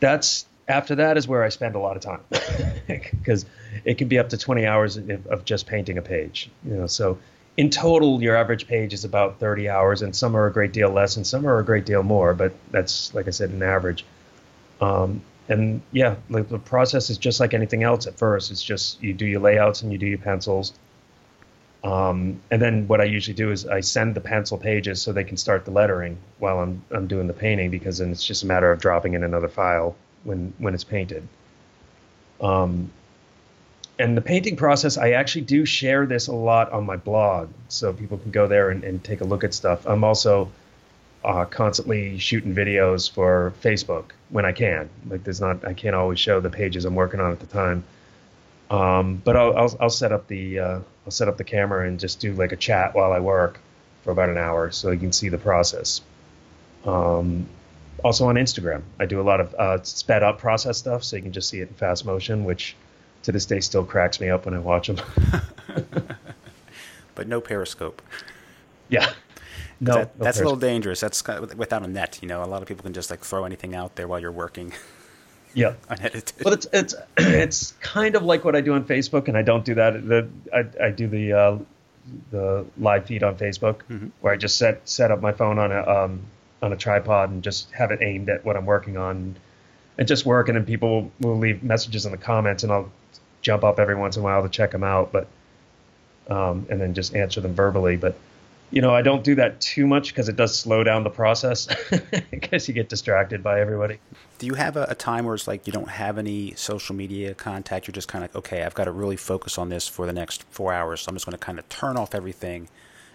That's 0.00 0.46
after 0.66 0.94
that 0.94 1.18
is 1.18 1.28
where 1.28 1.44
I 1.44 1.50
spend 1.50 1.74
a 1.74 1.78
lot 1.78 1.96
of 1.96 2.02
time 2.02 2.20
because 2.88 3.44
it 3.84 3.98
can 3.98 4.08
be 4.08 4.18
up 4.18 4.28
to 4.30 4.38
20 4.38 4.66
hours 4.66 4.96
of, 4.96 5.26
of 5.26 5.44
just 5.44 5.66
painting 5.66 5.98
a 5.98 6.02
page. 6.02 6.50
You 6.64 6.74
know, 6.74 6.86
so 6.86 7.18
in 7.56 7.70
total, 7.70 8.22
your 8.22 8.36
average 8.36 8.66
page 8.66 8.92
is 8.92 9.04
about 9.04 9.38
30 9.38 9.68
hours, 9.68 10.02
and 10.02 10.14
some 10.14 10.36
are 10.36 10.46
a 10.46 10.52
great 10.52 10.72
deal 10.72 10.90
less, 10.90 11.16
and 11.16 11.26
some 11.26 11.46
are 11.46 11.58
a 11.58 11.64
great 11.64 11.86
deal 11.86 12.02
more. 12.02 12.34
But 12.34 12.52
that's, 12.70 13.14
like 13.14 13.28
I 13.28 13.30
said, 13.30 13.50
an 13.50 13.62
average. 13.62 14.04
Um, 14.80 15.22
and 15.48 15.82
yeah, 15.92 16.16
like 16.30 16.48
the 16.48 16.58
process 16.58 17.10
is 17.10 17.18
just 17.18 17.38
like 17.38 17.54
anything 17.54 17.82
else. 17.82 18.06
At 18.06 18.18
first, 18.18 18.50
it's 18.50 18.62
just 18.62 19.02
you 19.02 19.12
do 19.12 19.26
your 19.26 19.40
layouts 19.40 19.82
and 19.82 19.92
you 19.92 19.98
do 19.98 20.06
your 20.06 20.18
pencils. 20.18 20.72
Um, 21.84 22.40
and 22.50 22.62
then 22.62 22.88
what 22.88 23.02
I 23.02 23.04
usually 23.04 23.34
do 23.34 23.50
is 23.50 23.66
I 23.66 23.80
send 23.80 24.14
the 24.14 24.20
pencil 24.20 24.56
pages 24.56 25.02
so 25.02 25.12
they 25.12 25.22
can 25.22 25.36
start 25.36 25.66
the 25.66 25.70
lettering 25.70 26.16
while 26.38 26.60
I'm 26.60 26.82
I'm 26.90 27.06
doing 27.06 27.26
the 27.26 27.34
painting 27.34 27.70
because 27.70 27.98
then 27.98 28.10
it's 28.10 28.24
just 28.24 28.42
a 28.42 28.46
matter 28.46 28.72
of 28.72 28.80
dropping 28.80 29.12
in 29.12 29.22
another 29.22 29.48
file 29.48 29.94
when 30.24 30.54
when 30.58 30.74
it's 30.74 30.84
painted. 30.84 31.28
Um, 32.40 32.90
and 33.98 34.16
the 34.16 34.20
painting 34.20 34.56
process, 34.56 34.98
I 34.98 35.12
actually 35.12 35.42
do 35.42 35.64
share 35.64 36.06
this 36.06 36.26
a 36.26 36.32
lot 36.32 36.72
on 36.72 36.84
my 36.84 36.96
blog, 36.96 37.50
so 37.68 37.92
people 37.92 38.18
can 38.18 38.30
go 38.30 38.46
there 38.46 38.70
and, 38.70 38.82
and 38.84 39.02
take 39.02 39.20
a 39.20 39.24
look 39.24 39.44
at 39.44 39.54
stuff. 39.54 39.86
I'm 39.86 40.02
also 40.02 40.50
uh, 41.24 41.44
constantly 41.44 42.18
shooting 42.18 42.54
videos 42.54 43.10
for 43.10 43.54
Facebook 43.62 44.10
when 44.30 44.44
I 44.44 44.52
can. 44.52 44.90
Like 45.08 45.24
there's 45.24 45.40
not, 45.40 45.64
I 45.64 45.72
can't 45.72 45.94
always 45.94 46.18
show 46.18 46.40
the 46.40 46.50
pages 46.50 46.84
I'm 46.84 46.94
working 46.94 47.20
on 47.20 47.32
at 47.32 47.40
the 47.40 47.46
time. 47.46 47.84
Um, 48.70 49.22
but 49.24 49.36
I'll, 49.36 49.56
I'll, 49.56 49.76
I'll 49.80 49.90
set 49.90 50.10
up 50.10 50.26
the 50.26 50.58
uh, 50.58 50.80
I'll 51.04 51.10
set 51.10 51.28
up 51.28 51.36
the 51.36 51.44
camera 51.44 51.86
and 51.86 52.00
just 52.00 52.18
do 52.18 52.32
like 52.32 52.52
a 52.52 52.56
chat 52.56 52.94
while 52.94 53.12
I 53.12 53.20
work 53.20 53.60
for 54.02 54.10
about 54.10 54.28
an 54.28 54.38
hour 54.38 54.70
so 54.70 54.90
you 54.90 54.98
can 54.98 55.12
see 55.12 55.28
the 55.28 55.38
process. 55.38 56.00
Um, 56.84 57.46
also 58.02 58.26
on 58.26 58.34
Instagram, 58.34 58.82
I 58.98 59.06
do 59.06 59.20
a 59.20 59.22
lot 59.22 59.40
of 59.40 59.54
uh, 59.54 59.82
sped 59.82 60.22
up 60.22 60.38
process 60.38 60.78
stuff 60.78 61.04
so 61.04 61.16
you 61.16 61.22
can 61.22 61.32
just 61.32 61.48
see 61.48 61.60
it 61.60 61.68
in 61.68 61.74
fast 61.74 62.04
motion, 62.04 62.44
which 62.44 62.74
to 63.24 63.32
this 63.32 63.46
day 63.46 63.60
still 63.60 63.84
cracks 63.84 64.20
me 64.20 64.30
up 64.30 64.44
when 64.44 64.54
I 64.54 64.58
watch 64.58 64.86
them. 64.86 64.98
but 67.14 67.26
no 67.26 67.40
Periscope. 67.40 68.00
Yeah. 68.88 69.12
No, 69.80 69.94
that, 69.94 70.18
no 70.18 70.24
that's 70.24 70.38
a 70.38 70.42
little 70.42 70.58
dangerous. 70.58 71.00
That's 71.00 71.20
kind 71.22 71.42
of, 71.42 71.58
without 71.58 71.82
a 71.82 71.88
net. 71.88 72.18
You 72.22 72.28
know, 72.28 72.44
a 72.44 72.46
lot 72.46 72.62
of 72.62 72.68
people 72.68 72.82
can 72.82 72.92
just 72.92 73.10
like 73.10 73.24
throw 73.24 73.44
anything 73.44 73.74
out 73.74 73.96
there 73.96 74.06
while 74.06 74.20
you're 74.20 74.32
working. 74.32 74.72
Yeah, 75.56 75.74
unedited. 75.88 76.32
But 76.42 76.52
it's 76.52 76.66
it's 76.72 76.94
it's 77.16 77.74
kind 77.80 78.16
of 78.16 78.24
like 78.24 78.44
what 78.44 78.56
I 78.56 78.60
do 78.60 78.74
on 78.74 78.84
Facebook, 78.84 79.28
and 79.28 79.36
I 79.36 79.42
don't 79.42 79.64
do 79.64 79.74
that. 79.76 79.92
The 80.04 80.28
I, 80.52 80.86
I 80.86 80.90
do 80.90 81.06
the 81.06 81.32
uh, 81.32 81.58
the 82.32 82.66
live 82.76 83.06
feed 83.06 83.22
on 83.22 83.36
Facebook, 83.36 83.82
mm-hmm. 83.88 84.08
where 84.20 84.32
I 84.32 84.36
just 84.36 84.56
set 84.56 84.80
set 84.88 85.12
up 85.12 85.20
my 85.20 85.30
phone 85.30 85.60
on 85.60 85.70
a 85.70 85.80
um, 85.88 86.22
on 86.60 86.72
a 86.72 86.76
tripod 86.76 87.30
and 87.30 87.40
just 87.40 87.70
have 87.70 87.92
it 87.92 88.00
aimed 88.02 88.28
at 88.30 88.44
what 88.44 88.56
I'm 88.56 88.66
working 88.66 88.96
on, 88.96 89.36
and 89.96 90.08
just 90.08 90.26
work. 90.26 90.48
And 90.48 90.56
then 90.56 90.64
people 90.64 91.12
will 91.20 91.38
leave 91.38 91.62
messages 91.62 92.04
in 92.04 92.10
the 92.10 92.18
comments, 92.18 92.64
and 92.64 92.72
I'll 92.72 92.90
jump 93.44 93.62
up 93.62 93.78
every 93.78 93.94
once 93.94 94.16
in 94.16 94.22
a 94.22 94.24
while 94.24 94.42
to 94.42 94.48
check 94.48 94.72
them 94.72 94.82
out, 94.82 95.12
but 95.12 95.28
um, 96.28 96.66
and 96.70 96.80
then 96.80 96.94
just 96.94 97.14
answer 97.14 97.40
them 97.40 97.54
verbally. 97.54 97.96
But 97.96 98.16
you 98.70 98.80
know, 98.80 98.92
I 98.92 99.02
don't 99.02 99.22
do 99.22 99.36
that 99.36 99.60
too 99.60 99.86
much 99.86 100.08
because 100.08 100.28
it 100.28 100.34
does 100.34 100.58
slow 100.58 100.82
down 100.82 101.04
the 101.04 101.10
process 101.10 101.68
because 102.30 102.66
you 102.66 102.74
get 102.74 102.88
distracted 102.88 103.42
by 103.42 103.60
everybody. 103.60 103.98
Do 104.38 104.46
you 104.46 104.54
have 104.54 104.76
a, 104.76 104.86
a, 104.88 104.94
time 104.96 105.26
where 105.26 105.34
it's 105.34 105.46
like 105.46 105.66
you 105.66 105.72
don't 105.72 105.90
have 105.90 106.18
any 106.18 106.54
social 106.54 106.96
media 106.96 107.34
contact? 107.34 107.86
You're 107.86 107.92
just 107.92 108.08
kind 108.08 108.24
of 108.24 108.34
like, 108.34 108.38
okay. 108.44 108.64
I've 108.64 108.74
got 108.74 108.84
to 108.84 108.90
really 108.90 109.16
focus 109.16 109.58
on 109.58 109.68
this 109.68 109.86
for 109.86 110.06
the 110.06 110.12
next 110.12 110.42
four 110.44 110.72
hours. 110.72 111.02
So 111.02 111.10
I'm 111.10 111.14
just 111.14 111.24
going 111.26 111.38
to 111.38 111.38
kind 111.38 111.58
of 111.58 111.68
turn 111.68 111.96
off 111.96 112.14
everything 112.14 112.68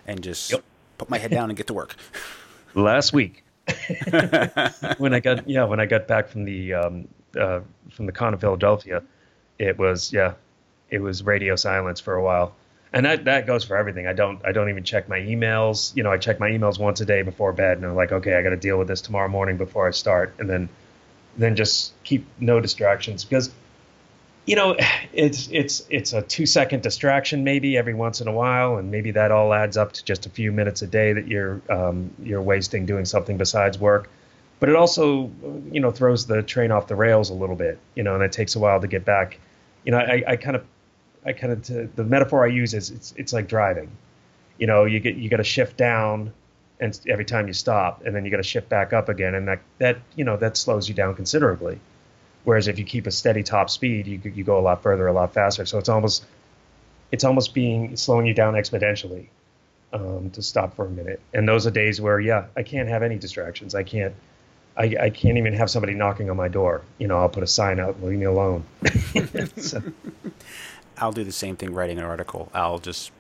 and 0.07 0.23
just 0.23 0.51
yep. 0.51 0.63
put 0.97 1.09
my 1.09 1.17
head 1.17 1.31
down 1.31 1.49
and 1.49 1.57
get 1.57 1.67
to 1.67 1.73
work. 1.73 1.95
Last 2.75 3.11
week, 3.11 3.43
when 4.97 5.13
I 5.13 5.19
got 5.19 5.49
yeah, 5.49 5.63
when 5.65 5.79
I 5.79 5.87
got 5.87 6.07
back 6.07 6.29
from 6.29 6.45
the 6.45 6.73
um, 6.75 7.07
uh, 7.37 7.61
from 7.91 8.05
the 8.05 8.11
con 8.11 8.33
of 8.33 8.39
Philadelphia, 8.39 9.01
it 9.59 9.77
was 9.77 10.11
yeah, 10.11 10.33
it 10.89 10.99
was 11.01 11.23
radio 11.23 11.55
silence 11.55 11.99
for 11.99 12.15
a 12.15 12.23
while 12.23 12.55
and 12.91 13.05
that 13.05 13.25
that 13.25 13.45
goes 13.45 13.63
for 13.63 13.77
everything. 13.77 14.07
I 14.07 14.13
don't 14.13 14.43
I 14.45 14.51
don't 14.51 14.69
even 14.69 14.83
check 14.83 15.07
my 15.07 15.19
emails. 15.19 15.95
You 15.95 16.03
know, 16.03 16.11
I 16.11 16.17
check 16.17 16.39
my 16.39 16.49
emails 16.49 16.79
once 16.79 17.01
a 17.01 17.05
day 17.05 17.21
before 17.21 17.53
bed, 17.53 17.77
and 17.77 17.85
I'm 17.85 17.95
like, 17.95 18.11
okay, 18.11 18.35
I 18.35 18.41
got 18.41 18.49
to 18.49 18.57
deal 18.57 18.77
with 18.77 18.87
this 18.87 19.01
tomorrow 19.01 19.29
morning 19.29 19.57
before 19.57 19.87
I 19.87 19.91
start, 19.91 20.33
and 20.39 20.49
then 20.49 20.69
then 21.37 21.55
just 21.55 21.93
keep 22.03 22.25
no 22.39 22.59
distractions 22.59 23.23
because 23.23 23.51
you 24.45 24.55
know 24.55 24.75
it's 25.13 25.47
it's 25.51 25.85
it's 25.89 26.13
a 26.13 26.23
two 26.23 26.47
second 26.47 26.81
distraction 26.81 27.43
maybe 27.43 27.77
every 27.77 27.93
once 27.93 28.21
in 28.21 28.27
a 28.27 28.31
while, 28.31 28.77
and 28.77 28.89
maybe 28.89 29.11
that 29.11 29.31
all 29.31 29.53
adds 29.53 29.77
up 29.77 29.93
to 29.93 30.03
just 30.03 30.25
a 30.25 30.29
few 30.29 30.51
minutes 30.51 30.81
a 30.81 30.87
day 30.87 31.13
that 31.13 31.27
you're 31.27 31.61
um, 31.69 32.11
you're 32.23 32.41
wasting 32.41 32.87
doing 32.87 33.05
something 33.05 33.37
besides 33.37 33.77
work. 33.77 34.09
But 34.59 34.69
it 34.69 34.75
also 34.75 35.31
you 35.71 35.79
know 35.79 35.91
throws 35.91 36.25
the 36.25 36.41
train 36.41 36.71
off 36.71 36.87
the 36.87 36.95
rails 36.95 37.29
a 37.29 37.35
little 37.35 37.55
bit, 37.55 37.77
you 37.93 38.01
know, 38.01 38.15
and 38.15 38.23
it 38.23 38.31
takes 38.31 38.55
a 38.55 38.59
while 38.59 38.81
to 38.81 38.87
get 38.87 39.05
back. 39.05 39.37
You 39.89 39.95
know, 39.95 40.01
I, 40.01 40.23
I 40.27 40.35
kind 40.35 40.55
of 40.55 40.63
I 41.25 41.33
kind 41.33 41.51
of 41.51 41.95
the 41.95 42.03
metaphor 42.03 42.43
I 42.43 42.49
use 42.49 42.75
is 42.75 42.91
it's 42.91 43.11
it's 43.17 43.33
like 43.33 43.47
driving. 43.47 43.89
You 44.59 44.67
know, 44.67 44.85
you 44.85 44.99
get 44.99 45.15
you 45.15 45.29
got 45.31 45.37
to 45.37 45.43
shift 45.43 45.77
down, 45.77 46.31
and 46.79 46.99
every 47.09 47.25
time 47.25 47.47
you 47.47 47.53
stop, 47.53 48.05
and 48.05 48.15
then 48.15 48.23
you 48.23 48.29
got 48.29 48.37
to 48.37 48.43
shift 48.43 48.69
back 48.69 48.93
up 48.93 49.09
again, 49.09 49.33
and 49.33 49.47
that 49.47 49.61
that 49.79 49.97
you 50.15 50.25
know 50.25 50.37
that 50.37 50.57
slows 50.57 50.87
you 50.87 50.93
down 50.93 51.15
considerably. 51.15 51.79
Whereas 52.43 52.67
if 52.67 52.77
you 52.77 52.85
keep 52.85 53.07
a 53.07 53.11
steady 53.11 53.41
top 53.41 53.71
speed, 53.71 54.05
you 54.05 54.21
you 54.31 54.43
go 54.43 54.59
a 54.59 54.61
lot 54.61 54.83
further, 54.83 55.07
a 55.07 55.11
lot 55.11 55.33
faster. 55.33 55.65
So 55.65 55.79
it's 55.79 55.89
almost 55.89 56.23
it's 57.11 57.23
almost 57.23 57.55
being 57.55 57.95
slowing 57.97 58.27
you 58.27 58.35
down 58.35 58.53
exponentially 58.53 59.25
um, 59.91 60.29
to 60.29 60.43
stop 60.43 60.75
for 60.75 60.85
a 60.85 60.89
minute. 60.91 61.19
And 61.33 61.49
those 61.49 61.65
are 61.65 61.71
days 61.71 61.99
where 61.99 62.19
yeah, 62.19 62.45
I 62.55 62.61
can't 62.61 62.89
have 62.89 63.01
any 63.01 63.17
distractions. 63.17 63.73
I 63.73 63.81
can't. 63.81 64.13
I, 64.79 64.95
I 64.99 65.09
can't 65.09 65.37
even 65.37 65.53
have 65.53 65.69
somebody 65.69 65.93
knocking 65.93 66.29
on 66.29 66.37
my 66.37 66.47
door. 66.47 66.81
You 66.97 67.07
know, 67.07 67.19
I'll 67.19 67.29
put 67.29 67.43
a 67.43 67.47
sign 67.47 67.79
out, 67.81 68.01
leave 68.01 68.17
me 68.17 68.25
alone. 68.25 68.63
so. 69.57 69.83
I'll 70.97 71.11
do 71.11 71.25
the 71.25 71.33
same 71.33 71.57
thing 71.57 71.73
writing 71.73 71.97
an 71.97 72.05
article. 72.05 72.49
I'll 72.53 72.79
just 72.79 73.11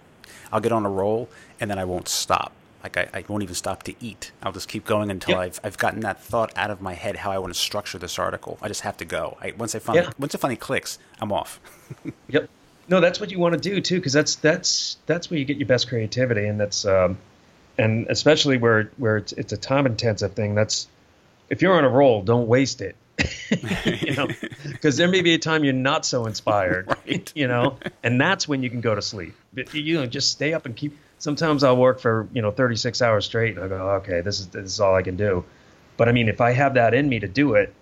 I'll 0.53 0.61
get 0.61 0.71
on 0.71 0.85
a 0.85 0.89
roll 0.89 1.29
and 1.59 1.69
then 1.69 1.77
I 1.77 1.83
won't 1.83 2.07
stop. 2.07 2.53
Like 2.81 2.95
I, 2.95 3.09
I 3.13 3.25
won't 3.27 3.43
even 3.43 3.55
stop 3.55 3.83
to 3.83 3.95
eat. 3.99 4.31
I'll 4.41 4.53
just 4.53 4.69
keep 4.69 4.85
going 4.85 5.11
until. 5.11 5.37
I've 5.37 5.59
I've 5.61 5.77
gotten 5.77 5.99
that 6.01 6.23
thought 6.23 6.53
out 6.55 6.71
of 6.71 6.79
my 6.79 6.93
head 6.93 7.17
how 7.17 7.31
I 7.31 7.37
want 7.37 7.53
to 7.53 7.59
structure 7.59 7.97
this 7.97 8.17
article. 8.17 8.57
I 8.61 8.69
just 8.69 8.81
have 8.81 8.95
to 8.97 9.05
go. 9.05 9.37
I, 9.41 9.51
once 9.51 9.75
I 9.75 9.79
finally 9.79 10.05
yeah. 10.05 10.13
once 10.17 10.33
it 10.33 10.37
finally 10.37 10.55
clicks, 10.55 10.97
I'm 11.19 11.33
off. 11.33 11.59
yep. 12.29 12.49
No, 12.87 13.01
that's 13.01 13.19
what 13.19 13.31
you 13.31 13.37
want 13.37 13.53
to 13.53 13.59
do 13.59 13.81
too, 13.81 13.97
because 13.97 14.13
that's 14.13 14.35
that's 14.35 14.95
that's 15.07 15.29
where 15.29 15.37
you 15.37 15.45
get 15.45 15.57
your 15.57 15.67
best 15.67 15.89
creativity, 15.89 16.45
and 16.45 16.57
that's 16.57 16.85
um, 16.85 17.17
and 17.77 18.07
especially 18.09 18.57
where 18.57 18.91
where 18.95 19.17
it's 19.17 19.33
it's 19.33 19.51
a 19.51 19.57
time 19.57 19.85
intensive 19.85 20.33
thing. 20.33 20.55
That's 20.55 20.87
if 21.49 21.61
you're 21.61 21.75
on 21.75 21.83
a 21.83 21.89
roll, 21.89 22.21
don't 22.21 22.47
waste 22.47 22.81
it. 22.81 22.95
you 23.85 24.15
know, 24.15 24.27
because 24.69 24.97
there 24.97 25.07
may 25.07 25.21
be 25.21 25.33
a 25.33 25.37
time 25.37 25.63
you're 25.63 25.73
not 25.73 26.05
so 26.05 26.25
inspired, 26.25 26.87
right. 27.07 27.31
you 27.35 27.47
know, 27.47 27.77
and 28.01 28.19
that's 28.19 28.47
when 28.47 28.63
you 28.63 28.69
can 28.69 28.81
go 28.81 28.95
to 28.95 29.01
sleep. 29.01 29.35
But, 29.53 29.73
you 29.73 29.95
know, 29.95 30.05
just 30.05 30.31
stay 30.31 30.53
up 30.53 30.65
and 30.65 30.75
keep. 30.75 30.97
Sometimes 31.17 31.65
I'll 31.65 31.75
work 31.75 31.99
for 31.99 32.29
you 32.31 32.41
know 32.41 32.51
36 32.51 33.01
hours 33.01 33.25
straight, 33.25 33.55
and 33.55 33.65
I 33.65 33.67
go, 33.67 33.89
okay, 33.95 34.21
this 34.21 34.39
is 34.39 34.47
this 34.47 34.65
is 34.65 34.79
all 34.79 34.95
I 34.95 35.01
can 35.01 35.17
do. 35.17 35.43
But 35.97 36.07
I 36.07 36.13
mean, 36.13 36.29
if 36.29 36.39
I 36.39 36.51
have 36.51 36.75
that 36.75 36.93
in 36.93 37.09
me 37.09 37.19
to 37.19 37.27
do 37.27 37.55
it, 37.55 37.73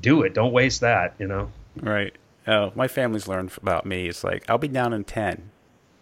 do 0.00 0.22
it. 0.22 0.34
Don't 0.34 0.52
waste 0.52 0.80
that, 0.80 1.14
you 1.20 1.28
know. 1.28 1.52
Right. 1.80 2.12
Oh, 2.48 2.72
my 2.74 2.88
family's 2.88 3.28
learned 3.28 3.52
about 3.58 3.86
me. 3.86 4.08
It's 4.08 4.24
like 4.24 4.44
I'll 4.50 4.58
be 4.58 4.66
down 4.66 4.92
in 4.92 5.04
ten 5.04 5.50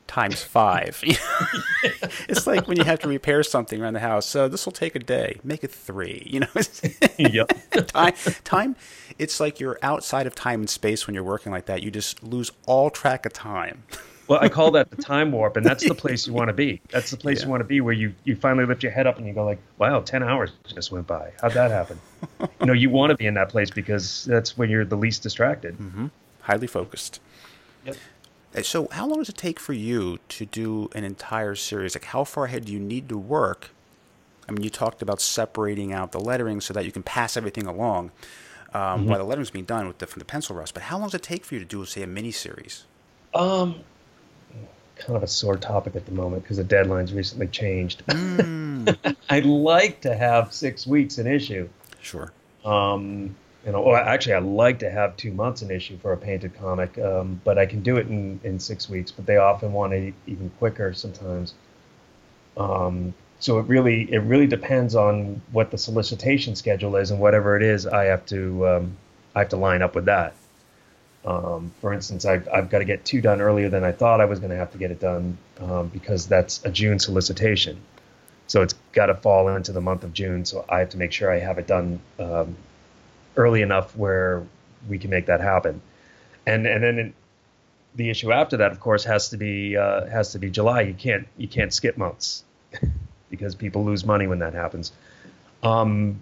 times 0.08 0.42
five. 0.42 1.00
it's 2.28 2.46
like 2.46 2.66
when 2.66 2.76
you 2.76 2.84
have 2.84 2.98
to 3.00 3.08
repair 3.08 3.44
something 3.44 3.80
around 3.80 3.92
the 3.92 4.00
house. 4.00 4.26
So 4.26 4.48
this 4.48 4.66
will 4.66 4.72
take 4.72 4.96
a 4.96 4.98
day. 4.98 5.38
Make 5.44 5.62
it 5.62 5.70
three. 5.70 6.24
You 6.26 6.40
know. 6.40 6.46
yep. 7.18 7.52
time. 7.86 8.14
Time. 8.42 8.76
It's 9.18 9.38
like 9.38 9.60
you're 9.60 9.78
outside 9.82 10.26
of 10.26 10.34
time 10.34 10.60
and 10.60 10.70
space 10.70 11.06
when 11.06 11.14
you're 11.14 11.22
working 11.22 11.52
like 11.52 11.66
that. 11.66 11.82
You 11.82 11.92
just 11.92 12.22
lose 12.24 12.50
all 12.66 12.90
track 12.90 13.24
of 13.26 13.32
time. 13.32 13.84
well, 14.26 14.40
I 14.42 14.48
call 14.48 14.72
that 14.72 14.90
the 14.90 15.00
time 15.00 15.30
warp, 15.30 15.56
and 15.56 15.64
that's 15.64 15.86
the 15.86 15.94
place 15.94 16.26
you 16.26 16.32
want 16.32 16.48
to 16.48 16.54
be. 16.54 16.80
That's 16.90 17.10
the 17.10 17.16
place 17.16 17.38
yeah. 17.38 17.44
you 17.44 17.50
want 17.50 17.60
to 17.60 17.64
be, 17.64 17.80
where 17.80 17.94
you 17.94 18.14
you 18.24 18.34
finally 18.34 18.66
lift 18.66 18.82
your 18.82 18.92
head 18.92 19.06
up 19.06 19.18
and 19.18 19.26
you 19.26 19.32
go 19.32 19.44
like, 19.44 19.60
"Wow, 19.78 20.00
ten 20.00 20.22
hours 20.22 20.50
just 20.66 20.90
went 20.90 21.06
by. 21.06 21.32
How'd 21.40 21.52
that 21.52 21.70
happen?" 21.70 22.00
you 22.40 22.66
know, 22.66 22.72
you 22.72 22.90
want 22.90 23.10
to 23.10 23.16
be 23.16 23.26
in 23.26 23.34
that 23.34 23.50
place 23.50 23.70
because 23.70 24.24
that's 24.24 24.56
when 24.56 24.70
you're 24.70 24.84
the 24.84 24.96
least 24.96 25.22
distracted, 25.22 25.78
mm-hmm. 25.78 26.06
highly 26.40 26.66
focused. 26.66 27.20
Yep. 27.84 27.96
So, 28.62 28.88
how 28.90 29.06
long 29.06 29.18
does 29.18 29.28
it 29.28 29.36
take 29.36 29.60
for 29.60 29.72
you 29.72 30.18
to 30.30 30.46
do 30.46 30.88
an 30.94 31.04
entire 31.04 31.54
series? 31.54 31.94
Like, 31.94 32.06
how 32.06 32.24
far 32.24 32.46
ahead 32.46 32.64
do 32.64 32.72
you 32.72 32.80
need 32.80 33.08
to 33.10 33.18
work? 33.18 33.70
I 34.48 34.52
mean, 34.52 34.64
you 34.64 34.70
talked 34.70 35.02
about 35.02 35.20
separating 35.20 35.92
out 35.92 36.12
the 36.12 36.20
lettering 36.20 36.60
so 36.60 36.72
that 36.72 36.84
you 36.86 36.92
can 36.92 37.02
pass 37.02 37.36
everything 37.36 37.66
along 37.66 38.10
um, 38.72 38.80
mm-hmm. 38.80 39.08
while 39.08 39.18
the 39.18 39.24
lettering's 39.24 39.50
being 39.50 39.66
done 39.66 39.86
with 39.86 39.98
the, 39.98 40.06
from 40.06 40.20
the 40.20 40.24
pencil 40.24 40.56
rust. 40.56 40.72
But 40.72 40.84
how 40.84 40.96
long 40.98 41.08
does 41.08 41.14
it 41.14 41.22
take 41.22 41.44
for 41.44 41.54
you 41.54 41.60
to 41.60 41.66
do, 41.66 41.84
say, 41.84 42.02
a 42.02 42.06
mini 42.06 42.30
series? 42.30 42.84
Um, 43.34 43.80
kind 44.96 45.16
of 45.16 45.22
a 45.22 45.28
sore 45.28 45.56
topic 45.56 45.94
at 45.96 46.06
the 46.06 46.12
moment 46.12 46.42
because 46.42 46.56
the 46.56 46.64
deadline's 46.64 47.12
recently 47.12 47.48
changed. 47.48 48.04
Mm. 48.06 49.16
I'd 49.28 49.46
like 49.46 50.00
to 50.02 50.16
have 50.16 50.52
six 50.52 50.86
weeks 50.86 51.18
an 51.18 51.26
issue. 51.26 51.68
Sure. 52.00 52.32
Um, 52.64 53.36
you 53.66 53.72
know, 53.72 53.82
well, 53.82 53.96
actually, 53.96 54.34
I 54.34 54.38
like 54.38 54.78
to 54.80 54.90
have 54.90 55.16
two 55.16 55.32
months 55.32 55.62
an 55.62 55.70
issue 55.70 55.98
for 55.98 56.12
a 56.12 56.16
painted 56.16 56.56
comic, 56.58 56.96
um, 56.98 57.40
but 57.44 57.58
I 57.58 57.66
can 57.66 57.82
do 57.82 57.96
it 57.96 58.06
in, 58.06 58.40
in 58.44 58.58
six 58.60 58.88
weeks. 58.88 59.10
But 59.10 59.26
they 59.26 59.36
often 59.36 59.72
want 59.72 59.92
it 59.92 60.14
even 60.26 60.50
quicker 60.58 60.94
sometimes. 60.94 61.54
Um, 62.56 63.14
so 63.40 63.58
it 63.58 63.66
really 63.66 64.12
it 64.12 64.18
really 64.18 64.46
depends 64.46 64.94
on 64.94 65.40
what 65.52 65.70
the 65.70 65.78
solicitation 65.78 66.54
schedule 66.56 66.96
is, 66.96 67.10
and 67.10 67.20
whatever 67.20 67.56
it 67.56 67.62
is, 67.62 67.86
I 67.86 68.04
have 68.04 68.24
to 68.26 68.66
um, 68.68 68.96
I 69.34 69.40
have 69.40 69.48
to 69.50 69.56
line 69.56 69.82
up 69.82 69.94
with 69.94 70.06
that. 70.06 70.34
Um, 71.24 71.72
for 71.80 71.92
instance, 71.92 72.24
I've, 72.24 72.48
I've 72.48 72.70
got 72.70 72.78
to 72.78 72.84
get 72.84 73.04
two 73.04 73.20
done 73.20 73.40
earlier 73.40 73.68
than 73.68 73.84
I 73.84 73.92
thought 73.92 74.20
I 74.20 74.24
was 74.24 74.38
going 74.38 74.50
to 74.50 74.56
have 74.56 74.72
to 74.72 74.78
get 74.78 74.90
it 74.90 75.00
done 75.00 75.36
um, 75.60 75.88
because 75.88 76.26
that's 76.26 76.64
a 76.64 76.70
June 76.70 76.98
solicitation. 76.98 77.80
So 78.46 78.62
it's 78.62 78.74
got 78.92 79.06
to 79.06 79.14
fall 79.14 79.48
into 79.48 79.72
the 79.72 79.80
month 79.80 80.04
of 80.04 80.14
June. 80.14 80.44
So 80.44 80.64
I 80.68 80.78
have 80.78 80.90
to 80.90 80.96
make 80.96 81.12
sure 81.12 81.30
I 81.30 81.38
have 81.40 81.58
it 81.58 81.66
done 81.66 82.00
um, 82.18 82.56
early 83.36 83.62
enough 83.62 83.96
where 83.96 84.44
we 84.88 84.98
can 84.98 85.10
make 85.10 85.26
that 85.26 85.40
happen. 85.40 85.80
And 86.46 86.66
and 86.66 86.82
then 86.82 87.14
the 87.96 88.10
issue 88.10 88.32
after 88.32 88.58
that, 88.58 88.72
of 88.72 88.80
course, 88.80 89.04
has 89.04 89.30
to 89.30 89.36
be 89.36 89.76
uh, 89.76 90.06
has 90.06 90.32
to 90.32 90.38
be 90.38 90.50
July. 90.50 90.82
You 90.82 90.94
can't 90.94 91.26
you 91.36 91.48
can't 91.48 91.72
skip 91.72 91.96
months 91.98 92.44
because 93.30 93.54
people 93.54 93.84
lose 93.84 94.04
money 94.04 94.26
when 94.26 94.40
that 94.40 94.54
happens. 94.54 94.92
Um, 95.62 96.20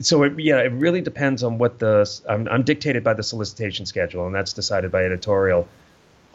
so 0.00 0.22
it, 0.24 0.38
yeah, 0.40 0.58
it 0.58 0.72
really 0.72 1.00
depends 1.00 1.42
on 1.42 1.58
what 1.58 1.78
the 1.78 2.08
I'm, 2.28 2.48
I'm, 2.48 2.62
dictated 2.62 3.04
by 3.04 3.14
the 3.14 3.22
solicitation 3.22 3.86
schedule, 3.86 4.26
and 4.26 4.34
that's 4.34 4.52
decided 4.52 4.92
by 4.92 5.04
editorial. 5.04 5.68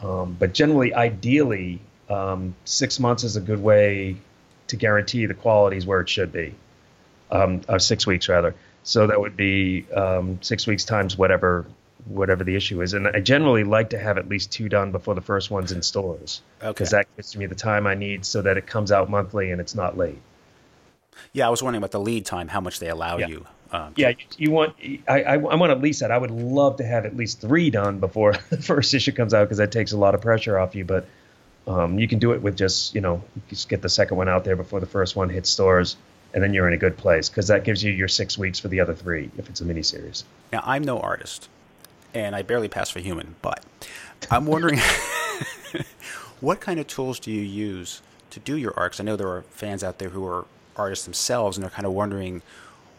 Um, 0.01 0.35
but 0.37 0.53
generally, 0.53 0.93
ideally, 0.93 1.79
um, 2.09 2.55
six 2.65 2.99
months 2.99 3.23
is 3.23 3.35
a 3.37 3.41
good 3.41 3.61
way 3.61 4.17
to 4.67 4.75
guarantee 4.75 5.25
the 5.25 5.33
quality 5.33 5.77
is 5.77 5.85
where 5.85 6.01
it 6.01 6.09
should 6.09 6.31
be. 6.31 6.55
um, 7.31 7.61
or 7.67 7.79
six 7.79 8.07
weeks 8.07 8.29
rather. 8.29 8.55
So 8.83 9.07
that 9.07 9.19
would 9.19 9.37
be 9.37 9.85
um, 9.93 10.39
six 10.41 10.67
weeks 10.67 10.83
times 10.85 11.17
whatever 11.17 11.65
whatever 12.05 12.43
the 12.43 12.55
issue 12.55 12.81
is. 12.81 12.93
And 12.93 13.07
I 13.07 13.21
generally 13.21 13.63
like 13.63 13.91
to 13.91 13.97
have 13.97 14.17
at 14.17 14.27
least 14.27 14.51
two 14.51 14.67
done 14.67 14.91
before 14.91 15.15
the 15.15 15.21
first 15.21 15.49
one's 15.49 15.71
in 15.71 15.81
stores. 15.81 16.41
Because 16.59 16.93
Okay. 16.93 16.97
that 17.01 17.15
gives 17.15 17.37
me 17.37 17.45
the 17.45 17.55
time 17.55 17.87
I 17.87 17.95
need 17.95 18.25
so 18.25 18.41
that 18.41 18.57
it 18.57 18.67
comes 18.67 18.91
out 18.91 19.09
monthly 19.09 19.51
and 19.51 19.61
it's 19.61 19.73
not 19.73 19.97
late. 19.97 20.19
Yeah, 21.31 21.47
I 21.47 21.49
was 21.49 21.63
wondering 21.63 21.79
about 21.79 21.91
the 21.91 21.99
lead 22.01 22.25
time, 22.25 22.49
how 22.49 22.59
much 22.59 22.79
they 22.79 22.89
allow 22.89 23.17
Yeah. 23.19 23.27
you. 23.27 23.45
Um, 23.71 23.93
Yeah, 23.95 24.11
you, 24.37 24.51
want. 24.51 24.75
I, 25.07 25.23
I 25.23 25.33
I'm 25.35 25.61
on 25.61 25.71
at 25.71 25.79
least 25.81 26.01
that. 26.01 26.11
I 26.11 26.17
would 26.17 26.29
love 26.31 26.77
to 26.77 26.83
have 26.83 27.05
at 27.05 27.15
least 27.15 27.39
three 27.39 27.69
done 27.69 27.99
before 27.99 28.33
the 28.49 28.57
first 28.61 28.93
issue 28.93 29.13
comes 29.13 29.33
out 29.33 29.45
because 29.45 29.59
that 29.59 29.71
takes 29.71 29.93
a 29.93 29.97
lot 29.97 30.13
of 30.13 30.21
pressure 30.21 30.59
off 30.59 30.75
you. 30.75 30.83
But 30.85 31.07
um, 31.67 31.97
you 31.97 32.07
can 32.09 32.19
do 32.19 32.33
it 32.33 32.41
with 32.41 32.57
just 32.57 32.93
you 32.93 33.01
know 33.01 33.23
just 33.49 33.69
get 33.69 33.81
the 33.81 33.89
second 33.89 34.17
one 34.17 34.27
out 34.27 34.43
there 34.43 34.55
before 34.57 34.79
the 34.81 34.85
first 34.85 35.15
one 35.15 35.29
hits 35.29 35.49
stores, 35.49 35.95
and 36.33 36.41
then 36.43 36.53
you're 36.53 36.67
in 36.67 36.73
a 36.73 36.77
good 36.77 36.97
place 36.97 37.29
because 37.29 37.47
that 37.47 37.63
gives 37.63 37.83
you 37.83 37.91
your 37.91 38.07
six 38.07 38.37
weeks 38.37 38.59
for 38.59 38.67
the 38.67 38.79
other 38.79 38.93
three 38.95 39.29
if 39.37 39.49
it's 39.49 39.61
a 39.61 39.65
miniseries. 39.65 40.23
Now, 40.51 40.61
I'm 40.65 40.83
no 40.83 40.99
artist, 40.99 41.49
and 42.13 42.35
I 42.35 42.41
barely 42.41 42.67
pass 42.69 42.89
for 42.89 42.99
human, 42.99 43.35
but 43.41 43.63
I'm 44.31 44.45
wondering 44.45 44.79
what 46.39 46.59
kind 46.59 46.79
of 46.79 46.87
tools 46.87 47.19
do 47.19 47.31
you 47.31 47.41
use 47.41 48.01
to 48.31 48.39
do 48.39 48.57
your 48.57 48.73
art? 48.77 48.93
'Cause 48.93 48.99
I 48.99 49.03
know 49.03 49.15
there 49.15 49.27
are 49.29 49.43
fans 49.51 49.83
out 49.83 49.99
there 49.99 50.09
who 50.09 50.25
are 50.25 50.45
artists 50.75 51.05
themselves, 51.05 51.57
and 51.57 51.63
they're 51.63 51.69
kind 51.71 51.85
of 51.85 51.93
wondering 51.93 52.41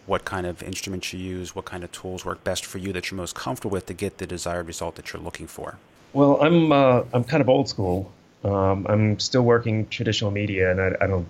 what 0.07 0.25
kind 0.25 0.47
of 0.47 0.63
instruments 0.63 1.13
you 1.13 1.19
use, 1.19 1.55
what 1.57 1.65
kind 1.65 1.83
of 1.83 1.91
tools 1.91 2.25
work 2.25 2.45
best 2.45 2.65
for 2.65 2.79
you 2.79 2.93
that 2.93 3.11
you're 3.11 3.17
most 3.17 3.35
comfortable 3.35 3.73
with 3.73 3.87
to 3.87 3.95
get 3.95 4.19
the 4.19 4.27
desired 4.27 4.67
result 4.67 4.97
that 4.97 5.13
you're 5.13 5.23
looking 5.23 5.47
for. 5.47 5.77
Well, 6.13 6.41
I'm 6.43 6.71
uh, 6.73 7.03
I'm 7.13 7.25
kind 7.25 7.41
of 7.41 7.49
old 7.49 7.69
school. 7.69 8.13
Um, 8.45 8.87
I'm 8.89 9.19
still 9.19 9.43
working 9.43 9.87
traditional 9.89 10.31
media, 10.31 10.71
and 10.71 10.81
I, 10.81 10.93
I 11.01 11.07
don't 11.07 11.27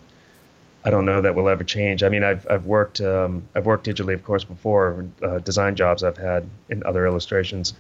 I 0.85 0.91
don't 0.91 1.07
know 1.07 1.23
that 1.23 1.35
will 1.35 1.49
ever 1.49 1.65
change. 1.65 2.03
I 2.03 2.09
mean, 2.11 2.23
I've 2.23 2.47
I've 2.49 2.67
worked 2.67 3.01
um, 3.01 3.49
I've 3.55 3.65
worked 3.67 3.87
digitally, 3.87 4.15
of 4.15 4.23
course, 4.23 4.45
before 4.45 5.07
uh, 5.23 5.39
design 5.39 5.77
jobs 5.77 6.03
I've 6.03 6.19
had 6.19 6.47
in 6.69 6.83
other 6.85 7.07
illustrations. 7.07 7.75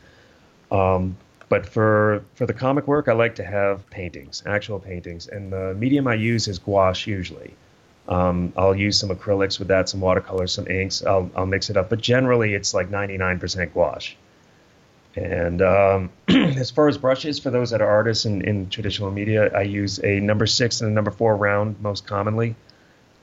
Um, 0.70 1.16
but 1.48 1.66
for 1.66 2.24
for 2.34 2.46
the 2.46 2.54
comic 2.54 2.86
work, 2.86 3.08
I 3.08 3.12
like 3.12 3.34
to 3.36 3.44
have 3.44 3.88
paintings, 3.90 4.42
actual 4.46 4.80
paintings, 4.80 5.26
and 5.28 5.52
the 5.52 5.74
medium 5.74 6.06
I 6.06 6.14
use 6.14 6.48
is 6.48 6.58
gouache 6.58 7.10
usually. 7.10 7.54
Um, 8.08 8.52
I'll 8.56 8.74
use 8.74 8.98
some 8.98 9.10
acrylics 9.10 9.58
with 9.58 9.68
that, 9.68 9.88
some 9.88 10.00
watercolors, 10.00 10.52
some 10.52 10.66
inks. 10.66 11.04
I'll 11.04 11.30
I'll 11.36 11.46
mix 11.46 11.70
it 11.70 11.76
up, 11.76 11.90
but 11.90 12.00
generally 12.00 12.54
it's 12.54 12.72
like 12.74 12.90
99% 12.90 13.72
gouache. 13.74 14.16
And 15.16 15.62
um, 15.62 16.10
as 16.28 16.70
far 16.70 16.88
as 16.88 16.98
brushes, 16.98 17.38
for 17.38 17.50
those 17.50 17.70
that 17.70 17.80
are 17.80 17.88
artists 17.88 18.24
in, 18.24 18.42
in 18.42 18.68
traditional 18.68 19.10
media, 19.10 19.50
I 19.54 19.62
use 19.62 20.00
a 20.02 20.20
number 20.20 20.46
six 20.46 20.80
and 20.80 20.90
a 20.90 20.94
number 20.94 21.10
four 21.10 21.36
round 21.36 21.80
most 21.80 22.06
commonly. 22.06 22.56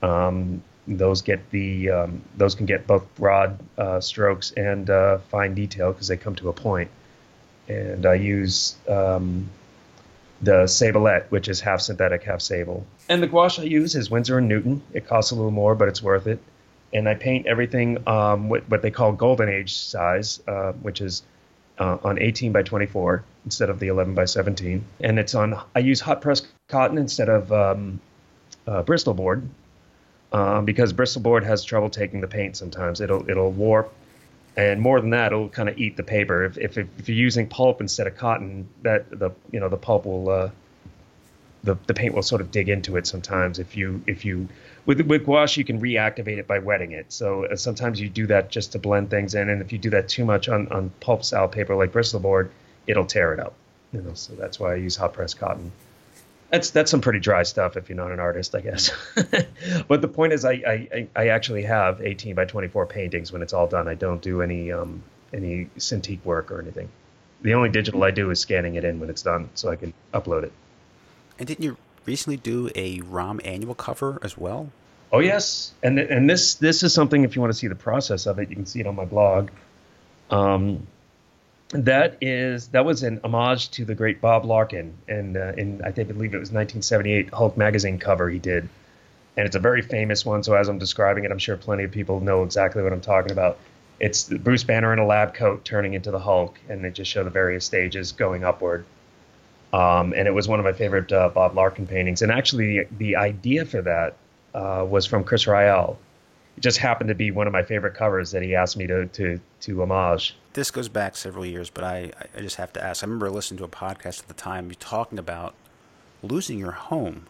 Um, 0.02 0.62
those 0.86 1.22
get 1.22 1.50
the 1.50 1.90
um, 1.90 2.22
those 2.36 2.54
can 2.54 2.66
get 2.66 2.86
both 2.86 3.06
broad 3.14 3.58
uh, 3.78 4.00
strokes 4.00 4.50
and 4.52 4.90
uh, 4.90 5.18
fine 5.30 5.54
detail 5.54 5.92
because 5.92 6.08
they 6.08 6.16
come 6.16 6.34
to 6.36 6.48
a 6.48 6.52
point. 6.52 6.90
And 7.68 8.04
I 8.04 8.14
use 8.14 8.74
um, 8.88 9.48
the 10.40 10.64
Sablette, 10.64 11.30
which 11.30 11.48
is 11.48 11.60
half 11.60 11.80
synthetic, 11.80 12.24
half 12.24 12.40
sable. 12.40 12.84
And 13.08 13.22
the 13.22 13.28
gouache 13.28 13.62
I 13.62 13.64
use 13.64 13.94
is 13.94 14.10
Winsor 14.10 14.38
and 14.38 14.48
Newton. 14.48 14.82
It 14.92 15.06
costs 15.06 15.30
a 15.30 15.36
little 15.36 15.52
more, 15.52 15.74
but 15.74 15.88
it's 15.88 16.02
worth 16.02 16.26
it. 16.26 16.40
And 16.92 17.08
I 17.08 17.14
paint 17.14 17.46
everything 17.46 18.06
um, 18.06 18.48
what, 18.48 18.68
what 18.68 18.82
they 18.82 18.90
call 18.90 19.12
golden 19.12 19.48
age 19.48 19.74
size, 19.74 20.40
uh, 20.46 20.72
which 20.72 21.00
is 21.00 21.22
uh, 21.78 21.98
on 22.02 22.18
18 22.18 22.52
by 22.52 22.62
24 22.62 23.24
instead 23.44 23.70
of 23.70 23.78
the 23.78 23.86
11 23.86 24.14
by 24.14 24.24
17. 24.24 24.84
And 25.00 25.18
it's 25.18 25.34
on. 25.34 25.58
I 25.74 25.78
use 25.78 26.00
hot 26.00 26.20
press 26.20 26.42
cotton 26.68 26.98
instead 26.98 27.28
of 27.28 27.52
um, 27.52 28.00
uh, 28.66 28.82
Bristol 28.82 29.14
board 29.14 29.48
um, 30.32 30.64
because 30.64 30.92
Bristol 30.92 31.22
board 31.22 31.44
has 31.44 31.62
trouble 31.62 31.90
taking 31.90 32.20
the 32.20 32.28
paint 32.28 32.56
sometimes. 32.56 33.00
It'll 33.00 33.28
it'll 33.28 33.52
warp, 33.52 33.92
and 34.56 34.80
more 34.80 35.00
than 35.00 35.10
that, 35.10 35.32
it'll 35.32 35.48
kind 35.48 35.68
of 35.68 35.78
eat 35.78 35.96
the 35.96 36.02
paper. 36.02 36.44
If, 36.44 36.58
if 36.58 36.78
if 36.78 37.08
you're 37.08 37.18
using 37.18 37.48
pulp 37.48 37.80
instead 37.80 38.06
of 38.06 38.16
cotton, 38.16 38.68
that 38.82 39.10
the 39.10 39.30
you 39.50 39.60
know 39.60 39.68
the 39.68 39.76
pulp 39.76 40.06
will 40.06 40.28
uh, 40.30 40.50
the 41.62 41.76
the 41.86 41.94
paint 41.94 42.14
will 42.14 42.22
sort 42.22 42.40
of 42.40 42.50
dig 42.50 42.68
into 42.68 42.96
it 42.96 43.06
sometimes. 43.06 43.58
If 43.58 43.76
you 43.76 44.02
if 44.06 44.24
you 44.24 44.48
with 44.86 45.00
with 45.02 45.26
gouache, 45.26 45.60
you 45.60 45.64
can 45.64 45.80
reactivate 45.80 46.38
it 46.38 46.46
by 46.46 46.58
wetting 46.58 46.92
it. 46.92 47.12
So 47.12 47.44
uh, 47.44 47.56
sometimes 47.56 48.00
you 48.00 48.08
do 48.08 48.26
that 48.28 48.50
just 48.50 48.72
to 48.72 48.78
blend 48.78 49.10
things 49.10 49.34
in, 49.34 49.48
and 49.48 49.60
if 49.60 49.70
you 49.70 49.78
do 49.78 49.90
that 49.90 50.08
too 50.08 50.24
much 50.24 50.48
on 50.48 50.68
on 50.68 50.90
pulp 51.00 51.24
style 51.24 51.48
paper 51.48 51.74
like 51.74 51.92
Bristol 51.92 52.20
board, 52.20 52.50
it'll 52.86 53.06
tear 53.06 53.32
it 53.34 53.40
up. 53.40 53.54
You 53.92 54.00
know, 54.00 54.14
so 54.14 54.32
that's 54.34 54.58
why 54.58 54.72
I 54.72 54.76
use 54.76 54.96
hot 54.96 55.12
press 55.12 55.34
cotton. 55.34 55.70
That's 56.52 56.68
that's 56.70 56.90
some 56.90 57.00
pretty 57.00 57.18
dry 57.18 57.44
stuff 57.44 57.78
if 57.78 57.88
you're 57.88 57.96
not 57.96 58.12
an 58.12 58.20
artist, 58.20 58.54
I 58.54 58.60
guess. 58.60 58.92
but 59.88 60.02
the 60.02 60.08
point 60.08 60.34
is, 60.34 60.44
I, 60.44 60.52
I 60.52 61.08
I 61.16 61.28
actually 61.28 61.62
have 61.62 62.02
18 62.02 62.34
by 62.34 62.44
24 62.44 62.84
paintings 62.86 63.32
when 63.32 63.40
it's 63.40 63.54
all 63.54 63.66
done. 63.66 63.88
I 63.88 63.94
don't 63.94 64.20
do 64.20 64.42
any 64.42 64.70
um 64.70 65.02
any 65.32 65.70
Cintiq 65.78 66.22
work 66.26 66.52
or 66.52 66.60
anything. 66.60 66.90
The 67.40 67.54
only 67.54 67.70
digital 67.70 68.04
I 68.04 68.10
do 68.10 68.28
is 68.30 68.38
scanning 68.38 68.74
it 68.74 68.84
in 68.84 69.00
when 69.00 69.08
it's 69.08 69.22
done, 69.22 69.48
so 69.54 69.70
I 69.70 69.76
can 69.76 69.94
upload 70.12 70.42
it. 70.42 70.52
And 71.38 71.48
didn't 71.48 71.64
you 71.64 71.78
recently 72.04 72.36
do 72.36 72.68
a 72.74 73.00
ROM 73.00 73.40
annual 73.46 73.74
cover 73.74 74.18
as 74.22 74.36
well? 74.36 74.70
Oh 75.10 75.20
yes, 75.20 75.72
and 75.82 75.98
and 75.98 76.28
this 76.28 76.56
this 76.56 76.82
is 76.82 76.92
something. 76.92 77.24
If 77.24 77.34
you 77.34 77.40
want 77.40 77.54
to 77.54 77.58
see 77.58 77.68
the 77.68 77.74
process 77.74 78.26
of 78.26 78.38
it, 78.38 78.50
you 78.50 78.56
can 78.56 78.66
see 78.66 78.80
it 78.80 78.86
on 78.86 78.94
my 78.94 79.06
blog. 79.06 79.48
Um, 80.30 80.86
that 81.72 82.18
is 82.20 82.68
that 82.68 82.84
was 82.84 83.02
an 83.02 83.20
homage 83.24 83.70
to 83.72 83.84
the 83.84 83.94
great 83.94 84.20
Bob 84.20 84.44
Larkin, 84.44 84.94
and 85.08 85.36
uh, 85.36 85.52
in 85.56 85.82
I 85.84 85.90
think 85.90 86.08
believe 86.08 86.34
it 86.34 86.38
was 86.38 86.52
1978 86.52 87.32
Hulk 87.32 87.56
magazine 87.56 87.98
cover 87.98 88.28
he 88.28 88.38
did, 88.38 88.68
and 89.36 89.46
it's 89.46 89.56
a 89.56 89.60
very 89.60 89.82
famous 89.82 90.24
one. 90.24 90.42
So 90.42 90.54
as 90.54 90.68
I'm 90.68 90.78
describing 90.78 91.24
it, 91.24 91.30
I'm 91.30 91.38
sure 91.38 91.56
plenty 91.56 91.84
of 91.84 91.90
people 91.90 92.20
know 92.20 92.42
exactly 92.42 92.82
what 92.82 92.92
I'm 92.92 93.00
talking 93.00 93.32
about. 93.32 93.58
It's 94.00 94.24
Bruce 94.24 94.64
Banner 94.64 94.92
in 94.92 94.98
a 94.98 95.06
lab 95.06 95.34
coat 95.34 95.64
turning 95.64 95.94
into 95.94 96.10
the 96.10 96.18
Hulk, 96.18 96.58
and 96.68 96.84
they 96.84 96.90
just 96.90 97.10
show 97.10 97.24
the 97.24 97.30
various 97.30 97.64
stages 97.64 98.12
going 98.12 98.44
upward. 98.44 98.84
Um, 99.72 100.12
and 100.14 100.28
it 100.28 100.34
was 100.34 100.48
one 100.48 100.58
of 100.58 100.64
my 100.64 100.72
favorite 100.72 101.10
uh, 101.10 101.30
Bob 101.30 101.56
Larkin 101.56 101.86
paintings. 101.86 102.20
And 102.20 102.30
actually, 102.30 102.80
the, 102.80 102.86
the 102.98 103.16
idea 103.16 103.64
for 103.64 103.80
that 103.80 104.16
uh, 104.54 104.84
was 104.86 105.06
from 105.06 105.24
Chris 105.24 105.46
Ryall. 105.46 105.96
It 106.56 106.60
just 106.60 106.78
happened 106.78 107.08
to 107.08 107.14
be 107.14 107.30
one 107.30 107.46
of 107.46 107.52
my 107.52 107.62
favorite 107.62 107.94
covers 107.94 108.30
that 108.32 108.42
he 108.42 108.54
asked 108.54 108.76
me 108.76 108.86
to 108.86 109.06
to 109.06 109.40
to 109.60 109.82
homage. 109.82 110.36
This 110.52 110.70
goes 110.70 110.88
back 110.88 111.16
several 111.16 111.46
years, 111.46 111.70
but 111.70 111.84
I, 111.84 112.12
I 112.36 112.40
just 112.40 112.56
have 112.56 112.72
to 112.74 112.84
ask. 112.84 113.02
I 113.02 113.06
remember 113.06 113.30
listening 113.30 113.58
to 113.58 113.64
a 113.64 113.68
podcast 113.68 114.20
at 114.20 114.28
the 114.28 114.34
time, 114.34 114.68
you 114.68 114.74
talking 114.74 115.18
about 115.18 115.54
losing 116.22 116.58
your 116.58 116.72
home 116.72 117.26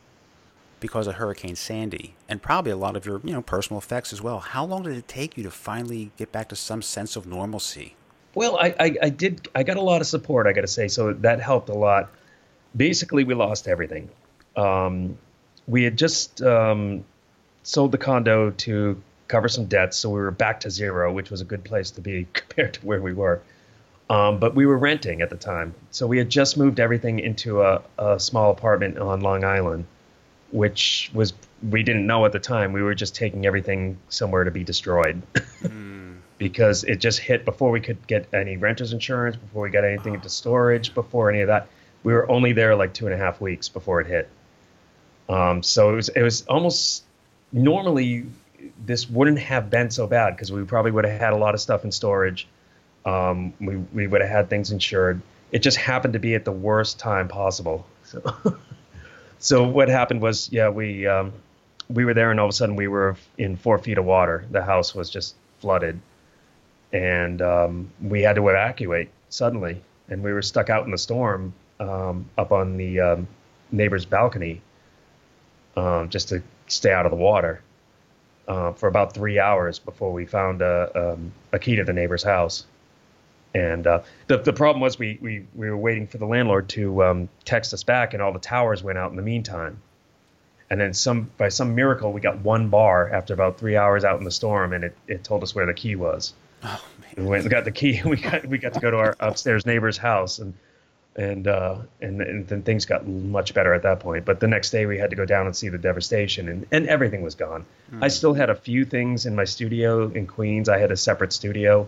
because 0.81 1.07
of 1.07 1.15
Hurricane 1.15 1.55
Sandy, 1.55 2.15
and 2.29 2.43
probably 2.43 2.73
a 2.73 2.77
lot 2.77 2.97
of 2.97 3.07
your 3.07 3.21
you 3.23 3.33
know 3.33 3.43
personal 3.43 3.79
effects 3.79 4.13
as 4.13 4.21
well. 4.21 4.41
How 4.41 4.65
long 4.65 4.83
did 4.83 4.97
it 4.97 5.07
take 5.07 5.37
you 5.37 5.45
to 5.45 5.51
finally 5.51 6.11
get 6.17 6.33
back 6.33 6.49
to 6.49 6.57
some 6.57 6.83
sense 6.83 7.15
of 7.15 7.25
normalcy? 7.25 7.95
Well, 8.35 8.57
I, 8.59 8.75
I, 8.81 8.97
I 9.03 9.09
did. 9.11 9.49
I 9.55 9.63
got 9.63 9.77
a 9.77 9.83
lot 9.83 10.01
of 10.01 10.07
support. 10.07 10.47
I 10.47 10.53
got 10.53 10.63
to 10.63 10.67
say, 10.67 10.89
so 10.89 11.13
that 11.13 11.41
helped 11.41 11.69
a 11.69 11.75
lot. 11.75 12.11
Basically, 12.77 13.25
we 13.25 13.35
lost 13.35 13.69
everything. 13.69 14.11
Um, 14.57 15.19
we 15.67 15.85
had 15.85 15.97
just 15.97 16.43
um, 16.43 17.05
sold 17.63 17.93
the 17.93 17.99
condo 17.99 18.51
to 18.51 19.01
cover 19.29 19.49
some 19.49 19.67
debts, 19.67 19.97
so 19.97 20.11
we 20.11 20.21
were 20.21 20.31
back 20.31 20.61
to 20.61 20.71
zero, 20.71 21.13
which 21.13 21.31
was 21.31 21.41
a 21.41 21.45
good 21.45 21.65
place 21.65 21.91
to 21.93 22.01
be 22.01 22.27
compared 22.33 22.75
to 22.75 22.87
where 22.87 23.01
we 23.01 23.13
were. 23.13 23.41
Um, 24.11 24.39
but 24.39 24.55
we 24.55 24.67
were 24.67 24.77
renting 24.77 25.23
at 25.23 25.31
the 25.31 25.37
time, 25.37 25.75
so 25.91 26.07
we 26.07 26.19
had 26.19 26.29
just 26.29 26.59
moved 26.59 26.81
everything 26.81 27.19
into 27.19 27.63
a, 27.63 27.83
a 27.99 28.21
small 28.21 28.51
apartment 28.51 28.99
on 28.99 29.21
Long 29.21 29.43
Island, 29.43 29.87
which 30.51 31.11
was 31.15 31.33
we 31.71 31.83
didn't 31.83 32.07
know 32.07 32.27
at 32.27 32.33
the 32.33 32.41
time. 32.41 32.73
We 32.73 32.83
were 32.83 32.95
just 32.95 33.15
taking 33.15 33.47
everything 33.47 33.97
somewhere 34.09 34.45
to 34.45 34.51
be 34.51 34.65
destroyed. 34.65 35.23
because 36.43 36.83
it 36.83 36.97
just 36.97 37.21
hit 37.21 37.45
before 37.45 37.71
we 37.71 37.81
could 37.81 38.05
get 38.09 38.27
any 38.35 38.57
renter's 38.57 38.93
insurance, 38.93 39.37
before 39.37 39.63
we 39.63 39.71
got 39.71 39.85
anything 39.85 40.15
into 40.15 40.29
storage, 40.29 40.93
before 40.93 41.31
any 41.31 41.41
of 41.41 41.47
that. 41.47 41.69
We 42.03 42.13
were 42.13 42.29
only 42.29 42.53
there 42.53 42.75
like 42.75 42.93
two 42.93 43.07
and 43.07 43.15
a 43.15 43.17
half 43.17 43.41
weeks 43.41 43.69
before 43.69 44.01
it 44.01 44.09
hit. 44.09 44.29
Um, 45.29 45.63
so 45.63 45.91
it 45.91 45.95
was 45.95 46.09
it 46.09 46.23
was 46.23 46.45
almost 46.47 47.05
normally 47.53 48.27
this 48.85 49.09
wouldn't 49.09 49.39
have 49.39 49.71
been 49.71 49.91
so 49.91 50.07
bad 50.07 50.37
because 50.37 50.53
we 50.53 50.65
probably 50.65 50.91
would 50.91 51.05
have 51.05 51.21
had 51.21 51.33
a 51.33 51.37
lot 51.37 51.55
of 51.55 51.61
stuff 51.61 51.85
in 51.85 51.93
storage. 51.93 52.47
Um, 53.05 53.53
we 53.61 53.77
we 53.77 54.07
would 54.07 54.21
have 54.21 54.31
had 54.31 54.51
things 54.51 54.71
insured. 54.71 55.21
It 55.51 55.61
just 55.61 55.77
happened 55.77 56.15
to 56.15 56.19
be 56.19 56.35
at 56.35 56.45
the 56.45 56.53
worst 56.53 56.99
time 56.99 57.29
possible. 57.29 57.87
So 58.05 58.23
so 59.39 59.65
what 59.65 59.89
happened 59.89 60.23
was 60.23 60.51
yeah 60.53 60.69
we 60.69 61.07
um, 61.07 61.33
we 61.89 62.05
were 62.05 62.15
there 62.15 62.31
and 62.31 62.39
all 62.41 62.47
of 62.47 62.51
a 62.51 62.55
sudden 62.55 62.77
we 62.77 62.89
were 62.89 63.17
in 63.39 63.57
four 63.57 63.79
feet 63.79 63.99
of 63.99 64.05
water. 64.05 64.45
The 64.51 64.63
house 64.63 64.95
was 64.95 65.11
just 65.11 65.35
flooded 65.61 66.01
and 66.93 67.41
um, 67.41 67.91
we 68.03 68.23
had 68.23 68.37
to 68.37 68.49
evacuate 68.49 69.09
suddenly, 69.31 69.81
and 70.09 70.23
we 70.23 70.33
were 70.33 70.43
stuck 70.43 70.69
out 70.69 70.85
in 70.85 70.91
the 70.91 70.99
storm 70.99 71.55
um, 71.81 72.29
up 72.37 72.53
on 72.53 72.77
the 72.77 73.01
um, 73.01 73.29
neighbor's 73.71 74.05
balcony 74.05 74.61
um, 75.77 76.11
just 76.11 76.29
to 76.29 76.43
stay 76.69 76.93
out 76.93 77.07
of 77.07 77.11
the 77.11 77.17
water 77.17 77.63
uh, 78.49 78.73
for 78.73 78.89
about 78.89 79.15
three 79.15 79.39
hours 79.39 79.79
before 79.79 80.13
we 80.13 80.27
found 80.27 80.63
a, 80.63 81.13
um, 81.13 81.33
a 81.53 81.59
key 81.59 81.77
to 81.77 81.85
the 81.85 81.93
neighbor's 81.93 82.23
house. 82.23 82.67
And 83.55 83.87
uh, 83.87 84.01
the 84.29 84.39
the 84.39 84.53
problem 84.53 84.81
was 84.81 84.99
we, 84.99 85.19
we, 85.21 85.45
we 85.55 85.69
were 85.69 85.77
waiting 85.77 86.07
for 86.07 86.19
the 86.19 86.27
landlord 86.27 86.71
to 86.71 87.05
um, 87.05 87.29
text 87.45 87.75
us 87.75 87.83
back, 87.83 88.15
and 88.15 88.23
all 88.23 88.33
the 88.33 88.39
towers 88.39 88.83
went 88.83 88.99
out 88.99 89.11
in 89.11 89.17
the 89.17 89.23
meantime. 89.23 89.79
And 90.71 90.81
then 90.81 90.95
some 90.95 91.31
by 91.37 91.51
some 91.51 91.75
miracle, 91.75 92.13
we 92.15 92.23
got 92.23 92.39
one 92.39 92.71
bar 92.71 93.11
after 93.13 93.35
about 93.35 93.59
three 93.59 93.77
hours 93.77 94.05
out 94.05 94.19
in 94.19 94.25
the 94.25 94.31
storm, 94.31 94.73
and 94.73 94.85
it, 94.85 94.97
it 95.07 95.23
told 95.23 95.43
us 95.43 95.55
where 95.55 95.67
the 95.67 95.75
key 95.75 95.97
was. 95.97 96.33
Oh 96.65 96.81
We 97.17 97.25
went 97.25 97.43
and 97.43 97.51
got 97.51 97.65
the 97.65 97.73
key. 97.73 98.01
We 98.07 98.17
got 98.17 98.47
we 98.47 98.57
got 98.57 98.73
to 98.75 98.81
go 98.81 98.91
to 98.91 98.97
our 98.97 99.17
upstairs 99.21 99.67
neighbor's 99.67 99.99
house, 99.99 100.39
and 100.39 100.55
and 101.17 101.47
uh, 101.47 101.77
and, 102.01 102.21
and 102.23 102.49
then 102.49 102.63
things 102.63 102.87
got 102.87 103.07
much 103.07 103.53
better 103.55 103.75
at 103.75 103.83
that 103.83 104.01
point. 104.01 104.25
But 104.25 104.41
the 104.41 104.49
next 104.49 104.71
day, 104.71 104.87
we 104.87 104.99
had 104.99 105.11
to 105.11 105.17
go 105.17 105.25
down 105.25 105.47
and 105.47 105.55
see 105.55 105.69
the 105.69 105.79
devastation, 105.79 106.49
and, 106.49 106.67
and 106.73 106.87
everything 106.89 107.23
was 107.23 107.35
gone. 107.35 107.67
I 108.01 108.09
still 108.09 108.33
had 108.35 108.49
a 108.49 108.55
few 108.55 108.85
things 108.85 109.27
in 109.27 109.35
my 109.37 109.45
studio 109.45 110.11
in 110.11 110.27
Queens. 110.27 110.69
I 110.69 110.79
had 110.79 110.91
a 110.91 110.97
separate 110.97 111.33
studio, 111.33 111.87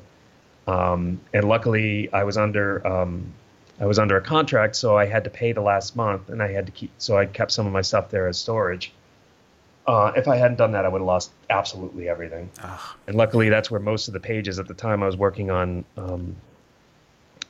um, 0.66 1.20
and 1.33 1.49
luckily, 1.49 2.12
I 2.12 2.25
was 2.25 2.37
under 2.37 2.87
um, 2.87 3.33
I 3.81 3.87
was 3.87 3.99
under 3.99 4.16
a 4.16 4.20
contract, 4.22 4.77
so 4.77 4.97
I 4.97 5.07
had 5.07 5.25
to 5.25 5.31
pay 5.31 5.53
the 5.53 5.62
last 5.62 5.97
month, 5.97 6.29
and 6.29 6.43
I 6.43 6.53
had 6.53 6.66
to 6.66 6.72
keep. 6.72 6.91
So 6.99 7.16
I 7.16 7.27
kept 7.27 7.51
some 7.53 7.66
of 7.66 7.72
my 7.72 7.83
stuff 7.83 8.11
there 8.11 8.29
as 8.29 8.39
storage. 8.39 8.93
Uh, 9.87 10.12
if 10.16 10.29
I 10.29 10.37
hadn't 10.37 10.57
done 10.57 10.72
that, 10.72 10.85
I 10.87 10.89
would 10.89 11.01
have 11.01 11.07
lost 11.07 11.31
absolutely 11.51 12.09
everything. 12.09 12.49
Ah, 12.62 12.97
And 13.07 13.16
luckily, 13.16 13.51
that's 13.51 13.70
where 13.70 13.81
most 13.81 14.09
of 14.09 14.14
the 14.14 14.20
pages 14.20 14.59
at 14.59 14.66
the 14.66 14.72
time 14.72 15.03
I 15.03 15.07
was 15.07 15.16
working 15.16 15.51
on 15.51 15.85
um, 15.99 16.37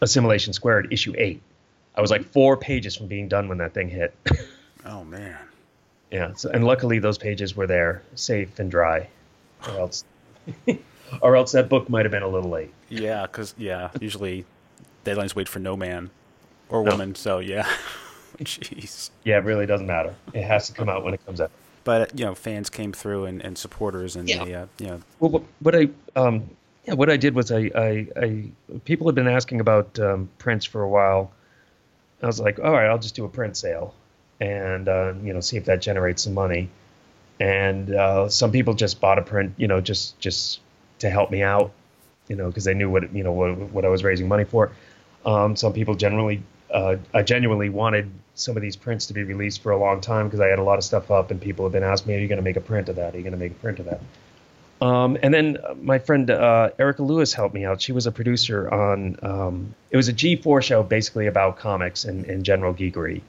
Assimilation 0.01 0.53
Squared 0.53 0.93
issue 0.93 1.15
eight. 1.17 1.41
I 1.95 2.01
was 2.01 2.11
like 2.11 2.25
four 2.25 2.57
pages 2.57 2.97
from 2.97 3.07
being 3.07 3.29
done 3.29 3.49
when 3.49 3.59
that 3.59 3.73
thing 3.75 3.89
hit. 3.89 4.15
oh 4.85 5.05
man. 5.05 5.37
yeah. 6.11 6.33
So, 6.35 6.51
and 6.51 6.65
luckily, 6.65 6.99
those 6.99 7.19
pages 7.19 7.55
were 7.57 7.67
there, 7.67 8.03
safe 8.15 8.59
and 8.59 8.71
dry, 8.71 9.09
or 9.69 9.79
else, 9.79 10.05
or 11.23 11.37
else 11.37 11.53
that 11.53 11.69
book 11.69 11.89
might 11.89 12.05
have 12.05 12.13
been 12.13 12.23
a 12.23 12.29
little 12.29 12.51
late. 12.51 12.73
Yeah, 12.89 13.23
because 13.23 13.55
yeah, 13.57 13.91
usually 14.01 14.45
deadlines 15.05 15.35
wait 15.35 15.49
for 15.49 15.59
no 15.61 15.77
man 15.77 16.11
or 16.69 16.83
No. 16.83 16.91
woman. 16.93 17.15
So 17.15 17.39
yeah, 17.39 17.69
jeez. 18.39 19.11
Yeah, 19.25 19.39
it 19.39 19.45
really 19.45 19.67
doesn't 19.67 19.87
matter. 19.87 20.15
It 20.33 20.43
has 20.43 20.67
to 20.69 20.73
come 20.73 20.89
out 20.89 21.05
when 21.05 21.15
it 21.15 21.25
comes 21.25 21.41
out. 21.41 21.51
But 21.85 22.19
you 22.19 22.25
know, 22.25 22.35
fans 22.35 22.71
came 22.71 22.93
through 22.93 23.27
and, 23.27 23.43
and 23.43 23.57
supporters, 23.59 24.17
and 24.17 24.29
Yeah. 24.29 24.45
they, 24.45 24.55
uh, 24.55 24.67
you 24.79 24.87
know, 24.87 25.01
Well, 25.21 25.31
what, 25.31 25.43
what 25.61 25.77
I 25.77 25.89
um, 26.17 26.49
yeah, 26.87 26.95
what 26.95 27.09
I 27.11 27.17
did 27.17 27.35
was 27.35 27.53
I, 27.53 27.71
I, 27.75 28.07
I 28.21 28.45
people 28.85 29.07
had 29.07 29.15
been 29.15 29.29
asking 29.29 29.61
about 29.61 29.99
um, 30.01 30.29
prints 30.39 30.65
for 30.65 30.83
a 30.83 30.89
while. 30.89 31.31
I 32.25 32.27
was 32.27 32.41
like, 32.41 32.59
all 32.59 32.73
right, 32.73 32.87
I'll 32.87 32.99
just 32.99 33.15
do 33.15 33.25
a 33.25 33.29
print 33.29 33.57
sale, 33.57 33.95
and 34.41 34.89
uh, 34.89 35.15
you 35.23 35.33
know, 35.33 35.41
see 35.41 35.57
if 35.57 35.67
that 35.67 35.83
generates 35.83 36.23
some 36.23 36.35
money. 36.35 36.71
And 37.41 37.95
uh, 37.95 38.29
some 38.29 38.53
people 38.53 38.75
just 38.75 39.01
bought 39.01 39.19
a 39.19 39.23
print, 39.23 39.55
you 39.57 39.69
know, 39.69 39.81
just 39.81 40.19
just 40.19 40.61
to 41.01 41.11
help 41.11 41.31
me 41.31 41.43
out, 41.43 41.73
you 42.29 42.37
know, 42.37 42.49
because 42.49 42.65
they 42.65 42.75
knew 42.75 42.91
what 42.91 43.15
you 43.15 43.25
know 43.25 43.33
what, 43.33 43.59
what 43.59 43.85
I 43.85 43.89
was 43.89 44.05
raising 44.05 44.29
money 44.29 44.45
for. 44.45 44.73
Um, 45.27 45.57
some 45.57 45.73
people 45.73 45.95
generally, 45.95 46.43
uh, 46.73 46.97
I 47.13 47.23
genuinely 47.23 47.69
wanted 47.69 48.11
some 48.35 48.57
of 48.57 48.63
these 48.63 48.77
prints 48.77 49.07
to 49.07 49.15
be 49.15 49.23
released 49.23 49.63
for 49.63 49.73
a 49.73 49.79
long 49.79 50.01
time 50.01 50.27
because 50.27 50.41
I 50.41 50.49
had 50.49 50.59
a 50.59 50.63
lot 50.63 50.79
of 50.79 50.85
stuff 50.85 51.11
up, 51.11 51.31
and 51.31 51.41
people 51.41 51.65
have 51.65 51.73
been 51.73 51.83
asking 51.83 52.13
me, 52.13 52.19
"Are 52.19 52.21
you 52.21 52.29
going 52.29 52.39
to 52.39 52.43
make 52.43 52.57
a 52.57 52.61
print 52.61 52.89
of 52.89 52.97
that? 52.97 53.15
Are 53.15 53.19
you 53.19 53.25
going 53.25 53.33
to 53.33 53.39
make 53.39 53.53
a 53.53 53.57
print 53.57 53.79
of 53.81 53.87
that?" 53.87 54.01
Um, 54.81 55.17
and 55.23 55.33
then 55.33 55.59
uh, 55.59 55.75
my 55.81 55.99
friend 55.99 56.31
uh, 56.31 56.71
Erica 56.79 57.03
Lewis 57.03 57.33
helped 57.33 57.55
me 57.55 57.65
out. 57.65 57.81
She 57.81 57.93
was 57.93 58.07
a 58.07 58.13
producer 58.13 58.69
on. 58.73 59.19
Um, 59.23 59.75
it 59.91 59.97
was 59.97 60.09
a 60.09 60.13
G4 60.13 60.63
show 60.63 60.83
basically 60.83 61.27
about 61.27 61.59
comics 61.59 62.05
and, 62.05 62.25
and 62.27 62.45
general 62.45 62.75
geekery. 62.75 63.23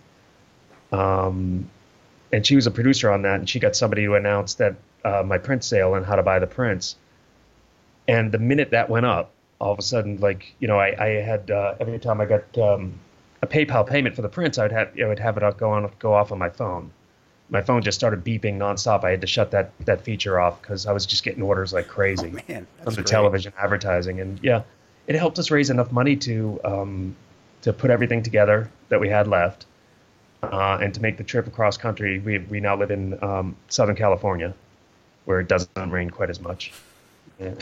Um, 0.91 1.69
and 2.31 2.45
she 2.45 2.55
was 2.55 2.67
a 2.67 2.71
producer 2.71 3.11
on 3.11 3.21
that, 3.21 3.35
and 3.35 3.49
she 3.49 3.59
got 3.59 3.75
somebody 3.75 4.05
to 4.05 4.15
announce 4.15 4.55
that 4.55 4.75
uh, 5.03 5.23
my 5.25 5.37
print 5.37 5.63
sale 5.63 5.95
and 5.95 6.05
how 6.05 6.15
to 6.15 6.23
buy 6.23 6.39
the 6.39 6.47
prints. 6.47 6.95
And 8.07 8.31
the 8.31 8.39
minute 8.39 8.71
that 8.71 8.89
went 8.89 9.05
up, 9.05 9.31
all 9.59 9.71
of 9.71 9.79
a 9.79 9.83
sudden, 9.83 10.17
like 10.17 10.53
you 10.59 10.67
know, 10.67 10.77
I, 10.77 10.95
I 11.01 11.07
had 11.21 11.49
uh, 11.49 11.75
every 11.79 11.99
time 11.99 12.19
I 12.19 12.25
got 12.25 12.57
um, 12.57 12.99
a 13.41 13.47
PayPal 13.47 13.87
payment 13.87 14.15
for 14.15 14.21
the 14.21 14.29
prints, 14.29 14.57
I'd 14.57 14.71
have 14.71 14.89
I 15.01 15.05
would 15.05 15.19
have 15.19 15.37
it 15.37 15.57
go 15.57 15.71
on 15.71 15.89
go 15.99 16.13
off 16.13 16.31
on 16.31 16.39
my 16.39 16.49
phone. 16.49 16.91
My 17.49 17.61
phone 17.61 17.83
just 17.83 17.97
started 17.97 18.23
beeping 18.23 18.57
nonstop. 18.57 19.03
I 19.03 19.11
had 19.11 19.21
to 19.21 19.27
shut 19.27 19.51
that 19.51 19.71
that 19.85 20.01
feature 20.01 20.39
off 20.39 20.61
because 20.61 20.85
I 20.85 20.91
was 20.91 21.05
just 21.05 21.23
getting 21.23 21.43
orders 21.43 21.73
like 21.73 21.87
crazy 21.87 22.33
oh 22.33 22.39
man, 22.47 22.67
from 22.83 22.93
the 22.93 23.01
great. 23.01 23.07
television 23.07 23.53
advertising, 23.57 24.19
and 24.19 24.39
yeah, 24.41 24.63
it 25.07 25.15
helped 25.15 25.37
us 25.37 25.51
raise 25.51 25.69
enough 25.69 25.91
money 25.91 26.15
to 26.17 26.59
um, 26.63 27.15
to 27.61 27.73
put 27.73 27.91
everything 27.91 28.23
together 28.23 28.71
that 28.89 28.99
we 28.99 29.09
had 29.09 29.27
left, 29.27 29.65
uh, 30.43 30.79
and 30.81 30.93
to 30.95 31.01
make 31.01 31.17
the 31.17 31.23
trip 31.23 31.47
across 31.47 31.77
country. 31.77 32.19
We 32.19 32.39
we 32.39 32.59
now 32.59 32.75
live 32.75 32.91
in 32.91 33.21
um, 33.23 33.55
Southern 33.67 33.95
California, 33.95 34.53
where 35.25 35.39
it 35.39 35.47
doesn't 35.47 35.91
rain 35.91 36.09
quite 36.09 36.29
as 36.29 36.39
much. 36.39 36.71
Yeah. 37.37 37.53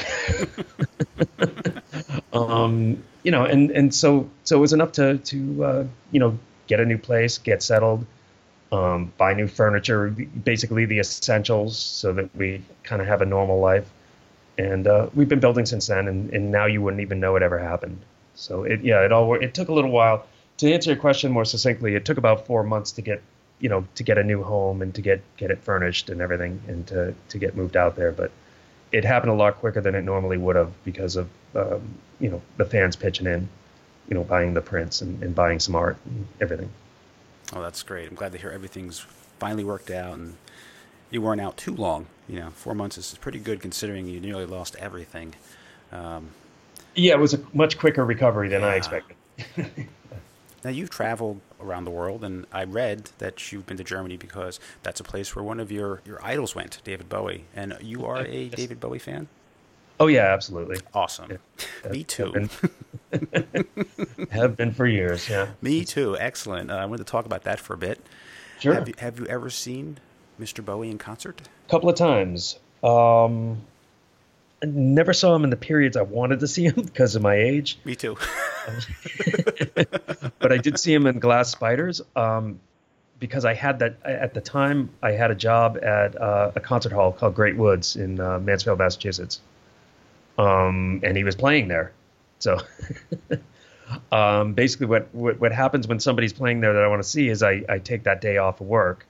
um, 2.33 3.03
you 3.23 3.31
know, 3.31 3.45
and 3.45 3.71
and 3.71 3.95
so 3.95 4.29
so 4.43 4.57
it 4.57 4.59
was 4.59 4.71
enough 4.71 4.91
to 4.93 5.17
to 5.17 5.65
uh, 5.65 5.83
you 6.11 6.19
know 6.19 6.37
get 6.67 6.79
a 6.79 6.85
new 6.85 6.99
place, 6.99 7.39
get 7.39 7.63
settled, 7.63 8.05
um, 8.73 9.13
buy 9.17 9.33
new 9.33 9.47
furniture, 9.47 10.09
basically 10.09 10.85
the 10.85 10.97
essentials, 10.97 11.77
so 11.77 12.11
that 12.13 12.35
we 12.35 12.63
kind 12.83 13.01
of 13.01 13.07
have 13.07 13.21
a 13.21 13.25
normal 13.25 13.59
life. 13.59 13.87
And 14.57 14.87
uh, 14.87 15.09
we've 15.13 15.29
been 15.29 15.39
building 15.39 15.65
since 15.67 15.87
then, 15.87 16.07
and, 16.07 16.33
and 16.33 16.51
now 16.51 16.65
you 16.65 16.81
wouldn't 16.81 17.01
even 17.01 17.19
know 17.19 17.35
it 17.35 17.43
ever 17.43 17.59
happened. 17.59 17.99
So 18.35 18.63
it 18.63 18.83
yeah, 18.83 19.05
it 19.05 19.11
all 19.11 19.35
it 19.35 19.53
took 19.53 19.69
a 19.69 19.73
little 19.73 19.91
while. 19.91 20.25
To 20.57 20.73
answer 20.73 20.89
your 20.91 20.99
question 20.99 21.31
more 21.31 21.45
succinctly, 21.45 21.93
it 21.93 22.03
took 22.03 22.17
about 22.17 22.47
four 22.47 22.63
months 22.63 22.91
to 22.93 23.01
get 23.03 23.21
you 23.59 23.69
know 23.69 23.85
to 23.93 24.03
get 24.03 24.17
a 24.17 24.23
new 24.23 24.41
home 24.41 24.81
and 24.81 24.93
to 24.95 25.01
get 25.01 25.21
get 25.37 25.51
it 25.51 25.59
furnished 25.59 26.09
and 26.09 26.19
everything, 26.19 26.59
and 26.67 26.87
to 26.87 27.13
to 27.29 27.37
get 27.37 27.55
moved 27.55 27.77
out 27.77 27.95
there. 27.95 28.11
But 28.11 28.31
it 28.91 29.05
happened 29.05 29.31
a 29.31 29.35
lot 29.35 29.57
quicker 29.57 29.81
than 29.81 29.93
it 29.93 30.03
normally 30.03 30.37
would 30.37 30.55
have 30.55 30.71
because 30.83 31.15
of 31.15 31.29
um, 31.55 31.81
you 32.19 32.29
know 32.29 32.41
the 32.57 32.65
fans 32.65 32.95
pitching 32.95 33.27
in, 33.27 33.47
you 34.07 34.15
know, 34.15 34.23
buying 34.23 34.55
the 34.55 34.61
prints 34.61 35.01
and, 35.01 35.21
and 35.21 35.35
buying 35.35 35.59
some 35.59 35.75
art 35.75 35.97
and 36.05 36.27
everything. 36.41 36.71
Oh, 37.55 37.61
that's 37.61 37.83
great. 37.83 38.09
I'm 38.09 38.15
glad 38.15 38.31
to 38.31 38.37
hear 38.37 38.51
everything's 38.51 38.99
finally 39.39 39.63
worked 39.63 39.91
out 39.91 40.15
and 40.15 40.35
you 41.11 41.21
weren't 41.21 41.41
out 41.41 41.57
too 41.57 41.75
long. 41.75 42.07
You 42.27 42.39
know, 42.39 42.49
four 42.51 42.73
months 42.73 42.97
is 42.97 43.15
pretty 43.19 43.39
good 43.39 43.61
considering 43.61 44.07
you 44.07 44.19
nearly 44.19 44.45
lost 44.45 44.75
everything. 44.77 45.35
Um, 45.91 46.29
Yeah, 46.95 47.13
it 47.13 47.19
was 47.19 47.33
a 47.33 47.39
much 47.53 47.77
quicker 47.77 48.03
recovery 48.05 48.49
than 48.49 48.63
I 48.63 48.75
expected. 48.75 49.15
now 50.63 50.69
you've 50.69 50.89
traveled 50.89 51.41
around 51.59 51.85
the 51.85 51.91
world, 51.91 52.23
and 52.23 52.45
I 52.51 52.63
read 52.63 53.09
that 53.19 53.51
you've 53.51 53.65
been 53.65 53.77
to 53.77 53.83
Germany 53.83 54.17
because 54.17 54.59
that's 54.81 54.99
a 54.99 55.03
place 55.03 55.35
where 55.35 55.43
one 55.43 55.59
of 55.59 55.71
your, 55.71 56.01
your 56.05 56.23
idols 56.25 56.55
went, 56.55 56.79
David 56.83 57.09
Bowie. 57.09 57.45
And 57.55 57.77
you 57.81 58.05
are 58.05 58.17
a 58.25 58.43
Yes. 58.45 58.53
David 58.55 58.79
Bowie 58.79 58.99
fan? 58.99 59.27
Oh 59.99 60.07
yeah, 60.07 60.33
absolutely. 60.33 60.77
Awesome. 60.93 61.31
Yeah. 61.31 61.91
Me 61.91 62.03
too. 62.03 62.49
Have 64.31 64.57
been, 64.57 64.73
for 64.73 64.87
years. 64.87 65.29
Yeah. 65.29 65.49
Me 65.61 65.85
too. 65.85 66.17
Excellent. 66.17 66.71
Uh, 66.71 66.75
I 66.75 66.85
wanted 66.85 67.05
to 67.05 67.11
talk 67.11 67.25
about 67.25 67.43
that 67.43 67.59
for 67.59 67.73
a 67.73 67.77
bit. 67.77 67.99
Sure. 68.59 68.73
Have 68.73 68.87
you, 68.87 68.93
have 68.97 69.19
you 69.19 69.25
ever 69.27 69.49
seen 69.49 69.99
Mr. 70.39 70.63
Bowie 70.63 70.89
in 70.89 70.97
concert? 70.97 71.41
A 71.67 71.71
couple 71.71 71.89
of 71.89 71.95
times. 71.95 72.57
Um, 72.83 73.61
I 74.61 74.67
never 74.67 75.13
saw 75.13 75.35
him 75.35 75.43
in 75.43 75.49
the 75.49 75.57
periods 75.57 75.97
I 75.97 76.03
wanted 76.03 76.39
to 76.39 76.47
see 76.47 76.65
him 76.65 76.75
because 76.85 77.15
of 77.15 77.21
my 77.21 77.35
age, 77.35 77.77
Me 77.85 77.95
too. 77.95 78.17
but 80.39 80.51
I 80.51 80.57
did 80.57 80.79
see 80.79 80.93
him 80.93 81.05
in 81.05 81.19
Glass 81.19 81.49
Spiders. 81.49 82.01
Um, 82.15 82.59
because 83.19 83.45
I 83.45 83.53
had 83.53 83.79
that 83.79 84.03
at 84.03 84.33
the 84.33 84.41
time, 84.41 84.89
I 85.01 85.11
had 85.11 85.31
a 85.31 85.35
job 85.35 85.77
at 85.81 86.19
uh, 86.19 86.51
a 86.55 86.59
concert 86.59 86.91
hall 86.91 87.13
called 87.13 87.35
Great 87.35 87.55
Woods 87.55 87.95
in 87.95 88.19
uh, 88.19 88.39
Mansfield, 88.39 88.79
Massachusetts, 88.79 89.39
um, 90.37 90.99
and 91.03 91.15
he 91.15 91.23
was 91.23 91.33
playing 91.33 91.69
there. 91.69 91.93
So, 92.43 92.59
um, 94.11 94.53
basically, 94.53 94.87
what, 94.87 95.07
what 95.13 95.39
what 95.39 95.51
happens 95.51 95.87
when 95.87 95.99
somebody's 95.99 96.33
playing 96.33 96.61
there 96.61 96.73
that 96.73 96.83
I 96.83 96.87
want 96.87 97.01
to 97.01 97.07
see 97.07 97.29
is 97.29 97.41
I, 97.43 97.63
I 97.69 97.79
take 97.79 98.03
that 98.03 98.21
day 98.21 98.37
off 98.37 98.61
of 98.61 98.67
work, 98.67 99.05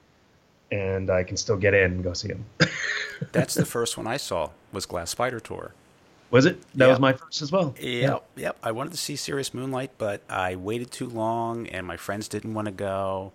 and 0.70 1.10
I 1.10 1.24
can 1.24 1.36
still 1.36 1.56
get 1.56 1.74
in 1.74 1.92
and 1.92 2.04
go 2.04 2.12
see 2.12 2.28
them. 2.28 2.44
That's 3.32 3.54
the 3.54 3.66
first 3.66 3.96
one 3.96 4.06
I 4.06 4.16
saw 4.16 4.50
was 4.72 4.86
Glass 4.86 5.10
Spider 5.10 5.40
Tour. 5.40 5.72
Was 6.30 6.46
it? 6.46 6.60
That 6.74 6.86
Yeah. 6.86 6.90
was 6.90 7.00
my 7.00 7.12
first 7.12 7.42
as 7.42 7.52
well. 7.52 7.74
Yep, 7.78 8.24
yep. 8.36 8.56
I 8.62 8.72
wanted 8.72 8.90
to 8.92 8.98
see 8.98 9.14
Serious 9.14 9.54
Moonlight, 9.54 9.92
but 9.98 10.20
I 10.28 10.56
waited 10.56 10.90
too 10.90 11.08
long, 11.08 11.66
and 11.68 11.86
my 11.86 11.96
friends 11.96 12.26
didn't 12.28 12.54
want 12.54 12.66
to 12.66 12.72
go, 12.72 13.32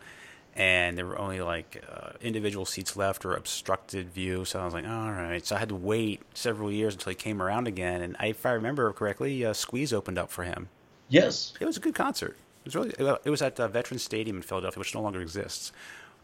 and 0.55 0.97
there 0.97 1.05
were 1.05 1.17
only 1.17 1.41
like 1.41 1.83
uh, 1.89 2.11
individual 2.21 2.65
seats 2.65 2.97
left 2.97 3.25
or 3.25 3.35
obstructed 3.35 4.11
view. 4.11 4.45
So 4.45 4.59
I 4.59 4.65
was 4.65 4.73
like, 4.73 4.87
all 4.87 5.11
right. 5.11 5.45
So 5.45 5.55
I 5.55 5.59
had 5.59 5.69
to 5.69 5.75
wait 5.75 6.21
several 6.33 6.71
years 6.71 6.93
until 6.93 7.11
he 7.11 7.15
came 7.15 7.41
around 7.41 7.67
again. 7.67 8.01
And 8.01 8.15
I, 8.19 8.27
if 8.27 8.45
I 8.45 8.51
remember 8.51 8.91
correctly, 8.93 9.45
uh, 9.45 9.53
Squeeze 9.53 9.93
opened 9.93 10.17
up 10.17 10.29
for 10.29 10.43
him. 10.43 10.69
Yes. 11.07 11.53
It 11.59 11.65
was 11.65 11.77
a 11.77 11.79
good 11.79 11.95
concert. 11.95 12.37
It 12.65 12.75
was 12.75 12.75
really. 12.75 12.93
It 13.23 13.29
was 13.29 13.41
at 13.41 13.59
uh, 13.59 13.67
Veterans 13.67 14.03
Stadium 14.03 14.37
in 14.37 14.43
Philadelphia, 14.43 14.79
which 14.79 14.93
no 14.93 15.01
longer 15.01 15.21
exists. 15.21 15.71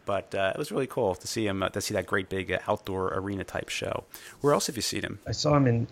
But 0.04 0.34
uh, 0.34 0.52
it 0.54 0.58
was 0.58 0.70
really 0.70 0.86
cool 0.86 1.14
to 1.16 1.26
see 1.26 1.46
him, 1.46 1.62
uh, 1.62 1.70
to 1.70 1.80
see 1.80 1.94
that 1.94 2.06
great 2.06 2.28
big 2.28 2.52
uh, 2.52 2.58
outdoor 2.68 3.12
arena 3.14 3.42
type 3.42 3.68
show. 3.68 4.04
Where 4.40 4.52
else 4.52 4.68
have 4.68 4.76
you 4.76 4.82
seen 4.82 5.02
him? 5.02 5.18
I 5.26 5.32
saw 5.32 5.56
him 5.56 5.66
in 5.66 5.88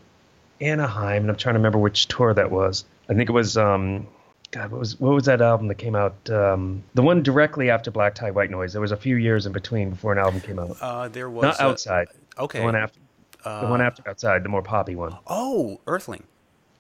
Anaheim, 0.61 1.23
and 1.23 1.31
I'm 1.31 1.37
trying 1.37 1.55
to 1.55 1.59
remember 1.59 1.79
which 1.79 2.07
tour 2.07 2.33
that 2.33 2.51
was. 2.51 2.85
I 3.09 3.15
think 3.15 3.29
it 3.29 3.33
was 3.33 3.57
um, 3.57 4.07
God, 4.55 4.71
what 4.71 4.79
was 4.79 5.01
what 5.01 5.13
was 5.15 5.25
that 5.25 5.41
album 5.43 5.67
that 5.69 5.75
came 5.77 5.97
out? 5.97 6.15
Um, 6.31 6.85
the 6.95 7.03
one 7.03 7.25
directly 7.25 7.71
after 7.71 7.91
Black 7.91 8.15
Tie 8.15 8.31
White 8.31 8.51
Noise. 8.51 8.73
There 8.73 8.81
was 8.81 8.93
a 8.93 8.97
few 8.97 9.17
years 9.17 9.47
in 9.47 9.53
between 9.53 9.91
before 9.91 10.13
an 10.13 10.19
album 10.19 10.41
came 10.41 10.61
out. 10.61 10.77
Uh, 10.81 11.09
there 11.09 11.29
was 11.29 11.43
Not 11.43 11.61
uh, 11.61 11.65
outside. 11.71 12.07
okay. 12.39 12.61
The 12.61 12.65
one 12.65 12.77
after. 12.77 13.01
Uh, 13.45 13.61
the 13.65 13.67
one 13.71 13.81
after 13.83 14.09
outside, 14.09 14.45
the 14.45 14.49
more 14.49 14.63
poppy 14.63 14.95
one. 14.95 15.17
Oh, 15.27 15.81
Earthling. 15.89 16.23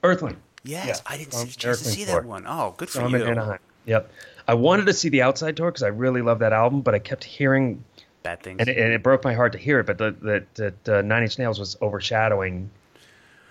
Earthling. 0.04 0.36
Yes, 0.62 0.86
Yeah. 0.86 1.12
I 1.12 1.18
didn't 1.18 1.34
Um, 1.34 1.46
see, 1.46 1.56
chance 1.56 1.78
to 1.80 1.84
see 1.88 2.04
tour. 2.04 2.20
that 2.20 2.24
one. 2.26 2.44
Oh, 2.46 2.74
good 2.78 2.88
for 2.88 2.98
Saw 3.00 3.06
him 3.06 3.16
in 3.16 3.20
you. 3.22 3.26
Anaheim. 3.26 3.58
Yep. 3.86 4.10
I 4.48 4.54
wanted 4.54 4.86
to 4.86 4.92
see 4.94 5.08
the 5.08 5.20
outside 5.22 5.56
tour 5.56 5.70
because 5.70 5.82
I 5.82 5.88
really 5.88 6.22
love 6.22 6.38
that 6.38 6.52
album, 6.52 6.80
but 6.80 6.94
I 6.94 7.00
kept 7.00 7.24
hearing 7.24 7.84
bad 8.22 8.40
things. 8.42 8.60
And 8.60 8.68
it, 8.70 8.78
and 8.78 8.92
it 8.94 9.02
broke 9.02 9.24
my 9.24 9.34
heart 9.34 9.52
to 9.52 9.58
hear 9.58 9.80
it, 9.80 9.86
but 9.86 9.98
that 9.98 10.20
that 10.22 10.54
that 10.54 10.88
uh, 10.88 11.02
Nine 11.02 11.24
Inch 11.24 11.38
Nails 11.38 11.58
was 11.58 11.76
overshadowing 11.82 12.70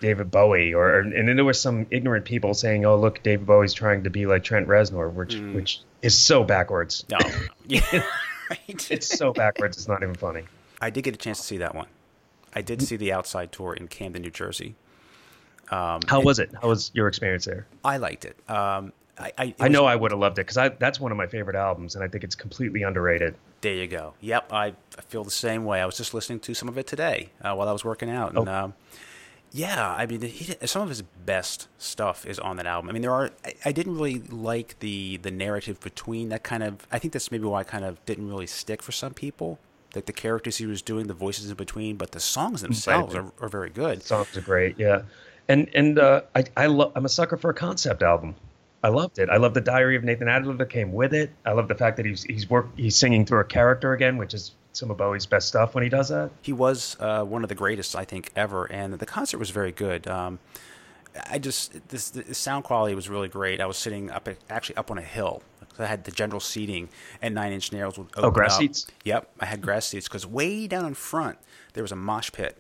David 0.03 0.29
Bowie, 0.29 0.73
or 0.73 0.99
and 0.99 1.27
then 1.27 1.35
there 1.37 1.45
were 1.45 1.53
some 1.53 1.87
ignorant 1.89 2.25
people 2.25 2.53
saying, 2.53 2.85
"Oh, 2.85 2.97
look, 2.97 3.23
David 3.23 3.45
Bowie's 3.47 3.73
trying 3.73 4.03
to 4.03 4.09
be 4.09 4.25
like 4.25 4.43
Trent 4.43 4.67
Reznor," 4.67 5.11
which 5.11 5.35
Mm. 5.35 5.55
which 5.55 5.79
is 6.01 6.17
so 6.19 6.43
backwards. 6.43 7.05
no, 7.09 7.17
yeah, 7.67 7.81
right. 8.49 8.91
It's 8.91 9.07
so 9.07 9.31
backwards. 9.31 9.77
It's 9.77 9.87
not 9.87 10.03
even 10.03 10.15
funny. 10.15 10.43
I 10.81 10.89
did 10.89 11.03
get 11.05 11.13
a 11.15 11.17
chance 11.17 11.39
to 11.39 11.45
see 11.45 11.57
that 11.59 11.73
one. 11.73 11.87
I 12.53 12.61
did 12.61 12.81
see 12.81 12.97
the 12.97 13.13
outside 13.13 13.51
tour 13.53 13.73
in 13.73 13.87
Camden, 13.87 14.21
New 14.21 14.29
Jersey. 14.29 14.75
Um, 15.71 16.01
How 16.07 16.19
was 16.21 16.39
it? 16.39 16.51
How 16.61 16.67
was 16.67 16.91
your 16.93 17.07
experience 17.07 17.45
there? 17.45 17.65
I 17.83 17.95
liked 17.97 18.25
it. 18.25 18.35
Um, 18.49 18.91
I, 19.17 19.31
I, 19.37 19.43
it 19.45 19.55
I 19.59 19.67
know 19.69 19.83
was- 19.83 19.91
I 19.91 19.95
would 19.95 20.11
have 20.11 20.19
loved 20.19 20.37
it 20.37 20.41
because 20.41 20.57
I 20.57 20.67
that's 20.69 20.99
one 20.99 21.11
of 21.11 21.17
my 21.17 21.27
favorite 21.27 21.55
albums, 21.55 21.95
and 21.95 22.03
I 22.03 22.09
think 22.09 22.23
it's 22.25 22.35
completely 22.35 22.83
underrated. 22.83 23.35
There 23.61 23.73
you 23.73 23.87
go. 23.87 24.13
Yep, 24.19 24.51
I, 24.51 24.73
I 24.97 25.01
feel 25.07 25.23
the 25.23 25.31
same 25.31 25.63
way. 25.63 25.79
I 25.81 25.85
was 25.85 25.95
just 25.95 26.13
listening 26.13 26.41
to 26.41 26.53
some 26.53 26.67
of 26.67 26.77
it 26.77 26.85
today 26.85 27.29
uh, 27.41 27.55
while 27.55 27.69
I 27.69 27.71
was 27.71 27.85
working 27.85 28.09
out, 28.09 28.35
and 28.35 28.49
Oh. 28.49 28.51
um, 28.53 28.73
yeah, 29.55 29.93
I 29.93 30.07
mean, 30.07 30.21
he, 30.21 30.55
some 30.65 30.81
of 30.81 30.89
his 30.89 31.03
best 31.03 31.67
stuff 31.77 32.25
is 32.25 32.39
on 32.39 32.57
that 32.57 32.65
album. 32.65 32.89
I 32.89 32.93
mean, 32.93 33.03
there 33.03 33.13
are. 33.13 33.29
I, 33.45 33.53
I 33.65 33.71
didn't 33.71 33.95
really 33.95 34.19
like 34.19 34.79
the 34.79 35.17
the 35.17 35.29
narrative 35.29 35.79
between 35.79 36.29
that 36.29 36.43
kind 36.43 36.63
of. 36.63 36.87
I 36.91 36.97
think 36.97 37.13
that's 37.13 37.31
maybe 37.31 37.45
why 37.45 37.59
I 37.59 37.63
kind 37.63 37.85
of 37.85 38.03
didn't 38.07 38.27
really 38.27 38.47
stick 38.47 38.81
for 38.81 38.91
some 38.91 39.13
people. 39.13 39.59
Like 39.93 40.07
the 40.07 40.13
characters 40.13 40.57
he 40.57 40.65
was 40.65 40.81
doing, 40.81 41.05
the 41.05 41.13
voices 41.13 41.51
in 41.51 41.55
between, 41.55 41.97
but 41.97 42.13
the 42.13 42.19
songs 42.19 42.61
themselves 42.61 43.13
are, 43.13 43.31
are 43.39 43.47
very 43.47 43.69
good. 43.69 44.01
Songs 44.01 44.35
are 44.35 44.41
great, 44.41 44.79
yeah. 44.79 45.03
And 45.47 45.69
and 45.75 45.99
uh, 45.99 46.23
I 46.35 46.45
I 46.57 46.65
love 46.65 46.93
I'm 46.95 47.05
a 47.05 47.09
sucker 47.09 47.37
for 47.37 47.51
a 47.51 47.53
concept 47.53 48.01
album. 48.01 48.33
I 48.83 48.89
loved 48.89 49.19
it. 49.19 49.29
I 49.29 49.37
love 49.37 49.53
the 49.53 49.61
Diary 49.61 49.95
of 49.95 50.03
Nathan 50.03 50.27
Adler 50.27 50.55
that 50.55 50.71
came 50.71 50.93
with 50.93 51.13
it. 51.13 51.29
I 51.45 51.51
love 51.51 51.67
the 51.67 51.75
fact 51.75 51.97
that 51.97 52.07
he's 52.07 52.23
he's 52.23 52.49
work 52.49 52.69
he's 52.75 52.95
singing 52.95 53.23
through 53.23 53.41
a 53.41 53.45
character 53.45 53.93
again, 53.93 54.17
which 54.17 54.33
is 54.33 54.53
some 54.74 54.91
of 54.91 54.97
Bowie's 54.97 55.26
best 55.26 55.47
stuff 55.47 55.74
when 55.76 55.84
he 55.84 55.89
does 55.89 56.09
that. 56.09 56.32
he 56.41 56.51
was 56.53 56.97
uh, 56.99 57.24
one 57.24 57.43
of 57.43 57.49
the 57.49 57.55
greatest, 57.55 57.95
I 57.95 58.05
think, 58.05 58.32
ever, 58.36 58.65
and 58.65 58.93
the 58.95 59.05
concert 59.05 59.38
was 59.38 59.49
very 59.51 59.71
good. 59.71 60.07
Um, 60.07 60.39
I 61.30 61.38
just 61.38 61.88
this 61.89 62.09
the 62.09 62.34
sound 62.34 62.63
quality 62.63 62.95
was 62.95 63.07
really 63.07 63.28
great. 63.30 63.61
I 63.61 63.65
was 63.67 63.78
sitting 63.78 64.09
up 64.09 64.28
at, 64.28 64.38
actually 64.49 64.78
up 64.78 64.89
on 64.91 64.97
a 64.97 65.01
hill. 65.03 65.43
I 65.80 65.86
had 65.86 66.03
the 66.03 66.11
general 66.11 66.39
seating, 66.39 66.89
and 67.21 67.34
Nine 67.34 67.51
Inch 67.53 67.71
Nails 67.71 67.97
would 67.97 68.07
open 68.17 68.26
Oh, 68.26 68.32
grass 68.32 68.53
up. 68.55 68.59
seats? 68.61 68.88
Yep, 69.05 69.30
I 69.39 69.45
had 69.45 69.61
grass 69.61 69.86
seats 69.88 70.07
because 70.07 70.26
way 70.26 70.67
down 70.67 70.86
in 70.86 70.93
front 70.93 71.38
there 71.74 71.84
was 71.84 71.91
a 71.91 71.95
mosh 71.95 72.32
pit. 72.32 72.57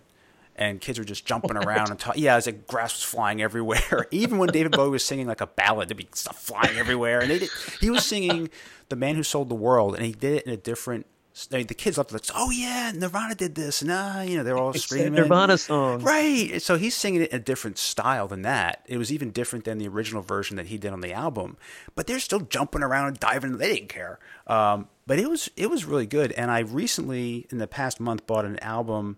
And 0.55 0.79
kids 0.79 0.99
were 0.99 1.05
just 1.05 1.25
jumping 1.25 1.57
around 1.57 1.89
and 1.89 2.03
yeah, 2.15 2.35
as 2.35 2.45
like 2.45 2.67
grass 2.67 2.93
was 2.93 3.01
flying 3.01 3.41
everywhere. 3.41 4.07
Even 4.11 4.37
when 4.37 4.49
David 4.49 4.71
Bowie 4.73 4.89
was 4.91 5.03
singing 5.03 5.25
like 5.25 5.41
a 5.41 5.47
ballad, 5.47 5.89
there'd 5.89 5.97
be 5.97 6.07
stuff 6.13 6.37
flying 6.39 6.77
everywhere. 6.77 7.21
And 7.21 7.31
they 7.31 7.39
did, 7.39 7.49
he 7.81 7.89
was 7.89 8.05
singing 8.05 8.51
"The 8.89 8.95
Man 8.95 9.15
Who 9.15 9.23
Sold 9.23 9.49
the 9.49 9.55
World," 9.55 9.95
and 9.95 10.05
he 10.05 10.11
did 10.11 10.33
it 10.37 10.45
in 10.45 10.53
a 10.53 10.57
different. 10.57 11.07
The 11.49 11.65
kids 11.65 11.97
loved 11.97 12.13
it. 12.13 12.29
Oh 12.35 12.51
yeah, 12.51 12.91
Nirvana 12.93 13.33
did 13.33 13.55
this, 13.55 13.81
and 13.81 13.89
uh, 13.89 14.23
you 14.25 14.37
know 14.37 14.43
they're 14.43 14.57
all 14.57 14.69
It's 14.75 14.79
a 14.85 14.87
screaming. 14.87 15.13
Nirvana 15.13 15.57
song. 15.57 16.03
Right. 16.03 16.61
So 16.61 16.77
he's 16.77 16.93
singing 16.93 17.23
it 17.23 17.31
in 17.31 17.37
a 17.37 17.43
different 17.43 17.79
style 17.79 18.27
than 18.27 18.43
that. 18.43 18.85
It 18.85 18.97
was 18.99 19.11
even 19.11 19.31
different 19.31 19.65
than 19.65 19.79
the 19.79 19.87
original 19.87 20.21
version 20.21 20.57
that 20.57 20.67
he 20.67 20.77
did 20.77 20.93
on 20.93 21.01
the 21.01 21.11
album. 21.11 21.57
But 21.95 22.05
they're 22.05 22.19
still 22.19 22.41
jumping 22.41 22.83
around 22.83 23.07
and 23.07 23.19
diving. 23.19 23.57
They 23.57 23.73
didn't 23.73 23.89
care. 23.89 24.19
Um, 24.45 24.89
but 25.07 25.17
it 25.17 25.27
was 25.27 25.49
it 25.57 25.71
was 25.71 25.85
really 25.85 26.05
good. 26.05 26.33
And 26.33 26.51
I 26.51 26.59
recently, 26.59 27.47
in 27.49 27.57
the 27.57 27.67
past 27.67 27.99
month, 27.99 28.27
bought 28.27 28.45
an 28.45 28.59
album 28.59 29.17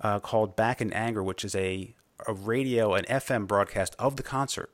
uh, 0.00 0.20
called 0.20 0.56
Back 0.56 0.80
in 0.80 0.94
Anger, 0.94 1.22
which 1.22 1.44
is 1.44 1.54
a 1.54 1.94
a 2.26 2.32
radio 2.32 2.94
and 2.94 3.06
FM 3.06 3.46
broadcast 3.46 3.94
of 3.98 4.16
the 4.16 4.22
concert. 4.22 4.70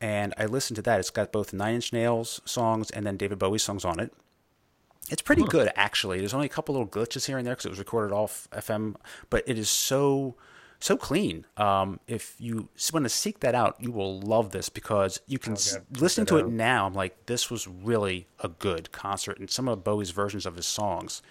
And 0.00 0.32
I 0.38 0.46
listened 0.46 0.76
to 0.76 0.82
that. 0.82 1.00
It's 1.00 1.10
got 1.10 1.32
both 1.32 1.52
Nine 1.52 1.74
Inch 1.74 1.92
Nails 1.92 2.40
songs 2.46 2.90
and 2.90 3.04
then 3.06 3.18
David 3.18 3.38
Bowie 3.38 3.58
songs 3.58 3.84
on 3.84 4.00
it. 4.00 4.12
It's 5.10 5.22
pretty 5.22 5.44
good, 5.44 5.70
actually. 5.74 6.18
There's 6.18 6.34
only 6.34 6.46
a 6.46 6.50
couple 6.50 6.74
little 6.74 6.88
glitches 6.88 7.26
here 7.26 7.38
and 7.38 7.46
there 7.46 7.54
because 7.54 7.66
it 7.66 7.70
was 7.70 7.78
recorded 7.78 8.14
off 8.14 8.48
FM, 8.52 8.96
but 9.30 9.42
it 9.46 9.58
is 9.58 9.70
so 9.70 10.36
so 10.80 10.96
clean. 10.96 11.44
Um, 11.56 11.98
if 12.06 12.36
you 12.38 12.68
want 12.92 13.04
to 13.04 13.10
seek 13.10 13.40
that 13.40 13.54
out, 13.54 13.76
you 13.80 13.90
will 13.90 14.20
love 14.20 14.50
this 14.50 14.68
because 14.68 15.20
you 15.26 15.38
can 15.38 15.54
s 15.54 15.76
Okay, 15.76 16.22
it 16.22 16.28
to 16.28 16.36
it 16.36 16.48
now. 16.48 16.86
I'm 16.86 16.94
like, 16.94 17.26
this 17.26 17.50
was 17.50 17.66
really 17.66 18.28
a 18.40 18.48
good 18.48 18.92
concert, 18.92 19.38
and 19.38 19.50
some 19.50 19.68
of 19.68 19.82
Bowie's 19.82 20.10
versions 20.10 20.46
of 20.46 20.56
his 20.56 20.66
songs. 20.66 21.22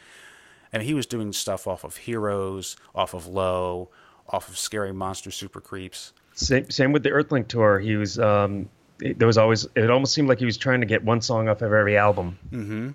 I 0.73 0.79
mean, 0.79 0.87
he 0.87 0.93
was 0.93 1.05
doing 1.05 1.31
stuff 1.31 1.65
off 1.65 1.83
of 1.83 1.95
Heroes, 1.97 2.75
off 2.93 3.13
of 3.13 3.25
Low, 3.27 3.89
off 4.27 4.49
of 4.49 4.57
Scary 4.57 4.91
Monster 4.91 5.31
Super 5.31 5.61
Creeps. 5.61 6.13
Same 6.33 6.69
same 6.69 6.91
with 6.91 7.03
the 7.03 7.11
Earthling 7.11 7.45
tour. 7.45 7.79
He 7.79 7.95
was 7.95 8.19
um 8.19 8.69
it, 9.01 9.17
there 9.17 9.27
was 9.27 9.37
always 9.37 9.65
it 9.75 9.89
almost 9.89 10.13
seemed 10.13 10.27
like 10.27 10.39
he 10.39 10.45
was 10.45 10.57
trying 10.57 10.81
to 10.81 10.85
get 10.85 11.03
one 11.03 11.21
song 11.21 11.47
off 11.47 11.61
of 11.61 11.73
every 11.73 11.97
album. 11.97 12.37
Mm-hmm. 12.51 12.89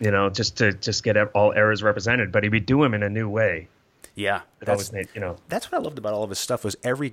You 0.00 0.10
know, 0.10 0.28
just 0.28 0.56
to 0.58 0.72
just 0.72 1.02
get 1.04 1.16
all 1.34 1.52
eras 1.52 1.82
represented, 1.82 2.32
but 2.32 2.42
he 2.42 2.48
would 2.48 2.66
do 2.66 2.82
them 2.82 2.94
in 2.94 3.02
a 3.02 3.08
new 3.08 3.28
way. 3.28 3.68
Yeah, 4.16 4.42
It 4.60 4.66
that's 4.66 4.92
made 4.92 5.08
you 5.14 5.20
know. 5.20 5.36
that's 5.48 5.70
what 5.72 5.78
I 5.80 5.82
loved 5.82 5.98
about 5.98 6.12
all 6.14 6.22
of 6.24 6.30
his 6.30 6.38
stuff 6.38 6.64
was 6.64 6.76
every 6.84 7.12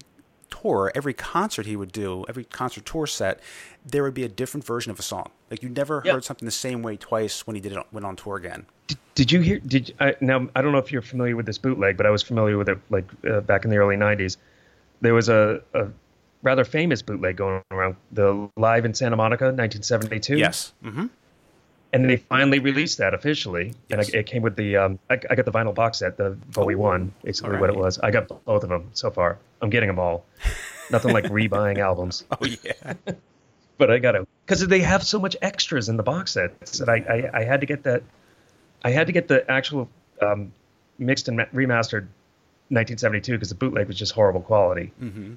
tour, 0.49 0.91
every 0.93 1.13
concert 1.13 1.65
he 1.65 1.75
would 1.75 1.91
do, 1.91 2.25
every 2.27 2.43
concert 2.43 2.85
tour 2.85 3.07
set, 3.07 3.39
there 3.85 4.03
would 4.03 4.13
be 4.13 4.23
a 4.23 4.27
different 4.29 4.65
version 4.65 4.91
of 4.91 4.99
a 4.99 5.01
song. 5.01 5.31
Like 5.49 5.63
you 5.63 5.69
never 5.69 6.01
Yeah. 6.05 6.13
heard 6.13 6.23
something 6.25 6.45
the 6.45 6.51
same 6.51 6.81
way 6.83 6.97
twice 6.97 7.47
when 7.47 7.55
he 7.55 7.61
did 7.61 7.71
it 7.71 7.79
went 7.91 8.05
on 8.05 8.15
tour 8.15 8.35
again. 8.35 8.65
Did, 8.87 8.97
did 9.15 9.31
you 9.31 9.39
hear? 9.41 9.59
Did 9.59 9.93
I, 9.99 10.15
now 10.21 10.47
I 10.55 10.61
don't 10.61 10.71
know 10.73 10.77
if 10.79 10.91
you're 10.91 11.01
familiar 11.01 11.35
with 11.35 11.45
this 11.45 11.57
bootleg, 11.57 11.97
but 11.97 12.05
I 12.05 12.09
was 12.09 12.21
familiar 12.21 12.57
with 12.57 12.69
it 12.69 12.77
like 12.89 13.05
uh, 13.29 13.41
back 13.41 13.63
in 13.63 13.71
the 13.71 13.77
early 13.77 13.95
'90s. 13.95 14.37
There 15.01 15.13
was 15.13 15.29
a, 15.29 15.61
a 15.73 15.87
rather 16.43 16.65
famous 16.65 17.01
bootleg 17.01 17.37
going 17.37 17.61
around, 17.71 17.95
the 18.11 18.49
Live 18.57 18.85
in 18.85 18.93
Santa 18.93 19.15
Monica, 19.15 19.45
1972. 19.45 20.37
Yes. 20.37 20.73
hmm 20.83 21.05
and 21.93 22.09
they 22.09 22.17
finally 22.17 22.59
released 22.59 22.99
that 22.99 23.13
officially, 23.13 23.73
and 23.89 24.01
I, 24.01 24.05
it 24.13 24.25
came 24.25 24.41
with 24.41 24.55
the. 24.55 24.77
Um, 24.77 24.99
I, 25.09 25.19
I 25.29 25.35
got 25.35 25.45
the 25.45 25.51
vinyl 25.51 25.75
box 25.75 25.99
set, 25.99 26.17
the 26.17 26.37
Bowie 26.53 26.75
one, 26.75 27.13
basically 27.23 27.57
what 27.57 27.69
it 27.69 27.75
was. 27.75 27.99
I 27.99 28.11
got 28.11 28.27
both 28.27 28.63
of 28.63 28.69
them 28.69 28.89
so 28.93 29.11
far. 29.11 29.37
I'm 29.61 29.69
getting 29.69 29.87
them 29.87 29.99
all. 29.99 30.25
Nothing 30.89 31.13
like 31.13 31.25
rebuying 31.39 31.79
albums, 31.79 32.23
Oh 32.31 32.45
yeah. 32.45 32.93
but 33.77 33.91
I 33.91 33.99
got 33.99 34.13
to 34.13 34.27
because 34.45 34.65
they 34.67 34.79
have 34.79 35.03
so 35.03 35.19
much 35.19 35.35
extras 35.41 35.89
in 35.89 35.97
the 35.97 36.03
box 36.03 36.31
sets 36.31 36.79
that 36.79 36.89
I, 36.89 36.95
I, 36.95 37.39
I 37.41 37.43
had 37.43 37.61
to 37.61 37.65
get 37.65 37.83
that. 37.83 38.03
I 38.83 38.91
had 38.91 39.07
to 39.07 39.13
get 39.13 39.27
the 39.27 39.49
actual 39.49 39.89
um, 40.21 40.53
mixed 40.97 41.27
and 41.27 41.39
remastered 41.39 42.07
1972 42.69 43.33
because 43.33 43.49
the 43.49 43.55
bootleg 43.55 43.87
was 43.87 43.97
just 43.97 44.13
horrible 44.13 44.41
quality. 44.41 44.91
Mm-hmm. 45.01 45.33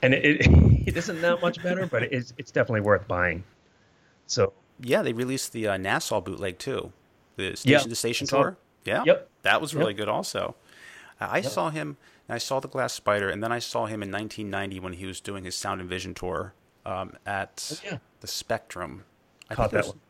And 0.00 0.14
it, 0.14 0.24
it, 0.24 0.46
it 0.88 0.96
isn't 0.96 1.20
that 1.20 1.42
much 1.42 1.62
better, 1.62 1.86
but 1.86 2.04
it's 2.04 2.32
it's 2.38 2.50
definitely 2.50 2.80
worth 2.80 3.06
buying. 3.06 3.44
So 4.26 4.54
yeah, 4.82 5.02
they 5.02 5.12
released 5.12 5.52
the 5.52 5.68
uh, 5.68 5.76
Nassau 5.76 6.20
bootleg 6.20 6.58
too, 6.58 6.92
the 7.36 7.56
station 7.56 7.88
to 7.88 7.94
station 7.96 8.26
tour. 8.26 8.56
Yeah. 8.84 9.04
Yep. 9.06 9.28
That 9.42 9.60
was 9.60 9.74
really 9.74 9.92
Yep. 9.92 9.96
good 9.98 10.08
also. 10.08 10.54
Uh, 11.20 11.28
I 11.30 11.40
saw 11.40 11.70
him. 11.70 11.96
I 12.28 12.38
saw 12.38 12.60
the 12.60 12.68
Glass 12.68 12.92
Spider, 12.94 13.28
and 13.30 13.42
then 13.42 13.52
I 13.52 13.58
saw 13.58 13.86
him 13.86 14.02
in 14.02 14.10
1990 14.10 14.80
when 14.80 14.92
he 14.94 15.06
was 15.06 15.20
doing 15.20 15.44
his 15.44 15.54
Sound 15.54 15.80
and 15.80 15.88
Vision 15.90 16.14
tour 16.14 16.54
um, 16.86 17.12
at 17.26 17.70
Oh, 17.84 17.88
yeah. 17.90 17.98
the 18.20 18.26
Spectrum. 18.26 19.04
I 19.50 19.54
Caught 19.54 19.70
that 19.72 19.76
was- 19.78 19.88
one. 19.88 20.00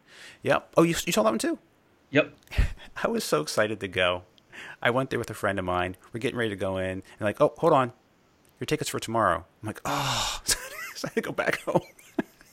Yep. 0.43 0.73
Oh, 0.77 0.83
you, 0.83 0.95
you 1.07 1.13
saw 1.13 1.23
that 1.23 1.31
one 1.31 1.39
too? 1.39 1.59
yep. 2.11 2.33
I 3.03 3.09
was 3.09 3.25
so 3.25 3.41
excited 3.41 3.81
to 3.81 3.89
go. 3.89 4.23
I 4.83 4.91
went 4.91 5.11
there 5.11 5.19
with 5.19 5.31
a 5.31 5.35
friend 5.35 5.59
of 5.59 5.65
mine. 5.65 5.97
We're 6.13 6.21
getting 6.21 6.39
ready 6.39 6.51
to 6.51 6.57
go 6.57 6.77
in, 6.77 6.91
and 6.91 7.21
like, 7.21 7.41
oh, 7.41 7.55
hold 7.59 7.73
on, 7.73 7.93
your 8.61 8.67
tickets 8.67 8.91
for 8.91 9.01
tomorrow. 9.01 9.45
I'm 9.63 9.67
like, 9.67 9.81
oh, 9.85 10.41
so 10.45 10.57
I 11.05 11.09
had 11.09 11.15
to 11.15 11.21
go 11.23 11.33
back 11.33 11.61
home. 11.65 11.81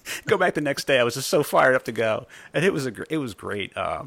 go 0.28 0.38
back 0.38 0.54
the 0.54 0.62
next 0.62 0.88
day. 0.88 1.00
I 1.00 1.04
was 1.04 1.16
just 1.16 1.30
so 1.30 1.44
fired 1.44 1.76
up 1.76 1.84
to 1.86 1.92
go, 1.92 2.28
and 2.54 2.64
it 2.66 2.74
was 2.74 2.86
a 2.86 2.92
gr- 2.92 3.04
it 3.10 3.18
was 3.18 3.34
great. 3.34 3.76
Uh, 3.78 4.04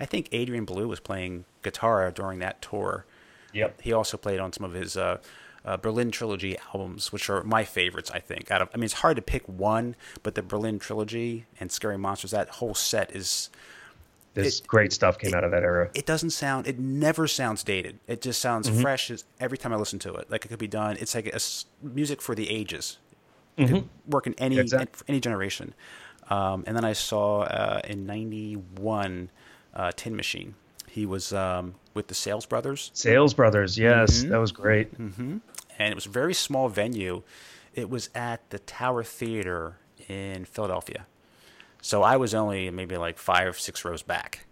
I 0.00 0.04
think 0.04 0.28
Adrian 0.32 0.64
Belew 0.64 0.88
was 0.88 1.00
playing 1.00 1.44
guitar 1.62 2.10
during 2.10 2.38
that 2.40 2.62
tour. 2.62 3.04
Yep. 3.52 3.80
He 3.82 3.92
also 3.92 4.16
played 4.16 4.38
on 4.40 4.52
some 4.52 4.64
of 4.64 4.72
his 4.74 4.96
uh, 4.96 5.18
uh, 5.64 5.76
Berlin 5.76 6.10
Trilogy 6.10 6.56
albums, 6.74 7.12
which 7.12 7.28
are 7.30 7.42
my 7.42 7.64
favorites. 7.64 8.10
I 8.12 8.20
think. 8.20 8.50
Out 8.50 8.62
of, 8.62 8.68
I 8.72 8.76
mean, 8.76 8.84
it's 8.84 8.94
hard 8.94 9.16
to 9.16 9.22
pick 9.22 9.48
one, 9.48 9.96
but 10.22 10.34
the 10.34 10.42
Berlin 10.42 10.78
Trilogy 10.78 11.46
and 11.58 11.72
Scary 11.72 11.98
Monsters, 11.98 12.30
that 12.32 12.48
whole 12.48 12.74
set 12.74 13.14
is 13.16 13.50
There's 14.34 14.60
It- 14.60 14.66
great 14.68 14.92
stuff 14.92 15.18
came 15.18 15.34
out 15.34 15.42
of 15.44 15.50
that 15.50 15.62
era. 15.64 15.90
it 15.94 16.06
doesn't 16.06 16.30
sound 16.30 16.66
it 16.68 16.78
never 16.78 17.26
sounds 17.26 17.64
dated 17.64 17.98
it 18.06 18.20
just 18.22 18.40
sounds 18.40 18.68
Mm-hmm. 18.70 18.82
fresh 18.82 19.10
as 19.10 19.24
every 19.40 19.58
time 19.58 19.72
i 19.72 19.76
listen 19.76 19.98
to 20.00 20.14
it 20.14 20.30
like 20.30 20.44
it 20.44 20.48
could 20.48 20.58
be 20.60 20.68
done 20.68 20.96
it's 21.00 21.14
like 21.14 21.26
a 21.26 21.40
music 21.82 22.20
for 22.22 22.34
the 22.36 22.48
ages 22.50 22.98
Mm-hmm. 23.58 23.74
Could 23.74 23.88
work 24.06 24.26
in 24.26 24.34
any 24.38 24.58
Exactly. 24.58 25.04
any 25.08 25.20
generation 25.20 25.74
um, 26.30 26.64
and 26.66 26.76
then 26.76 26.84
i 26.84 26.92
saw 26.92 27.40
uh, 27.42 27.80
in 27.84 28.06
91 28.06 29.30
uh, 29.74 29.92
tin 29.96 30.16
machine 30.16 30.54
he 30.88 31.04
was 31.06 31.32
um, 31.32 31.74
with 31.94 32.06
the 32.08 32.14
sales 32.14 32.46
brothers 32.46 32.90
Sales 32.94 33.34
Brothers, 33.34 33.76
yes, 33.78 34.20
Mm-hmm. 34.20 34.30
that 34.30 34.38
was 34.38 34.52
great. 34.52 34.96
Mm-hmm. 34.98 35.38
and 35.78 35.88
it 35.92 35.94
was 35.94 36.06
a 36.06 36.10
very 36.10 36.34
small 36.34 36.68
venue 36.68 37.22
it 37.74 37.88
was 37.90 38.10
at 38.14 38.48
the 38.50 38.58
tower 38.60 39.02
theater 39.04 39.76
in 40.08 40.44
philadelphia 40.44 41.06
so 41.82 42.02
i 42.02 42.16
was 42.16 42.34
only 42.34 42.70
maybe 42.70 42.96
like 42.96 43.18
five 43.18 43.58
six 43.58 43.84
rows 43.84 44.02
back 44.02 44.46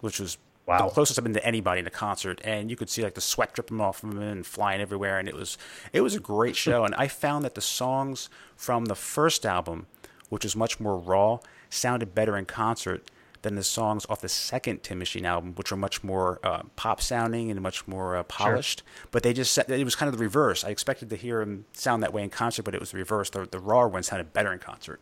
which 0.00 0.18
was 0.20 0.38
Wow. 0.66 0.86
the 0.86 0.94
closest 0.94 1.18
I've 1.18 1.24
been 1.24 1.34
to 1.34 1.44
anybody 1.44 1.80
in 1.80 1.86
a 1.86 1.90
concert, 1.90 2.40
and 2.44 2.70
you 2.70 2.76
could 2.76 2.88
see 2.88 3.02
like 3.02 3.14
the 3.14 3.20
sweat 3.20 3.52
dripping 3.52 3.80
off 3.80 4.02
of 4.04 4.10
him 4.10 4.22
and 4.22 4.46
flying 4.46 4.80
everywhere, 4.80 5.18
and 5.18 5.28
it 5.28 5.34
was 5.34 5.58
it 5.92 6.00
was 6.02 6.14
a 6.14 6.20
great 6.20 6.56
show. 6.64 6.84
and 6.84 6.94
I 6.94 7.08
found 7.08 7.44
that 7.44 7.54
the 7.54 7.60
songs 7.60 8.28
from 8.56 8.84
the 8.86 8.94
first 8.94 9.44
album, 9.44 9.86
which 10.28 10.44
was 10.44 10.54
much 10.54 10.78
more 10.78 10.96
raw, 10.96 11.38
sounded 11.68 12.14
better 12.14 12.36
in 12.36 12.44
concert 12.44 13.10
than 13.42 13.56
the 13.56 13.62
songs 13.62 14.06
off 14.08 14.20
the 14.20 14.28
second 14.28 14.84
Tin 14.84 14.98
Machine 14.98 15.26
album, 15.26 15.52
which 15.56 15.72
are 15.72 15.76
much 15.76 16.02
more 16.04 16.38
uh, 16.44 16.62
pop 16.76 17.00
sounding 17.00 17.50
and 17.50 17.60
much 17.60 17.86
more 17.88 18.16
uh, 18.16 18.22
polished. 18.22 18.80
Sure. 18.86 19.08
But 19.10 19.24
they 19.24 19.32
just 19.32 19.58
it 19.58 19.84
was 19.84 19.96
kind 19.96 20.08
of 20.08 20.16
the 20.16 20.22
reverse. 20.22 20.64
I 20.64 20.68
expected 20.70 21.10
to 21.10 21.16
hear 21.16 21.40
him 21.42 21.64
sound 21.72 22.02
that 22.04 22.12
way 22.12 22.22
in 22.22 22.30
concert, 22.30 22.62
but 22.62 22.74
it 22.74 22.80
was 22.80 22.92
the 22.92 22.98
reverse. 22.98 23.30
The, 23.30 23.46
the 23.50 23.58
raw 23.58 23.86
one 23.86 24.02
sounded 24.04 24.32
better 24.32 24.52
in 24.52 24.58
concert. 24.60 25.00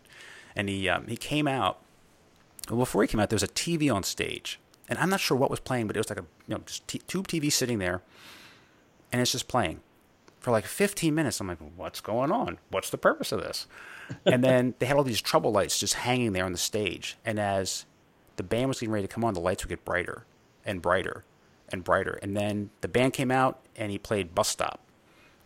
And 0.57 0.69
he 0.69 0.89
um, 0.89 1.07
he 1.07 1.17
came 1.17 1.47
out. 1.47 1.81
Well, 2.69 2.79
before 2.79 3.03
he 3.03 3.09
came 3.09 3.21
out, 3.21 3.31
there 3.31 3.37
was 3.37 3.43
a 3.43 3.49
TV 3.49 3.93
on 3.95 4.03
stage, 4.03 4.59
and 4.91 4.99
I'm 4.99 5.09
not 5.09 5.21
sure 5.21 5.37
what 5.37 5.51
was 5.51 5.61
playing, 5.61 5.87
but 5.87 5.97
it 5.97 6.01
was 6.01 6.11
like 6.11 6.19
a 6.19 6.27
you 6.47 6.57
know 6.57 6.63
just 6.67 6.87
t- 6.87 7.01
tube 7.07 7.29
TV 7.29 7.51
sitting 7.51 7.79
there, 7.79 8.03
and 9.13 9.23
it's 9.23 9.33
just 9.33 9.49
playing 9.49 9.81
for 10.41 10.51
like 10.51 10.67
15 10.67 11.15
minutes. 11.15 11.41
I'm 11.41 11.47
like, 11.47 11.59
what's 11.77 12.01
going 12.01 12.33
on? 12.33 12.59
What's 12.71 12.91
the 12.91 12.99
purpose 12.99 13.31
of 13.31 13.41
this? 13.41 13.67
and 14.27 14.43
then 14.43 14.75
they 14.79 14.87
had 14.87 14.97
all 14.97 15.05
these 15.05 15.21
trouble 15.21 15.53
lights 15.53 15.79
just 15.79 15.95
hanging 15.95 16.33
there 16.33 16.45
on 16.45 16.53
the 16.53 16.59
stage. 16.59 17.17
And 17.25 17.39
as 17.39 17.85
the 18.37 18.43
band 18.43 18.69
was 18.69 18.81
getting 18.81 18.93
ready 18.93 19.07
to 19.07 19.13
come 19.13 19.25
on, 19.25 19.35
the 19.35 19.41
lights 19.41 19.63
would 19.63 19.69
get 19.69 19.85
brighter 19.85 20.25
and 20.65 20.83
brighter 20.83 21.25
and 21.69 21.85
brighter. 21.85 22.19
And 22.23 22.37
then 22.37 22.71
the 22.81 22.89
band 22.89 23.13
came 23.13 23.31
out 23.31 23.61
and 23.77 23.93
he 23.93 23.99
played 23.99 24.35
Bus 24.35 24.49
Stop 24.49 24.81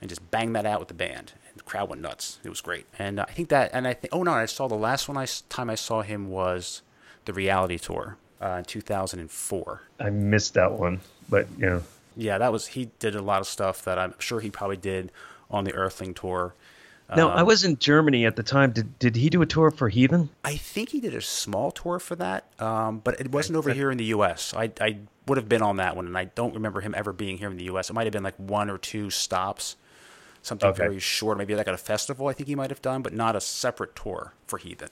and 0.00 0.08
just 0.08 0.30
banged 0.30 0.54
that 0.56 0.64
out 0.64 0.78
with 0.78 0.88
the 0.88 0.94
band. 0.94 1.32
And 1.48 1.58
the 1.58 1.64
crowd 1.64 1.90
went 1.90 2.00
nuts. 2.00 2.38
It 2.44 2.48
was 2.48 2.60
great. 2.60 2.86
And 2.98 3.20
I 3.20 3.24
think 3.24 3.48
that, 3.48 3.70
and 3.74 3.86
I 3.86 3.94
think, 3.94 4.14
oh 4.14 4.22
no, 4.22 4.32
I 4.32 4.46
saw 4.46 4.68
the 4.68 4.74
last 4.76 5.08
one 5.08 5.16
I, 5.16 5.26
time 5.48 5.68
I 5.68 5.74
saw 5.74 6.02
him 6.02 6.28
was 6.28 6.82
the 7.24 7.32
reality 7.32 7.78
tour 7.78 8.16
uh, 8.40 8.56
in 8.58 8.64
2004. 8.64 9.82
I 10.00 10.10
missed 10.10 10.54
that 10.54 10.72
one, 10.72 11.00
but 11.28 11.46
you 11.58 11.66
know. 11.66 11.82
Yeah, 12.16 12.38
that 12.38 12.52
was, 12.52 12.68
he 12.68 12.90
did 13.00 13.16
a 13.16 13.22
lot 13.22 13.40
of 13.40 13.46
stuff 13.46 13.84
that 13.84 13.98
I'm 13.98 14.14
sure 14.20 14.40
he 14.40 14.50
probably 14.50 14.76
did 14.76 15.10
on 15.50 15.64
the 15.64 15.72
Earthling 15.74 16.14
tour. 16.14 16.54
Now, 17.14 17.30
um, 17.30 17.38
I 17.38 17.42
was 17.42 17.64
in 17.64 17.78
Germany 17.78 18.24
at 18.24 18.36
the 18.36 18.42
time. 18.42 18.72
Did 18.72 18.98
did 18.98 19.16
he 19.16 19.28
do 19.28 19.42
a 19.42 19.46
tour 19.46 19.70
for 19.70 19.88
Heathen? 19.88 20.30
I 20.42 20.56
think 20.56 20.88
he 20.88 21.00
did 21.00 21.14
a 21.14 21.20
small 21.20 21.70
tour 21.70 21.98
for 21.98 22.16
that, 22.16 22.46
um, 22.58 23.00
but 23.04 23.20
it 23.20 23.30
wasn't 23.30 23.56
over 23.56 23.72
here 23.72 23.90
in 23.90 23.98
the 23.98 24.06
U.S. 24.06 24.54
I, 24.56 24.70
I 24.80 24.98
would 25.26 25.36
have 25.36 25.48
been 25.48 25.60
on 25.60 25.76
that 25.76 25.96
one, 25.96 26.06
and 26.06 26.16
I 26.16 26.24
don't 26.24 26.54
remember 26.54 26.80
him 26.80 26.94
ever 26.96 27.12
being 27.12 27.36
here 27.36 27.50
in 27.50 27.58
the 27.58 27.64
U.S. 27.64 27.90
It 27.90 27.92
might 27.92 28.04
have 28.04 28.12
been 28.12 28.22
like 28.22 28.36
one 28.36 28.70
or 28.70 28.78
two 28.78 29.10
stops, 29.10 29.76
something 30.42 30.70
okay. 30.70 30.78
very 30.78 30.98
short, 30.98 31.36
maybe 31.36 31.54
like 31.54 31.68
at 31.68 31.74
a 31.74 31.78
festival. 31.78 32.28
I 32.28 32.32
think 32.32 32.48
he 32.48 32.54
might 32.54 32.70
have 32.70 32.82
done, 32.82 33.02
but 33.02 33.12
not 33.12 33.36
a 33.36 33.40
separate 33.40 33.94
tour 33.94 34.32
for 34.46 34.58
Heathen. 34.58 34.88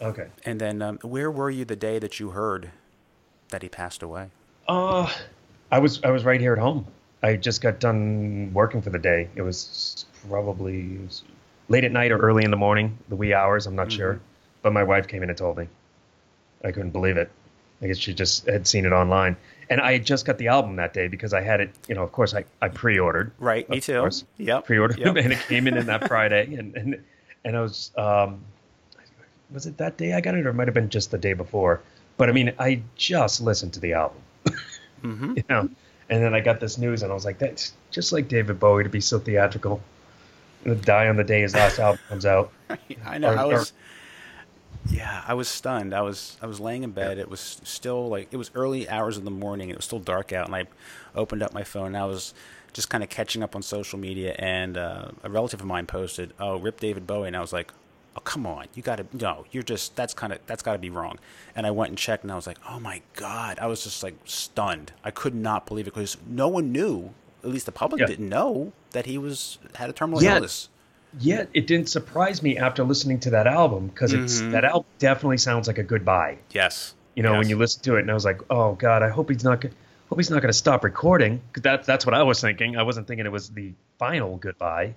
Okay. 0.00 0.28
And 0.46 0.58
then, 0.58 0.80
um, 0.80 0.98
where 1.02 1.30
were 1.30 1.50
you 1.50 1.66
the 1.66 1.76
day 1.76 1.98
that 1.98 2.18
you 2.18 2.30
heard 2.30 2.70
that 3.50 3.62
he 3.62 3.68
passed 3.68 4.02
away? 4.02 4.28
Uh, 4.68 5.12
I 5.70 5.78
was 5.78 6.02
I 6.02 6.10
was 6.10 6.24
right 6.24 6.40
here 6.40 6.52
at 6.52 6.58
home. 6.58 6.86
I 7.22 7.36
just 7.36 7.60
got 7.60 7.80
done 7.80 8.52
working 8.54 8.82
for 8.82 8.90
the 8.90 8.98
day. 8.98 9.28
It 9.34 9.42
was 9.42 10.06
probably 10.28 10.98
late 11.68 11.84
at 11.84 11.92
night 11.92 12.12
or 12.12 12.18
early 12.18 12.44
in 12.44 12.50
the 12.50 12.56
morning, 12.56 12.98
the 13.08 13.16
wee 13.16 13.34
hours. 13.34 13.66
I'm 13.66 13.76
not 13.76 13.88
mm-hmm. 13.88 13.96
sure, 13.96 14.20
but 14.62 14.72
my 14.72 14.84
wife 14.84 15.08
came 15.08 15.22
in 15.22 15.28
and 15.28 15.38
told 15.38 15.58
me. 15.58 15.68
I 16.62 16.72
couldn't 16.72 16.90
believe 16.90 17.16
it. 17.16 17.30
I 17.82 17.86
guess 17.86 17.96
she 17.96 18.12
just 18.12 18.46
had 18.46 18.66
seen 18.66 18.84
it 18.84 18.92
online, 18.92 19.36
and 19.70 19.80
I 19.80 19.92
had 19.94 20.04
just 20.04 20.26
got 20.26 20.36
the 20.36 20.48
album 20.48 20.76
that 20.76 20.92
day 20.92 21.08
because 21.08 21.32
I 21.32 21.40
had 21.40 21.62
it. 21.62 21.70
You 21.88 21.94
know, 21.94 22.02
of 22.02 22.12
course, 22.12 22.34
I, 22.34 22.44
I 22.60 22.68
pre-ordered. 22.68 23.32
Right, 23.38 23.68
me 23.70 23.80
too. 23.80 24.00
Course. 24.00 24.24
Yep, 24.36 24.66
pre-ordered, 24.66 24.98
yep. 24.98 25.16
and 25.16 25.32
it 25.32 25.38
came 25.48 25.66
in 25.66 25.78
in 25.78 25.86
that 25.86 26.06
Friday, 26.06 26.54
and 26.54 26.76
and 26.76 27.02
and 27.44 27.56
I 27.56 27.60
was 27.62 27.90
um, 27.96 28.42
was 29.50 29.66
it 29.66 29.78
that 29.78 29.96
day 29.96 30.12
I 30.12 30.20
got 30.20 30.34
it, 30.34 30.44
or 30.44 30.50
it 30.50 30.54
might 30.54 30.68
have 30.68 30.74
been 30.74 30.90
just 30.90 31.10
the 31.10 31.18
day 31.18 31.32
before. 31.32 31.80
But 32.20 32.28
I 32.28 32.32
mean, 32.32 32.52
I 32.58 32.82
just 32.96 33.40
listened 33.40 33.72
to 33.72 33.80
the 33.80 33.94
album. 33.94 34.18
mm-hmm. 35.02 35.38
You 35.38 35.44
know, 35.48 35.70
and 36.10 36.22
then 36.22 36.34
I 36.34 36.40
got 36.40 36.60
this 36.60 36.76
news, 36.76 37.02
and 37.02 37.10
I 37.10 37.14
was 37.14 37.24
like, 37.24 37.38
that's 37.38 37.72
just 37.90 38.12
like 38.12 38.28
David 38.28 38.60
Bowie 38.60 38.82
to 38.82 38.90
be 38.90 39.00
so 39.00 39.18
theatrical 39.18 39.80
die 40.82 41.08
on 41.08 41.16
the 41.16 41.24
day 41.24 41.40
his 41.40 41.54
last 41.54 41.78
album 41.78 41.98
comes 42.10 42.26
out. 42.26 42.52
I 43.06 43.16
know. 43.16 43.32
Or, 43.32 43.38
I 43.38 43.44
was. 43.46 43.70
Or, 43.70 44.94
yeah, 44.94 45.24
I 45.26 45.32
was 45.32 45.48
stunned. 45.48 45.94
I 45.94 46.02
was 46.02 46.36
I 46.42 46.46
was 46.46 46.60
laying 46.60 46.82
in 46.82 46.90
bed. 46.90 47.16
It 47.16 47.30
was 47.30 47.58
still 47.64 48.10
like 48.10 48.28
it 48.30 48.36
was 48.36 48.50
early 48.54 48.86
hours 48.86 49.16
of 49.16 49.24
the 49.24 49.30
morning. 49.30 49.70
It 49.70 49.76
was 49.76 49.86
still 49.86 49.98
dark 49.98 50.30
out, 50.30 50.44
and 50.44 50.54
I 50.54 50.66
opened 51.14 51.42
up 51.42 51.54
my 51.54 51.64
phone. 51.64 51.86
And 51.86 51.96
I 51.96 52.04
was 52.04 52.34
just 52.74 52.90
kind 52.90 53.02
of 53.02 53.08
catching 53.08 53.42
up 53.42 53.56
on 53.56 53.62
social 53.62 53.98
media, 53.98 54.36
and 54.38 54.76
uh, 54.76 55.12
a 55.22 55.30
relative 55.30 55.60
of 55.60 55.66
mine 55.66 55.86
posted, 55.86 56.34
"Oh, 56.38 56.58
rip 56.58 56.80
David 56.80 57.06
Bowie," 57.06 57.28
and 57.28 57.36
I 57.36 57.40
was 57.40 57.54
like, 57.54 57.72
"Oh, 58.16 58.20
come 58.20 58.46
on, 58.46 58.66
you 58.74 58.82
got 58.82 58.96
to 58.96 59.06
no, 59.12 59.46
you're 59.50 59.62
just 59.62 59.96
that's 59.96 60.14
kind 60.14 60.32
of 60.32 60.40
that's 60.46 60.62
got 60.62 60.72
to 60.72 60.78
be 60.78 60.90
wrong." 60.90 61.18
And 61.54 61.66
I 61.66 61.70
went 61.70 61.90
and 61.90 61.98
checked, 61.98 62.22
and 62.22 62.32
I 62.32 62.36
was 62.36 62.46
like, 62.46 62.58
"Oh 62.68 62.80
my 62.80 63.02
god!" 63.14 63.58
I 63.60 63.66
was 63.66 63.84
just 63.84 64.02
like 64.02 64.14
stunned. 64.24 64.92
I 65.04 65.10
could 65.10 65.34
not 65.34 65.66
believe 65.66 65.86
it 65.86 65.94
because 65.94 66.16
no 66.26 66.48
one 66.48 66.72
knew 66.72 67.12
at 67.42 67.50
least 67.50 67.66
the 67.66 67.72
public 67.72 68.00
yeah. 68.00 68.06
didn't 68.06 68.28
know 68.28 68.72
that 68.90 69.06
he 69.06 69.18
was 69.18 69.58
had 69.74 69.90
a 69.90 69.92
terminal 69.92 70.22
illness. 70.22 70.68
Yet 71.18 71.48
it 71.54 71.66
didn't 71.66 71.88
surprise 71.88 72.42
me 72.42 72.56
after 72.56 72.84
listening 72.84 73.18
to 73.20 73.30
that 73.30 73.46
album 73.46 73.88
because 73.88 74.12
mm-hmm. 74.12 74.24
it's 74.24 74.40
that 74.52 74.64
album 74.64 74.86
definitely 74.98 75.38
sounds 75.38 75.66
like 75.66 75.78
a 75.78 75.82
goodbye. 75.82 76.38
Yes. 76.52 76.94
You 77.14 77.22
know, 77.24 77.32
yes. 77.32 77.38
when 77.38 77.48
you 77.48 77.56
listen 77.56 77.82
to 77.82 77.96
it, 77.96 78.00
and 78.00 78.10
I 78.10 78.14
was 78.14 78.24
like, 78.24 78.40
"Oh 78.48 78.74
God, 78.74 79.02
I 79.02 79.08
hope 79.08 79.30
he's 79.30 79.42
not. 79.42 79.62
Hope 79.62 80.18
he's 80.18 80.30
not 80.30 80.40
going 80.40 80.50
to 80.52 80.56
stop 80.56 80.84
recording." 80.84 81.40
Because 81.48 81.62
that's 81.62 81.86
that's 81.86 82.06
what 82.06 82.14
I 82.14 82.22
was 82.22 82.40
thinking. 82.40 82.76
I 82.76 82.84
wasn't 82.84 83.08
thinking 83.08 83.26
it 83.26 83.32
was 83.32 83.50
the 83.50 83.72
final 83.98 84.36
goodbye, 84.36 84.94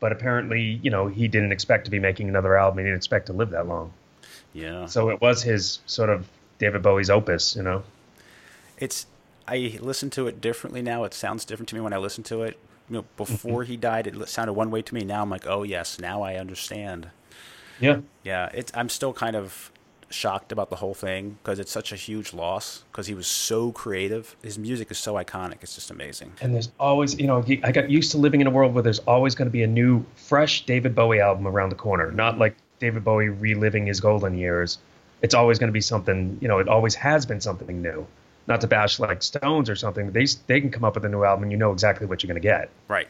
but 0.00 0.12
apparently, 0.12 0.80
you 0.82 0.90
know, 0.90 1.08
he 1.08 1.28
didn't 1.28 1.52
expect 1.52 1.84
to 1.86 1.90
be 1.90 1.98
making 1.98 2.28
another 2.28 2.56
album. 2.56 2.78
He 2.78 2.84
didn't 2.84 2.96
expect 2.96 3.26
to 3.26 3.32
live 3.32 3.50
that 3.50 3.66
long. 3.66 3.92
Yeah. 4.52 4.86
So 4.86 5.10
it 5.10 5.20
was 5.20 5.42
his 5.42 5.80
sort 5.86 6.10
of 6.10 6.28
David 6.58 6.82
Bowie's 6.82 7.10
opus, 7.10 7.56
you 7.56 7.62
know. 7.62 7.82
It's 8.78 9.06
I 9.46 9.78
listen 9.80 10.10
to 10.10 10.26
it 10.28 10.40
differently 10.40 10.82
now. 10.82 11.04
It 11.04 11.14
sounds 11.14 11.44
different 11.44 11.68
to 11.70 11.74
me 11.74 11.80
when 11.80 11.92
I 11.92 11.98
listen 11.98 12.22
to 12.24 12.42
it. 12.42 12.58
You 12.88 12.96
know, 12.96 13.04
before 13.16 13.64
he 13.64 13.76
died, 13.76 14.06
it 14.06 14.28
sounded 14.28 14.54
one 14.54 14.70
way 14.70 14.82
to 14.82 14.94
me. 14.94 15.02
Now 15.04 15.22
I'm 15.22 15.30
like, 15.30 15.46
oh 15.46 15.62
yes, 15.62 15.98
now 15.98 16.22
I 16.22 16.36
understand. 16.36 17.10
Yeah, 17.80 18.00
yeah. 18.24 18.50
It's 18.54 18.72
I'm 18.74 18.88
still 18.88 19.12
kind 19.12 19.36
of 19.36 19.70
shocked 20.10 20.52
about 20.52 20.70
the 20.70 20.76
whole 20.76 20.94
thing 20.94 21.38
because 21.42 21.58
it's 21.58 21.72
such 21.72 21.92
a 21.92 21.96
huge 21.96 22.32
loss 22.32 22.84
because 22.90 23.06
he 23.06 23.14
was 23.14 23.26
so 23.26 23.72
creative. 23.72 24.36
His 24.42 24.58
music 24.58 24.90
is 24.90 24.98
so 24.98 25.14
iconic. 25.14 25.56
It's 25.62 25.74
just 25.74 25.90
amazing. 25.90 26.32
And 26.40 26.54
there's 26.54 26.70
always, 26.78 27.18
you 27.18 27.26
know, 27.26 27.44
I 27.62 27.72
got 27.72 27.90
used 27.90 28.10
to 28.12 28.18
living 28.18 28.40
in 28.40 28.46
a 28.46 28.50
world 28.50 28.74
where 28.74 28.82
there's 28.82 29.00
always 29.00 29.34
going 29.34 29.46
to 29.46 29.52
be 29.52 29.62
a 29.62 29.66
new, 29.66 30.04
fresh 30.16 30.64
David 30.66 30.94
Bowie 30.94 31.20
album 31.20 31.46
around 31.46 31.70
the 31.70 31.76
corner. 31.76 32.10
Not 32.10 32.38
like 32.38 32.56
David 32.78 33.04
Bowie 33.04 33.28
reliving 33.28 33.86
his 33.86 34.00
golden 34.00 34.36
years. 34.36 34.78
It's 35.20 35.34
always 35.34 35.58
going 35.58 35.68
to 35.68 35.72
be 35.72 35.80
something, 35.80 36.38
you 36.40 36.48
know, 36.48 36.58
it 36.58 36.68
always 36.68 36.94
has 36.94 37.26
been 37.26 37.40
something 37.40 37.82
new 37.82 38.06
not 38.48 38.62
to 38.62 38.66
bash 38.66 38.98
like 38.98 39.22
Stones 39.22 39.70
or 39.70 39.76
something, 39.76 40.10
they 40.10 40.26
they 40.46 40.60
can 40.60 40.70
come 40.70 40.82
up 40.82 40.94
with 40.94 41.04
a 41.04 41.08
new 41.08 41.22
album 41.22 41.44
and 41.44 41.52
you 41.52 41.58
know 41.58 41.70
exactly 41.70 42.06
what 42.06 42.22
you're 42.22 42.28
going 42.28 42.40
to 42.40 42.48
get. 42.48 42.70
Right. 42.88 43.06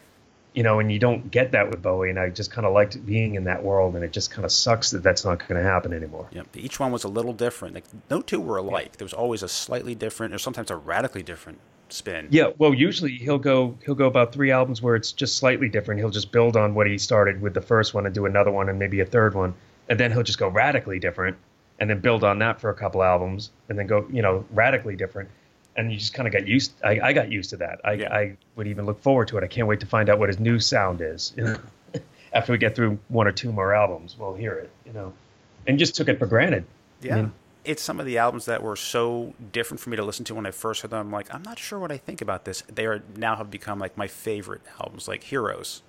You 0.54 0.62
know, 0.62 0.80
and 0.80 0.90
you 0.90 0.98
don't 0.98 1.30
get 1.30 1.52
that 1.52 1.70
with 1.70 1.82
Bowie, 1.82 2.10
and 2.10 2.18
I 2.18 2.30
just 2.30 2.50
kind 2.50 2.66
of 2.66 2.72
liked 2.72 3.04
being 3.06 3.34
in 3.36 3.44
that 3.44 3.62
world, 3.62 3.94
and 3.94 4.02
it 4.02 4.12
just 4.12 4.30
kind 4.30 4.44
of 4.44 4.50
sucks 4.50 4.90
that 4.90 5.02
that's 5.02 5.24
not 5.24 5.46
going 5.46 5.62
to 5.62 5.68
happen 5.68 5.92
anymore. 5.92 6.26
Yeah, 6.32 6.42
each 6.54 6.80
one 6.80 6.90
was 6.90 7.04
a 7.04 7.08
little 7.08 7.32
different. 7.32 7.74
Like, 7.74 7.84
no 8.10 8.22
two 8.22 8.40
were 8.40 8.56
alike. 8.56 8.96
There 8.96 9.04
was 9.04 9.12
always 9.12 9.42
a 9.42 9.48
slightly 9.48 9.94
different, 9.94 10.34
or 10.34 10.38
sometimes 10.38 10.70
a 10.70 10.76
radically 10.76 11.22
different 11.22 11.60
spin. 11.92 12.28
Yeah, 12.30 12.50
well, 12.58 12.74
usually 12.74 13.12
he'll 13.12 13.38
go 13.38 13.76
he'll 13.84 13.94
go 13.94 14.06
about 14.06 14.32
three 14.32 14.50
albums 14.50 14.82
where 14.82 14.96
it's 14.96 15.12
just 15.12 15.36
slightly 15.36 15.68
different. 15.68 16.00
He'll 16.00 16.10
just 16.10 16.32
build 16.32 16.56
on 16.56 16.74
what 16.74 16.86
he 16.86 16.98
started 16.98 17.40
with 17.40 17.54
the 17.54 17.60
first 17.60 17.94
one 17.94 18.06
and 18.06 18.14
do 18.14 18.26
another 18.26 18.50
one 18.50 18.68
and 18.68 18.78
maybe 18.78 19.00
a 19.00 19.06
third 19.06 19.34
one, 19.34 19.54
and 19.88 19.98
then 19.98 20.12
he'll 20.12 20.22
just 20.22 20.38
go 20.38 20.48
radically 20.48 20.98
different, 20.98 21.36
and 21.78 21.88
then 21.88 22.00
build 22.00 22.24
on 22.24 22.38
that 22.40 22.60
for 22.60 22.70
a 22.70 22.74
couple 22.74 23.02
albums, 23.02 23.50
and 23.68 23.78
then 23.78 23.86
go 23.86 24.06
you 24.10 24.22
know 24.22 24.44
radically 24.50 24.96
different 24.96 25.28
and 25.78 25.92
you 25.92 25.98
just 25.98 26.12
kind 26.12 26.26
of 26.26 26.32
got 26.32 26.46
used. 26.46 26.72
I, 26.84 27.00
I, 27.00 27.12
got 27.12 27.30
used 27.30 27.50
to 27.50 27.58
that. 27.58 27.80
I, 27.84 27.92
yeah. 27.92 28.12
I 28.12 28.36
would 28.56 28.66
even 28.66 28.84
look 28.84 29.00
forward 29.00 29.28
to 29.28 29.38
it. 29.38 29.44
I 29.44 29.46
can't 29.46 29.68
wait 29.68 29.80
to 29.80 29.86
find 29.86 30.10
out 30.10 30.18
what 30.18 30.28
his 30.28 30.40
new 30.40 30.58
sound 30.58 31.00
is. 31.00 31.32
You 31.36 31.44
know? 31.44 31.58
After 32.32 32.52
we 32.52 32.58
get 32.58 32.74
through 32.74 32.98
one 33.08 33.26
or 33.28 33.32
two 33.32 33.52
more 33.52 33.72
albums, 33.72 34.16
we'll 34.18 34.34
hear 34.34 34.52
it. 34.54 34.70
You 34.84 34.92
know, 34.92 35.12
and 35.66 35.78
just 35.78 35.94
took 35.94 36.08
it 36.08 36.18
for 36.18 36.26
granted. 36.26 36.64
Yeah. 37.00 37.12
I 37.12 37.16
mean, 37.22 37.32
it's 37.64 37.82
some 37.82 38.00
of 38.00 38.06
the 38.06 38.18
albums 38.18 38.46
that 38.46 38.62
were 38.62 38.76
so 38.76 39.34
different 39.52 39.80
for 39.80 39.90
me 39.90 39.96
to 39.96 40.04
listen 40.04 40.24
to 40.26 40.34
when 40.34 40.46
I 40.46 40.50
first 40.50 40.82
heard 40.82 40.90
them. 40.90 41.06
I'm 41.06 41.12
like, 41.12 41.32
I'm 41.32 41.42
not 41.42 41.58
sure 41.58 41.78
what 41.78 41.92
I 41.92 41.96
think 41.96 42.20
about 42.20 42.44
this. 42.44 42.64
They 42.68 42.86
are 42.86 43.02
now 43.16 43.36
have 43.36 43.50
become 43.50 43.78
like 43.78 43.96
my 43.96 44.08
favorite 44.08 44.62
albums, 44.80 45.06
like 45.06 45.22
Heroes. 45.22 45.82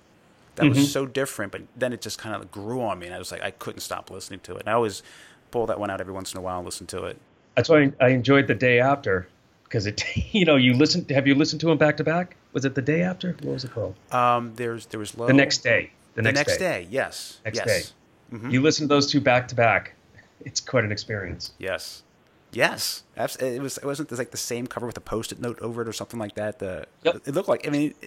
That 0.54 0.66
mm-hmm. 0.66 0.78
was 0.78 0.92
so 0.92 1.04
different, 1.04 1.52
but 1.52 1.62
then 1.76 1.92
it 1.92 2.00
just 2.00 2.18
kind 2.18 2.34
of 2.34 2.50
grew 2.50 2.82
on 2.82 2.98
me, 2.98 3.06
and 3.06 3.14
I 3.14 3.18
was 3.18 3.32
like, 3.32 3.42
I 3.42 3.50
couldn't 3.50 3.80
stop 3.80 4.10
listening 4.10 4.40
to 4.40 4.56
it. 4.56 4.60
And 4.60 4.68
I 4.68 4.72
always 4.72 5.02
pull 5.50 5.66
that 5.66 5.80
one 5.80 5.90
out 5.90 6.00
every 6.00 6.12
once 6.12 6.32
in 6.32 6.38
a 6.38 6.40
while 6.40 6.58
and 6.58 6.64
listen 6.64 6.86
to 6.88 7.04
it. 7.04 7.18
That's 7.56 7.68
why 7.68 7.92
I 8.00 8.08
enjoyed 8.08 8.46
the 8.46 8.54
day 8.54 8.80
after 8.80 9.26
because 9.70 9.86
it 9.86 10.04
you 10.34 10.44
know 10.44 10.56
you 10.56 10.74
listen 10.74 11.06
have 11.08 11.26
you 11.26 11.34
listened 11.34 11.60
to 11.60 11.70
him 11.70 11.78
back 11.78 11.96
to 11.96 12.04
back 12.04 12.36
was 12.52 12.64
it 12.64 12.74
the 12.74 12.82
day 12.82 13.02
after 13.02 13.32
what 13.42 13.54
was 13.54 13.64
it 13.64 13.70
called 13.70 13.94
um 14.12 14.52
there's 14.56 14.86
there 14.86 15.00
was 15.00 15.16
low 15.16 15.26
the 15.26 15.32
next 15.32 15.58
day 15.58 15.90
the 16.14 16.22
next, 16.22 16.38
the 16.38 16.44
next 16.44 16.58
day. 16.58 16.82
day. 16.82 16.88
yes 16.90 17.40
next 17.44 17.58
yes. 17.58 17.66
day 17.66 18.36
mm-hmm. 18.36 18.50
you 18.50 18.60
listen 18.60 18.84
to 18.84 18.94
those 18.94 19.10
two 19.10 19.20
back 19.20 19.48
to 19.48 19.54
back 19.54 19.94
it's 20.40 20.60
quite 20.60 20.84
an 20.84 20.92
experience 20.92 21.52
yes 21.58 22.02
yes 22.52 23.04
it 23.16 23.62
was 23.62 23.78
it 23.78 23.84
wasn't 23.84 24.10
like 24.12 24.32
the 24.32 24.36
same 24.36 24.66
cover 24.66 24.86
with 24.86 24.96
a 24.96 25.00
post-it 25.00 25.40
note 25.40 25.58
over 25.60 25.82
it 25.82 25.88
or 25.88 25.92
something 25.92 26.18
like 26.18 26.34
that 26.34 26.58
the 26.58 26.84
yep. 27.04 27.20
it 27.24 27.34
looked 27.34 27.48
like 27.48 27.66
i 27.66 27.70
mean 27.70 27.94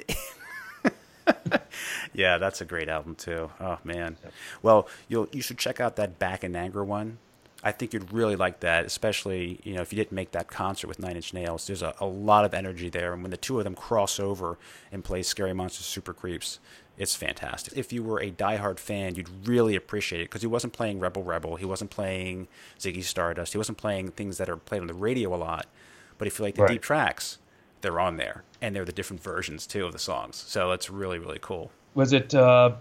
yeah 2.14 2.38
that's 2.38 2.60
a 2.60 2.66
great 2.66 2.90
album 2.90 3.16
too 3.16 3.50
oh 3.62 3.78
man 3.86 4.18
well 4.62 4.90
you'll 5.08 5.30
you 5.32 5.42
should 5.42 5.58
check 5.58 5.80
out 5.80 5.96
that 5.96 6.20
back 6.20 6.44
in 6.44 6.54
anger 6.58 6.84
one 6.84 7.18
I 7.66 7.72
think 7.72 7.94
you'd 7.94 8.12
really 8.12 8.36
like 8.36 8.60
that, 8.60 8.86
especially 8.86 9.60
you 9.64 9.74
know 9.74 9.82
if 9.82 9.94
you 9.94 9.98
didn't 9.98 10.12
make 10.12 10.32
that 10.32 10.48
concert 10.48 10.88
with 10.88 11.00
Nine 11.00 11.16
Inch 11.16 11.34
Nails. 11.34 11.66
There's 11.68 11.82
a, 11.82 11.94
a 12.00 12.06
lot 12.06 12.44
of 12.46 12.54
energy 12.54 12.90
there, 12.90 13.14
and 13.14 13.22
when 13.22 13.32
the 13.32 13.38
two 13.38 13.58
of 13.58 13.64
them 13.64 13.76
cross 13.76 14.20
over 14.20 14.58
and 14.92 15.04
play 15.04 15.24
Scary 15.24 15.54
Monsters 15.54 15.86
Super 15.86 16.14
Creeps, 16.14 16.60
It's 16.98 17.16
fantastic. 17.16 17.76
If 17.76 17.92
you 17.92 18.04
were 18.04 18.20
a 18.20 18.30
diehard 18.30 18.78
fan, 18.80 19.16
you'd 19.16 19.48
really 19.48 19.76
appreciate 19.76 20.22
it 20.22 20.26
because 20.26 20.42
he 20.42 20.48
wasn't 20.48 20.74
playing 20.74 21.00
Rebel 21.00 21.24
Rebel. 21.24 21.56
He 21.56 21.66
wasn't 21.66 21.90
playing 21.90 22.48
Ziggy 22.80 23.04
Stardust. 23.04 23.54
He 23.54 23.58
wasn't 23.58 23.80
playing 23.80 24.12
things 24.12 24.38
that 24.38 24.48
are 24.50 24.58
played 24.58 24.82
on 24.82 24.88
the 24.88 24.94
radio 24.94 25.34
a 25.34 25.38
lot. 25.38 25.66
But 26.20 26.28
if 26.28 26.38
you 26.38 26.46
like 26.46 26.54
the 26.56 26.62
Right. 26.64 26.74
deep 26.74 26.84
tracks, 26.84 27.40
they're 27.82 28.00
on 28.00 28.18
there. 28.18 28.44
And 28.62 28.76
they're 28.76 28.86
the 28.86 28.92
different 28.92 29.24
versions, 29.24 29.66
too, 29.66 29.86
of 29.88 29.92
the 29.92 29.98
songs. 30.00 30.36
So 30.36 30.72
it's 30.72 30.90
really, 30.92 31.18
really 31.18 31.40
cool. 31.42 31.72
Was 31.96 32.14
it 32.14 32.36
uh, 32.36 32.74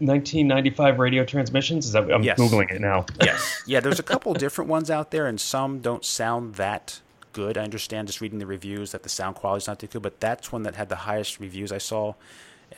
1995 0.00 0.98
radio 0.98 1.24
transmissions? 1.24 1.86
Is 1.86 1.92
that 1.92 2.10
I'm 2.12 2.22
Yes. 2.22 2.38
googling 2.38 2.70
it 2.70 2.80
now? 2.80 3.06
Yes. 3.22 3.62
Yeah, 3.66 3.80
there's 3.80 4.00
a 4.00 4.02
couple 4.02 4.32
different 4.46 4.70
ones 4.70 4.90
out 4.90 5.10
there, 5.10 5.26
and 5.26 5.40
some 5.40 5.80
don't 5.80 6.04
sound 6.04 6.54
that 6.56 7.00
good. 7.32 7.56
I 7.56 7.62
understand 7.62 8.08
just 8.08 8.20
reading 8.20 8.38
the 8.38 8.46
reviews 8.46 8.92
that 8.92 9.02
the 9.04 9.08
sound 9.08 9.36
quality's 9.36 9.68
not 9.68 9.78
too 9.78 9.86
good, 9.86 10.02
but 10.02 10.18
that's 10.20 10.50
one 10.50 10.62
that 10.64 10.74
had 10.74 10.88
the 10.88 10.96
highest 10.96 11.38
reviews 11.38 11.70
I 11.70 11.78
saw. 11.78 12.14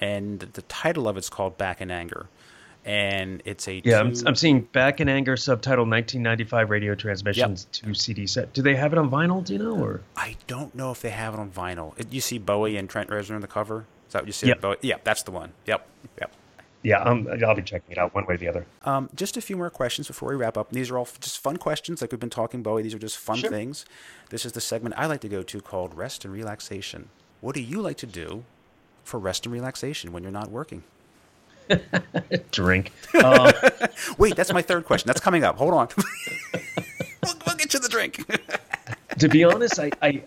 And 0.01 0.41
the 0.41 0.63
title 0.63 1.09
of 1.09 1.17
it's 1.17 1.29
called 1.31 1.57
Back 1.57 1.81
in 1.81 1.91
Anger. 1.91 2.27
And 2.85 3.41
it's 3.45 3.69
a 3.69 3.81
Yeah, 3.85 4.01
I'm, 4.01 4.13
I'm 4.27 4.35
seeing 4.35 4.63
Back 4.63 5.01
in 5.01 5.09
Anger 5.09 5.37
subtitle 5.37 5.85
1995 5.85 6.69
radio 6.71 6.95
transmissions 6.97 7.67
two 7.71 7.95
CD 7.95 8.27
set. 8.27 8.53
Do 8.53 8.61
they 8.63 8.75
have 8.75 8.93
it 8.93 8.99
on 8.99 9.09
vinyl? 9.09 9.45
Do 9.45 9.53
you 9.53 9.61
know? 9.61 9.79
Or 9.79 10.01
I 10.17 10.37
don't 10.49 10.75
know 10.75 10.91
if 10.91 11.01
they 11.01 11.11
have 11.11 11.33
it 11.35 11.39
on 11.41 11.51
vinyl. 11.51 11.93
You 12.13 12.21
see 12.21 12.39
Bowie 12.39 12.77
and 12.77 12.91
Trent 12.91 13.09
Reznor 13.09 13.37
on 13.37 13.41
the 13.41 13.47
cover. 13.47 13.85
Is 14.09 14.15
that 14.15 14.23
what 14.23 14.27
you 14.27 14.33
see? 14.33 14.49
Yep. 14.49 14.61
Bowie? 14.61 14.77
Yeah, 14.81 14.97
that's 15.05 15.23
the 15.23 15.31
one. 15.31 15.53
Yep. 15.67 15.87
Yep. 16.21 16.33
Yeah, 16.83 17.03
I'm, 17.03 17.29
I'll 17.45 17.55
be 17.55 17.63
checking 17.63 17.93
it 17.93 17.99
out 17.99 18.15
one 18.15 18.27
way 18.27 18.35
or 18.35 18.39
the 18.39 18.49
other. 18.49 18.67
Um, 18.85 19.09
just 19.15 19.37
a 19.37 19.41
few 19.41 19.57
more 19.57 19.71
questions 19.71 20.07
before 20.09 20.31
we 20.31 20.35
wrap 20.37 20.57
up. 20.57 20.71
These 20.71 20.91
are 20.91 20.99
all 20.99 21.09
just 21.21 21.39
fun 21.39 21.57
questions, 21.57 22.01
like 22.01 22.11
we've 22.13 22.21
been 22.21 22.31
talking, 22.31 22.63
Bowie. 22.63 22.83
These 22.83 22.95
are 22.95 22.99
just 22.99 23.19
fun 23.19 23.37
Sure. 23.39 23.51
things. 23.51 23.85
This 24.31 24.45
is 24.45 24.53
the 24.53 24.61
segment 24.61 24.95
I 24.99 25.07
like 25.07 25.21
to 25.21 25.29
go 25.29 25.43
to 25.43 25.61
called 25.61 25.95
Rest 25.95 26.25
and 26.25 26.33
Relaxation. 26.33 27.09
What 27.41 27.55
do 27.55 27.61
you 27.61 27.81
like 27.81 27.97
to 27.99 28.07
do 28.07 28.45
for 29.05 29.19
rest 29.19 29.47
and 29.47 29.53
relaxation 29.53 30.13
when 30.13 30.23
you're 30.23 30.33
not 30.33 30.51
working? 30.51 30.85
Drink. 32.51 32.93
Um, 33.23 33.53
Wait, 34.19 34.37
that's 34.37 34.53
my 34.53 34.63
third 34.63 34.85
question. 34.85 35.07
That's 35.09 35.21
coming 35.21 35.45
up. 35.45 35.57
Hold 35.59 35.75
on. 35.75 35.89
we'll, 37.23 37.35
we'll 37.47 37.57
get 37.57 37.71
to 37.71 37.79
the 37.79 37.89
drink. 37.89 38.25
to 39.19 39.29
be 39.29 39.45
honest, 39.45 39.79
I, 39.79 39.91
I 40.03 40.23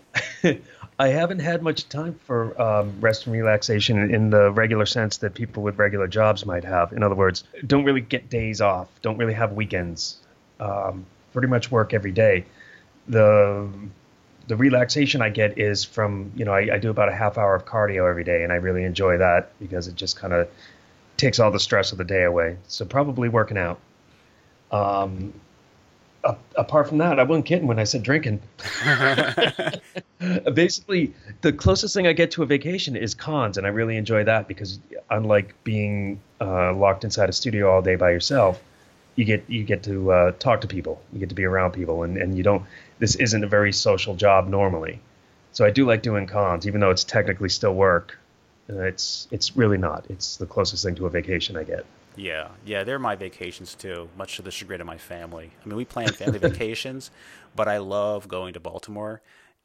I 0.98 1.08
haven't 1.08 1.40
had 1.40 1.62
much 1.62 1.88
time 1.88 2.18
for 2.24 2.60
um, 2.60 3.00
rest 3.00 3.26
and 3.26 3.34
relaxation 3.34 4.14
in 4.14 4.30
the 4.30 4.50
regular 4.50 4.86
sense 4.86 5.18
that 5.18 5.34
people 5.34 5.62
with 5.62 5.78
regular 5.78 6.08
jobs 6.08 6.46
might 6.46 6.64
have. 6.64 6.92
In 6.92 7.02
other 7.02 7.14
words, 7.14 7.44
don't 7.66 7.84
really 7.84 8.00
get 8.00 8.30
days 8.30 8.60
off, 8.60 8.88
don't 9.02 9.18
really 9.18 9.34
have 9.34 9.52
weekends. 9.52 10.16
Um, 10.58 11.04
pretty 11.32 11.48
much 11.48 11.70
work 11.70 11.92
every 11.92 12.12
day. 12.12 12.46
The 13.08 13.68
the 14.48 14.56
relaxation 14.56 15.22
I 15.22 15.28
get 15.28 15.58
is 15.58 15.84
from 15.84 16.32
you 16.34 16.44
know 16.44 16.52
I, 16.52 16.74
I 16.74 16.78
do 16.78 16.88
about 16.88 17.10
a 17.10 17.14
half 17.14 17.36
hour 17.36 17.54
of 17.54 17.66
cardio 17.66 18.08
every 18.08 18.24
day, 18.24 18.42
and 18.42 18.50
I 18.50 18.56
really 18.56 18.84
enjoy 18.84 19.18
that 19.18 19.50
because 19.58 19.88
it 19.88 19.96
just 19.96 20.16
kind 20.16 20.32
of 20.32 20.48
takes 21.18 21.38
all 21.38 21.50
the 21.50 21.60
stress 21.60 21.92
of 21.92 21.98
the 21.98 22.04
day 22.04 22.24
away. 22.24 22.56
So 22.68 22.86
probably 22.86 23.28
working 23.28 23.58
out. 23.58 23.78
Um, 24.70 25.34
apart 26.56 26.88
from 26.88 26.98
that, 26.98 27.18
I 27.18 27.22
wasn't 27.22 27.46
kidding 27.46 27.66
when 27.66 27.78
I 27.78 27.84
said 27.84 28.02
drinking. 28.02 28.40
Basically, 30.54 31.14
the 31.42 31.52
closest 31.52 31.94
thing 31.94 32.06
I 32.06 32.12
get 32.12 32.30
to 32.32 32.42
a 32.42 32.46
vacation 32.46 32.96
is 32.96 33.14
cons, 33.14 33.58
and 33.58 33.66
I 33.66 33.70
really 33.70 33.96
enjoy 33.96 34.24
that 34.24 34.48
because 34.48 34.78
unlike 35.10 35.54
being 35.64 36.20
uh, 36.40 36.72
locked 36.74 37.04
inside 37.04 37.28
a 37.28 37.32
studio 37.32 37.70
all 37.70 37.82
day 37.82 37.96
by 37.96 38.10
yourself, 38.10 38.62
you 39.14 39.24
get 39.24 39.44
you 39.48 39.64
get 39.64 39.82
to 39.84 40.12
uh, 40.12 40.32
talk 40.32 40.60
to 40.62 40.66
people, 40.66 41.02
you 41.12 41.18
get 41.18 41.28
to 41.30 41.34
be 41.34 41.44
around 41.44 41.72
people, 41.72 42.02
and, 42.02 42.16
and 42.16 42.36
you 42.36 42.42
don't. 42.42 42.64
This 42.98 43.14
isn't 43.16 43.44
a 43.44 43.48
very 43.48 43.72
social 43.72 44.14
job 44.14 44.48
normally, 44.48 45.00
so 45.52 45.64
I 45.64 45.70
do 45.70 45.86
like 45.86 46.02
doing 46.02 46.26
cons, 46.26 46.66
even 46.66 46.80
though 46.80 46.90
it's 46.90 47.04
technically 47.04 47.48
still 47.48 47.74
work. 47.74 48.18
Uh, 48.68 48.82
it's 48.82 49.28
it's 49.30 49.56
really 49.56 49.78
not. 49.78 50.06
It's 50.08 50.36
the 50.36 50.46
closest 50.46 50.84
thing 50.84 50.96
to 50.96 51.06
a 51.06 51.10
vacation 51.10 51.56
I 51.56 51.64
get. 51.64 51.86
Yeah, 52.16 52.48
yeah, 52.64 52.82
they're 52.82 52.98
my 52.98 53.14
vacations 53.14 53.74
too, 53.74 54.08
much 54.16 54.36
to 54.36 54.42
the 54.42 54.50
chagrin 54.50 54.80
of 54.80 54.86
my 54.86 54.96
family. 54.98 55.52
I 55.62 55.68
mean, 55.68 55.76
we 55.76 55.84
plan 55.84 56.12
family 56.14 56.38
vacations, 56.40 57.10
but 57.54 57.68
I 57.68 57.76
love 57.78 58.26
going 58.26 58.54
to 58.54 58.60
Baltimore, 58.60 59.20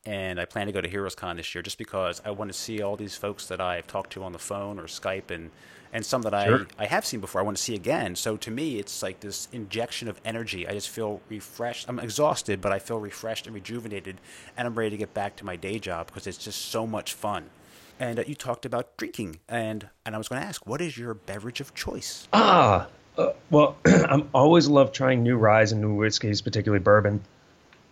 and 0.06 0.40
I 0.40 0.46
plan 0.46 0.68
to 0.68 0.74
go 0.74 0.82
to 0.82 0.90
HeroesCon 0.90 1.38
this 1.38 1.56
year 1.56 1.62
just 1.62 1.78
because 1.78 2.22
I 2.26 2.32
want 2.32 2.52
to 2.52 2.58
see 2.58 2.82
all 2.82 2.98
these 2.98 3.16
folks 3.16 3.48
that 3.48 3.62
I've 3.62 3.88
talked 3.88 4.12
to 4.14 4.24
on 4.24 4.34
the 4.34 4.40
phone 4.40 4.80
or 4.80 4.84
Skype, 4.84 5.32
and 5.32 5.52
and 5.94 6.06
some 6.06 6.22
that 6.24 6.34
Sure. 6.34 6.68
I 6.78 6.84
I 6.84 6.88
have 6.88 7.06
seen 7.06 7.22
before. 7.22 7.40
I 7.42 7.44
want 7.44 7.58
to 7.58 7.64
see 7.64 7.76
again. 7.76 8.16
So 8.16 8.36
to 8.38 8.52
me, 8.52 8.80
it's 8.80 9.02
like 9.02 9.22
this 9.22 9.48
injection 9.54 10.08
of 10.10 10.20
energy. 10.26 10.68
I 10.68 10.74
just 10.74 10.90
feel 10.90 11.22
refreshed. 11.30 11.88
I'm 11.90 12.00
exhausted, 12.00 12.60
but 12.62 12.72
I 12.74 12.80
feel 12.80 13.00
refreshed 13.00 13.46
and 13.46 13.56
rejuvenated, 13.56 14.20
and 14.58 14.68
I'm 14.68 14.76
ready 14.76 14.92
to 14.92 14.98
get 14.98 15.14
back 15.14 15.38
to 15.38 15.46
my 15.46 15.56
day 15.56 15.80
job 15.80 16.08
because 16.08 16.28
it's 16.28 16.38
just 16.38 16.62
so 16.66 16.86
much 16.86 17.14
fun. 17.14 17.50
And 18.02 18.18
uh, 18.18 18.24
you 18.26 18.34
talked 18.34 18.66
about 18.66 18.98
drinking, 18.98 19.42
and 19.48 19.88
and 20.08 20.16
I 20.16 20.18
was 20.18 20.28
going 20.28 20.42
to 20.42 20.48
ask, 20.48 20.66
what 20.66 20.82
is 20.82 20.98
your 20.98 21.14
beverage 21.14 21.62
of 21.62 21.76
choice? 21.76 22.28
Ah, 22.34 22.88
uh, 23.16 23.34
well, 23.52 23.78
I'm 23.86 24.28
always 24.34 24.68
love 24.68 24.92
trying 24.92 25.22
new 25.22 25.38
ryes 25.38 25.72
and 25.72 25.82
new 25.82 25.94
whiskeys, 25.94 26.42
particularly 26.42 26.82
bourbon. 26.82 27.22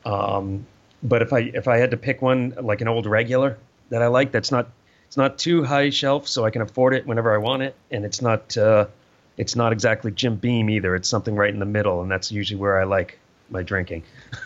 Um, 0.06 0.66
but 1.04 1.22
if 1.22 1.32
I 1.32 1.52
if 1.54 1.68
I 1.68 1.78
had 1.78 1.92
to 1.92 1.98
pick 1.98 2.24
one 2.24 2.56
like 2.60 2.82
an 2.82 2.88
old 2.88 3.06
regular 3.06 3.60
that 3.90 4.02
I 4.02 4.08
like, 4.08 4.32
that's 4.32 4.52
not 4.52 4.72
it's 5.06 5.16
not 5.16 5.38
too 5.38 5.64
high 5.64 5.92
shelf, 5.92 6.28
so 6.28 6.44
I 6.44 6.50
can 6.50 6.64
afford 6.64 6.96
it 6.96 7.06
whenever 7.06 7.32
I 7.32 7.38
want 7.38 7.62
it, 7.62 7.76
and 7.92 8.04
it's 8.04 8.20
not 8.20 8.58
uh, 8.58 8.88
it's 9.38 9.56
not 9.56 9.72
exactly 9.72 10.10
Jim 10.10 10.38
Beam 10.38 10.72
either. 10.72 10.96
It's 10.96 11.08
something 11.08 11.36
right 11.36 11.54
in 11.54 11.60
the 11.60 11.68
middle, 11.68 12.02
and 12.02 12.10
that's 12.10 12.32
usually 12.32 12.60
where 12.60 12.82
I 12.82 12.86
like 12.86 13.20
my 13.52 13.62
drinking. 13.62 14.02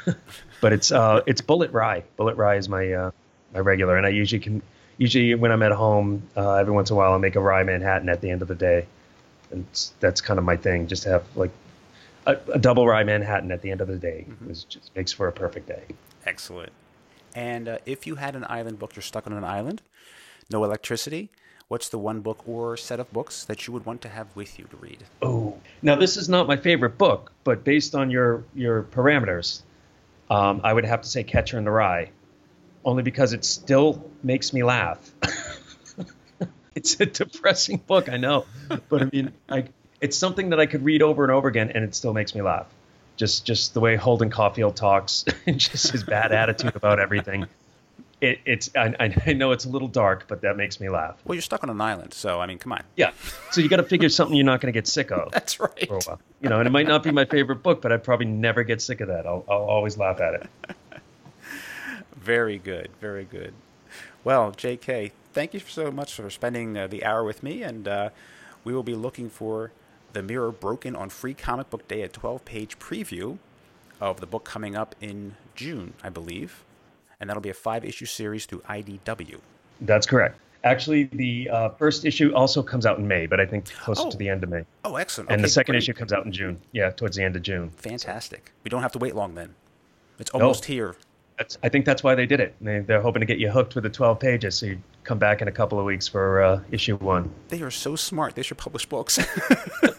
but 0.60 0.74
it's 0.74 0.92
uh, 0.92 1.22
it's 1.26 1.40
Bulleit 1.40 1.72
Rye. 1.72 2.04
Bulleit 2.20 2.36
Rye 2.36 2.58
is 2.58 2.68
my 2.68 2.92
uh, 2.92 3.12
my 3.54 3.62
regular, 3.62 3.96
and 3.96 4.06
I 4.06 4.10
usually 4.10 4.42
can 4.42 4.62
usually 5.04 5.36
when 5.36 5.52
I'm 5.52 5.64
at 5.64 5.74
home, 5.74 6.24
uh, 6.38 6.54
every 6.54 6.74
once 6.74 6.90
in 6.90 6.96
a 6.96 6.98
while, 6.98 7.14
I 7.14 7.18
make 7.18 7.36
a 7.36 7.42
rye 7.42 7.64
Manhattan 7.64 8.08
at 8.08 8.22
the 8.22 8.30
end 8.30 8.42
of 8.42 8.48
the 8.48 8.56
day, 8.56 8.88
and 9.52 9.66
that's 10.00 10.22
kind 10.22 10.40
of 10.40 10.46
my 10.46 10.56
thing. 10.56 10.88
Just 10.88 11.04
to 11.04 11.10
have 11.10 11.24
like 11.36 11.52
a, 12.26 12.38
a 12.54 12.58
double 12.58 12.88
rye 12.88 13.04
Manhattan 13.04 13.52
at 13.52 13.62
the 13.62 13.70
end 13.70 13.82
of 13.82 13.90
the 13.90 13.98
day. 13.98 14.26
It 14.50 14.66
just 14.70 14.96
makes 14.96 15.12
for 15.12 15.28
a 15.28 15.32
perfect 15.32 15.68
day. 15.68 15.84
Excellent. 16.26 16.72
And 17.36 17.68
uh, 17.68 17.78
if 17.86 18.08
you 18.08 18.16
had 18.16 18.36
an 18.36 18.46
island 18.48 18.80
book, 18.80 18.96
you're 18.96 19.04
stuck 19.04 19.28
on 19.28 19.34
an 19.34 19.44
island, 19.44 19.82
no 20.50 20.64
electricity. 20.64 21.30
What's 21.68 21.90
the 21.90 21.98
one 21.98 22.22
book 22.22 22.48
or 22.48 22.78
set 22.78 23.00
of 23.00 23.12
books 23.12 23.44
that 23.46 23.68
you 23.68 23.74
would 23.74 23.86
want 23.86 24.02
to 24.04 24.10
have 24.10 24.28
with 24.36 24.58
you 24.58 24.66
to 24.66 24.78
read? 24.78 25.04
Oh, 25.22 25.58
now 25.82 25.96
this 25.96 26.16
is 26.16 26.30
not 26.30 26.48
my 26.48 26.56
favorite 26.56 26.98
book, 26.98 27.32
but 27.44 27.64
based 27.64 27.94
on 27.94 28.10
your 28.10 28.44
your 28.56 28.84
parameters, 28.84 29.64
um, 30.30 30.62
I 30.64 30.72
would 30.72 30.86
have 30.86 31.02
to 31.02 31.10
say 31.10 31.24
Catcher 31.24 31.58
in 31.58 31.66
the 31.66 31.72
Rye, 31.72 32.10
only 32.86 33.04
because 33.04 33.34
it 33.34 33.46
still 33.46 34.10
makes 34.24 34.54
me 34.54 34.64
laugh. 34.64 35.00
it's 36.76 37.00
a 37.00 37.06
depressing 37.06 37.78
book, 37.78 38.10
I 38.10 38.18
know, 38.18 38.46
but 38.90 39.04
I 39.04 39.10
mean, 39.12 39.32
I, 39.50 39.66
it's 40.02 40.18
something 40.18 40.50
that 40.50 40.60
I 40.60 40.66
could 40.66 40.84
read 40.84 41.02
over 41.02 41.24
and 41.24 41.32
over 41.32 41.48
again, 41.48 41.72
and 41.74 41.84
it 41.84 41.96
still 41.96 42.14
makes 42.14 42.36
me 42.36 42.42
laugh. 42.42 42.68
Just 43.16 43.46
just 43.46 43.74
the 43.74 43.80
way 43.80 43.96
Holden 43.96 44.30
Caulfield 44.30 44.76
talks, 44.76 45.24
and 45.46 45.60
just 45.60 45.92
his 45.92 46.04
bad 46.04 46.32
attitude 46.32 46.76
about 46.76 47.00
everything. 47.00 47.48
It, 48.20 48.40
it's 48.46 48.70
I, 48.76 49.14
I 49.28 49.34
know 49.34 49.52
it's 49.52 49.66
a 49.66 49.70
little 49.70 49.90
dark, 49.90 50.26
but 50.28 50.42
that 50.42 50.56
makes 50.56 50.80
me 50.80 50.90
laugh. 50.90 51.18
Well, 51.26 51.36
you're 51.36 51.42
stuck 51.42 51.64
on 51.64 51.70
an 51.70 51.82
island, 51.82 52.14
so 52.14 52.40
I 52.40 52.48
mean, 52.48 52.58
come 52.58 52.72
on. 52.72 52.82
Yeah, 52.96 53.12
so 53.52 53.62
you 53.62 53.70
got 53.70 53.78
to 53.78 53.84
figure 53.84 54.10
something 54.10 54.36
you're 54.36 54.46
not 54.46 54.62
going 54.62 54.74
to 54.74 54.78
get 54.78 54.88
sick 54.88 55.12
of 55.12 55.32
That's 55.34 55.60
right. 55.60 55.88
for 55.88 55.98
a 55.98 56.02
while. 56.02 56.20
You 56.42 56.50
know, 56.50 56.60
and 56.60 56.68
it 56.68 56.72
might 56.72 56.88
not 56.88 57.04
be 57.04 57.12
my 57.12 57.26
favorite 57.26 57.62
book, 57.64 57.82
but 57.82 57.92
I'd 57.92 58.04
probably 58.04 58.26
never 58.26 58.64
get 58.64 58.82
sick 58.82 59.02
of 59.02 59.10
that. 59.10 59.26
I'll, 59.28 59.46
I'll 59.48 59.64
always 59.64 59.98
laugh 59.98 60.22
at 60.22 60.36
it. 60.36 60.50
Very 62.24 62.58
good. 62.58 62.90
Very 63.02 63.26
good. 63.26 63.54
Well, 64.24 64.52
J.K., 64.52 65.12
thank 65.34 65.54
you 65.54 65.60
so 65.60 65.92
much 65.92 66.14
for 66.14 66.30
spending 66.30 66.78
uh, 66.78 66.88
the 66.88 67.04
hour 67.04 67.24
with 67.24 67.44
me, 67.44 67.62
and 67.64 67.86
uh, 67.88 68.10
we 68.64 68.74
will 68.74 68.84
be 68.84 68.96
looking 68.96 69.30
for 69.30 69.72
The 70.14 70.24
Mirror 70.24 70.54
Broken 70.54 70.96
on 70.96 71.10
Free 71.10 71.34
Comic 71.34 71.70
Book 71.70 71.86
Day, 71.90 72.02
a 72.02 72.08
12 72.08 72.46
page 72.46 72.80
preview 72.80 73.40
of 74.00 74.22
the 74.22 74.26
book 74.26 74.46
coming 74.46 74.74
up 74.76 74.96
in 75.02 75.36
June, 75.54 75.94
I 76.02 76.08
believe. 76.10 76.64
And 77.20 77.30
that'll 77.30 77.42
be 77.42 77.50
a 77.50 77.54
five 77.54 77.84
issue 77.84 78.06
series 78.06 78.46
through 78.46 78.62
IDW. 78.70 79.40
That's 79.82 80.08
correct. 80.08 80.40
Actually, 80.64 81.04
the 81.12 81.50
uh, 81.50 81.70
first 81.72 82.06
issue 82.06 82.34
also 82.34 82.64
comes 82.64 82.86
out 82.86 82.98
in 82.98 83.06
May, 83.08 83.26
but 83.26 83.42
I 83.42 83.46
think 83.46 83.66
closer 83.70 84.04
Oh. 84.06 84.10
to 84.10 84.16
the 84.18 84.30
end 84.30 84.44
of 84.44 84.50
May. 84.50 84.64
Oh, 84.86 84.96
excellent. 84.96 85.30
And 85.30 85.44
the 85.44 85.50
second 85.50 85.74
great. 85.74 85.84
issue 85.84 85.94
comes 85.94 86.14
out 86.14 86.26
in 86.26 86.32
June. 86.32 86.62
Yeah, 86.72 86.90
towards 86.92 87.18
the 87.18 87.24
end 87.24 87.36
of 87.36 87.42
June. 87.42 87.72
Fantastic. 87.72 88.54
We 88.64 88.70
don't 88.70 88.82
have 88.82 88.94
to 88.94 88.98
wait 89.00 89.14
long 89.14 89.36
then. 89.36 89.56
It's 90.20 90.32
almost 90.32 90.66
here. 90.66 90.96
That's, 91.44 91.58
I 91.62 91.68
think 91.68 91.84
that's 91.84 92.04
why 92.04 92.16
they 92.16 92.26
did 92.26 92.40
it. 92.40 92.56
They, 92.62 92.80
they're 92.80 93.02
hoping 93.02 93.20
to 93.20 93.26
get 93.26 93.38
you 93.38 93.52
hooked 93.52 93.76
with 93.76 93.84
the 93.84 93.90
12 93.90 94.18
pages, 94.18 94.56
so 94.56 94.68
you 94.68 94.82
come 95.04 95.20
back 95.20 95.42
in 95.42 95.50
a 95.50 95.52
couple 95.52 95.78
of 95.78 95.84
weeks 95.84 96.08
for 96.08 96.42
uh, 96.42 96.62
issue 96.72 96.96
one. 96.96 97.30
They 97.50 97.62
are 97.62 97.70
so 97.70 97.98
smart. 97.98 98.36
They 98.36 98.44
should 98.44 98.58
publish 98.58 98.86
books. 98.86 99.18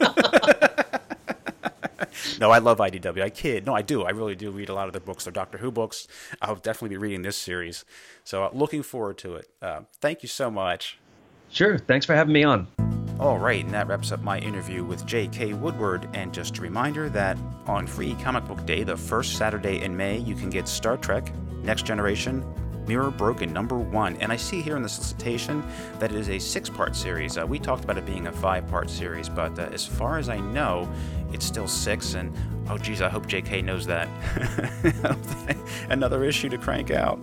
no, 2.41 2.51
I 2.51 2.61
love 2.61 2.79
IDW. 2.79 3.23
I 3.23 3.29
kid. 3.29 3.67
No, 3.67 3.75
I 3.75 3.83
do. 3.83 4.05
I 4.05 4.11
really 4.13 4.35
do 4.35 4.51
read 4.51 4.71
a 4.71 4.75
lot 4.75 4.87
of 4.87 4.95
their 4.95 5.03
books. 5.03 5.25
They're 5.25 5.35
Doctor 5.35 5.59
Who 5.59 5.71
books. 5.71 6.09
I'll 6.41 6.57
definitely 6.57 6.89
be 6.89 6.97
reading 6.97 7.21
this 7.21 7.37
series. 7.37 7.85
So 8.25 8.45
uh, 8.45 8.51
looking 8.55 8.83
forward 8.83 9.19
to 9.19 9.35
it. 9.35 9.51
Uh, 9.61 9.81
thank 10.01 10.23
you 10.23 10.31
so 10.31 10.51
much. 10.51 10.97
Sure. 11.51 11.77
Thanks 11.77 12.07
for 12.07 12.15
having 12.15 12.33
me 12.33 12.43
on. 12.43 12.69
All 13.21 13.39
right, 13.39 13.65
and 13.65 13.73
that 13.73 13.87
wraps 13.87 14.11
up 14.11 14.23
my 14.23 14.41
interview 14.41 14.83
with 14.83 15.07
J.K. 15.07 15.53
Woodward. 15.55 16.09
And 16.15 16.35
just 16.35 16.59
a 16.59 16.61
reminder 16.61 17.09
that 17.11 17.39
on 17.67 17.87
Free 17.87 18.17
Comic 18.17 18.45
Book 18.47 18.67
Day, 18.67 18.83
the 18.83 18.97
first 18.97 19.37
Saturday 19.37 19.83
in 19.83 19.97
May, 19.97 20.19
you 20.19 20.35
can 20.35 20.51
get 20.51 20.67
Star 20.67 20.97
Trek, 20.97 21.33
Next 21.63 21.87
Generation, 21.87 22.45
Mirror 22.89 23.13
Broken 23.13 23.53
number 23.53 23.77
one. 23.77 24.17
And 24.17 24.33
I 24.33 24.37
see 24.37 24.61
here 24.61 24.77
in 24.77 24.83
the 24.83 24.89
solicitation 24.89 25.63
that 26.01 26.11
it 26.11 26.19
is 26.19 26.29
a 26.29 26.41
six 26.41 26.69
part 26.69 26.97
series. 26.97 27.39
Uh, 27.39 27.47
we 27.47 27.61
talked 27.61 27.85
about 27.85 27.99
it 27.99 28.05
being 28.05 28.27
a 28.27 28.33
five 28.33 28.67
part 28.67 28.91
series, 28.91 29.29
but 29.29 29.57
uh, 29.61 29.69
as 29.73 29.87
far 29.87 30.19
as 30.19 30.29
I 30.29 30.39
know, 30.39 30.93
it's 31.33 31.47
still 31.47 31.69
six. 31.69 32.15
And 32.15 32.37
oh, 32.69 32.79
geez, 32.79 33.01
I 33.01 33.09
hope 33.09 33.27
JK 33.27 33.63
knows 33.63 33.87
that. 33.87 34.09
Another 35.89 36.25
issue 36.25 36.49
to 36.49 36.59
crank 36.59 36.91
out. 36.91 37.21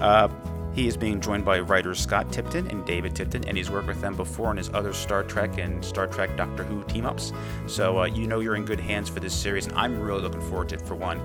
Uh, 0.00 0.28
he 0.74 0.88
is 0.88 0.96
being 0.96 1.20
joined 1.20 1.44
by 1.44 1.60
writers 1.60 2.00
Scott 2.00 2.32
Tipton 2.32 2.66
and 2.68 2.84
David 2.86 3.14
Tipton, 3.14 3.46
and 3.46 3.56
he's 3.56 3.70
worked 3.70 3.88
with 3.88 4.00
them 4.00 4.16
before 4.16 4.48
on 4.48 4.56
his 4.56 4.70
other 4.70 4.92
Star 4.92 5.22
Trek 5.22 5.58
and 5.58 5.84
Star 5.84 6.06
Trek 6.06 6.36
Doctor 6.36 6.64
Who 6.64 6.82
team 6.84 7.04
ups. 7.04 7.32
So 7.66 8.00
uh, 8.00 8.04
you 8.06 8.26
know 8.26 8.40
you're 8.40 8.56
in 8.56 8.64
good 8.64 8.80
hands 8.80 9.08
for 9.08 9.20
this 9.20 9.34
series, 9.34 9.66
and 9.66 9.76
I'm 9.76 10.00
really 10.00 10.22
looking 10.22 10.40
forward 10.40 10.70
to 10.70 10.76
it 10.76 10.82
for 10.82 10.94
one. 10.94 11.20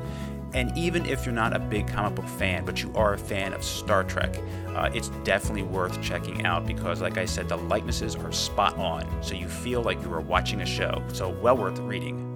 And 0.53 0.75
even 0.77 1.05
if 1.05 1.25
you're 1.25 1.35
not 1.35 1.55
a 1.55 1.59
big 1.59 1.87
comic 1.87 2.15
book 2.15 2.27
fan, 2.27 2.65
but 2.65 2.81
you 2.81 2.91
are 2.95 3.13
a 3.13 3.17
fan 3.17 3.53
of 3.53 3.63
Star 3.63 4.03
Trek, 4.03 4.37
uh, 4.69 4.89
it's 4.93 5.09
definitely 5.23 5.63
worth 5.63 6.01
checking 6.01 6.45
out 6.45 6.65
because, 6.65 7.01
like 7.01 7.17
I 7.17 7.25
said, 7.25 7.49
the 7.49 7.57
likenesses 7.57 8.15
are 8.15 8.31
spot 8.31 8.77
on. 8.77 9.05
So 9.21 9.35
you 9.35 9.47
feel 9.47 9.81
like 9.81 10.01
you 10.03 10.13
are 10.13 10.21
watching 10.21 10.61
a 10.61 10.65
show. 10.65 11.03
So, 11.13 11.29
well 11.29 11.57
worth 11.57 11.79
reading. 11.79 12.26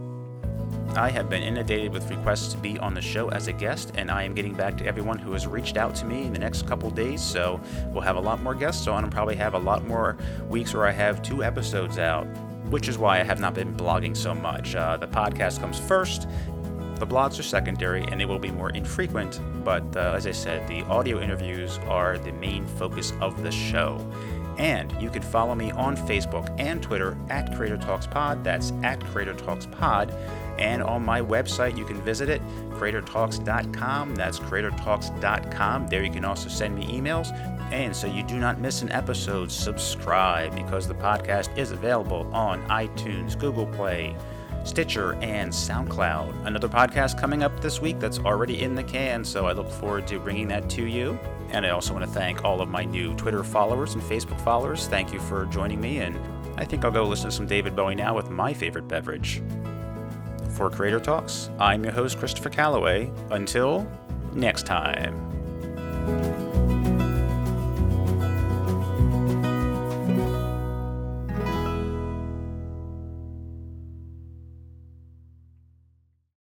I 0.98 1.10
have 1.10 1.30
been 1.30 1.42
inundated 1.42 1.94
with 1.94 2.10
requests 2.10 2.52
to 2.54 2.58
be 2.58 2.78
on 2.80 2.94
the 2.94 3.02
show 3.02 3.30
as 3.30 3.48
a 3.48 3.54
guest, 3.54 3.94
and 3.96 4.12
I 4.12 4.24
am 4.24 4.34
getting 4.34 4.54
back 4.54 4.78
to 4.78 4.86
everyone 4.86 5.18
who 5.18 5.32
has 5.34 5.48
reached 5.48 5.78
out 5.78 5.96
to 5.96 6.06
me 6.06 6.24
in 6.24 6.34
the 6.34 6.40
next 6.40 6.68
couple 6.68 6.90
days. 6.90 7.22
So 7.22 7.62
we'll 7.88 8.02
have 8.02 8.16
a 8.18 8.22
lot 8.22 8.42
more 8.42 8.56
guests 8.56 8.88
on 8.88 9.04
and 9.04 9.12
probably 9.12 9.36
have 9.36 9.54
a 9.54 9.60
lot 9.60 9.86
more 9.86 10.18
weeks 10.50 10.74
where 10.74 10.86
I 10.86 10.92
have 10.92 11.22
two 11.22 11.44
episodes 11.44 11.98
out, 11.98 12.26
which 12.70 12.88
is 12.88 12.98
why 12.98 13.20
I 13.20 13.24
have 13.24 13.40
not 13.40 13.54
been 13.54 13.76
blogging 13.76 14.16
so 14.16 14.34
much. 14.34 14.76
Uh, 14.76 14.98
the 14.98 15.08
podcast 15.08 15.60
comes 15.60 15.80
first, 15.80 16.28
the 17.02 17.08
blogs 17.08 17.40
are 17.40 17.44
secondary 17.44 18.04
and 18.04 18.22
they 18.22 18.26
will 18.26 18.38
be 18.38 18.52
more 18.52 18.70
infrequent, 18.70 19.42
but 19.64 19.84
uh, 19.98 20.14
as 20.16 20.28
I 20.28 20.32
said, 20.32 20.68
the 20.68 20.84
audio 20.84 21.20
interviews 21.20 21.80
are 21.88 22.20
the 22.20 22.32
main 22.34 22.66
focus 22.66 23.14
of 23.22 23.42
the 23.42 23.52
show. 23.52 24.06
And 24.60 24.94
you 25.02 25.10
can 25.10 25.24
follow 25.24 25.56
me 25.56 25.72
on 25.72 25.98
Facebook 25.98 26.54
and 26.60 26.84
Twitter 26.84 27.18
at 27.30 27.56
Creator 27.56 27.78
Talks 27.78 28.06
Pod. 28.06 28.44
That's 28.44 28.72
at 28.84 29.04
Creator 29.06 29.34
Talks 29.34 29.66
Pod. 29.66 30.14
And 30.62 30.84
on 30.84 31.04
my 31.04 31.22
website, 31.22 31.76
you 31.76 31.86
can 31.86 32.00
visit 32.02 32.30
it, 32.30 32.40
creatortalks.com. 32.70 34.16
That's 34.16 34.40
creatortalks.com. 34.40 35.88
There 35.88 36.04
you 36.04 36.12
can 36.12 36.24
also 36.24 36.50
send 36.50 36.76
me 36.76 36.86
emails. 36.86 37.32
And 37.72 37.96
so 37.96 38.06
you 38.06 38.22
do 38.22 38.38
not 38.38 38.60
miss 38.60 38.84
an 38.84 38.92
episode, 38.92 39.52
subscribe 39.52 40.54
because 40.56 40.88
the 40.88 40.94
podcast 40.94 41.58
is 41.58 41.72
available 41.72 42.30
on 42.32 42.62
iTunes, 42.68 43.40
Google 43.40 43.66
Play, 43.66 44.16
Stitcher, 44.64 45.14
and 45.16 45.52
SoundCloud. 45.52 46.46
Another 46.46 46.70
podcast 46.70 47.20
coming 47.20 47.42
up 47.42 47.60
this 47.60 47.82
week 47.82 48.00
that's 48.00 48.20
already 48.20 48.62
in 48.62 48.76
the 48.76 48.84
can, 48.84 49.26
so 49.26 49.48
I 49.48 49.54
look 49.54 49.72
forward 49.72 50.06
to 50.08 50.20
bringing 50.20 50.48
that 50.50 50.70
to 50.72 50.86
you. 50.86 51.18
And 51.50 51.66
I 51.66 51.70
also 51.70 51.94
want 51.94 52.06
to 52.06 52.12
thank 52.12 52.46
all 52.46 52.62
of 52.62 52.70
my 52.70 52.84
new 52.84 53.16
Twitter 53.16 53.44
followers 53.44 53.96
and 53.96 54.04
Facebook 54.04 54.40
followers. 54.42 54.88
Thank 54.88 55.12
you 55.12 55.20
for 55.20 55.46
joining 55.48 55.82
me, 55.82 56.00
and 56.00 56.20
I 56.58 56.66
think 56.66 56.86
I'll 56.86 56.92
go 56.92 57.04
listen 57.06 57.32
to 57.32 57.36
some 57.36 57.48
David 57.48 57.76
Bowie 57.76 57.96
now 57.96 58.16
with 58.16 58.30
my 58.30 58.54
favorite 58.54 58.88
beverage. 58.88 59.42
For 60.54 60.70
Creator 60.70 61.00
Talks, 61.00 61.50
I'm 61.60 61.84
your 61.84 61.94
host, 61.94 62.20
Christopher 62.20 62.50
Calloway. 62.50 63.12
Until 63.30 63.88
next 64.34 64.66
time. 64.66 66.41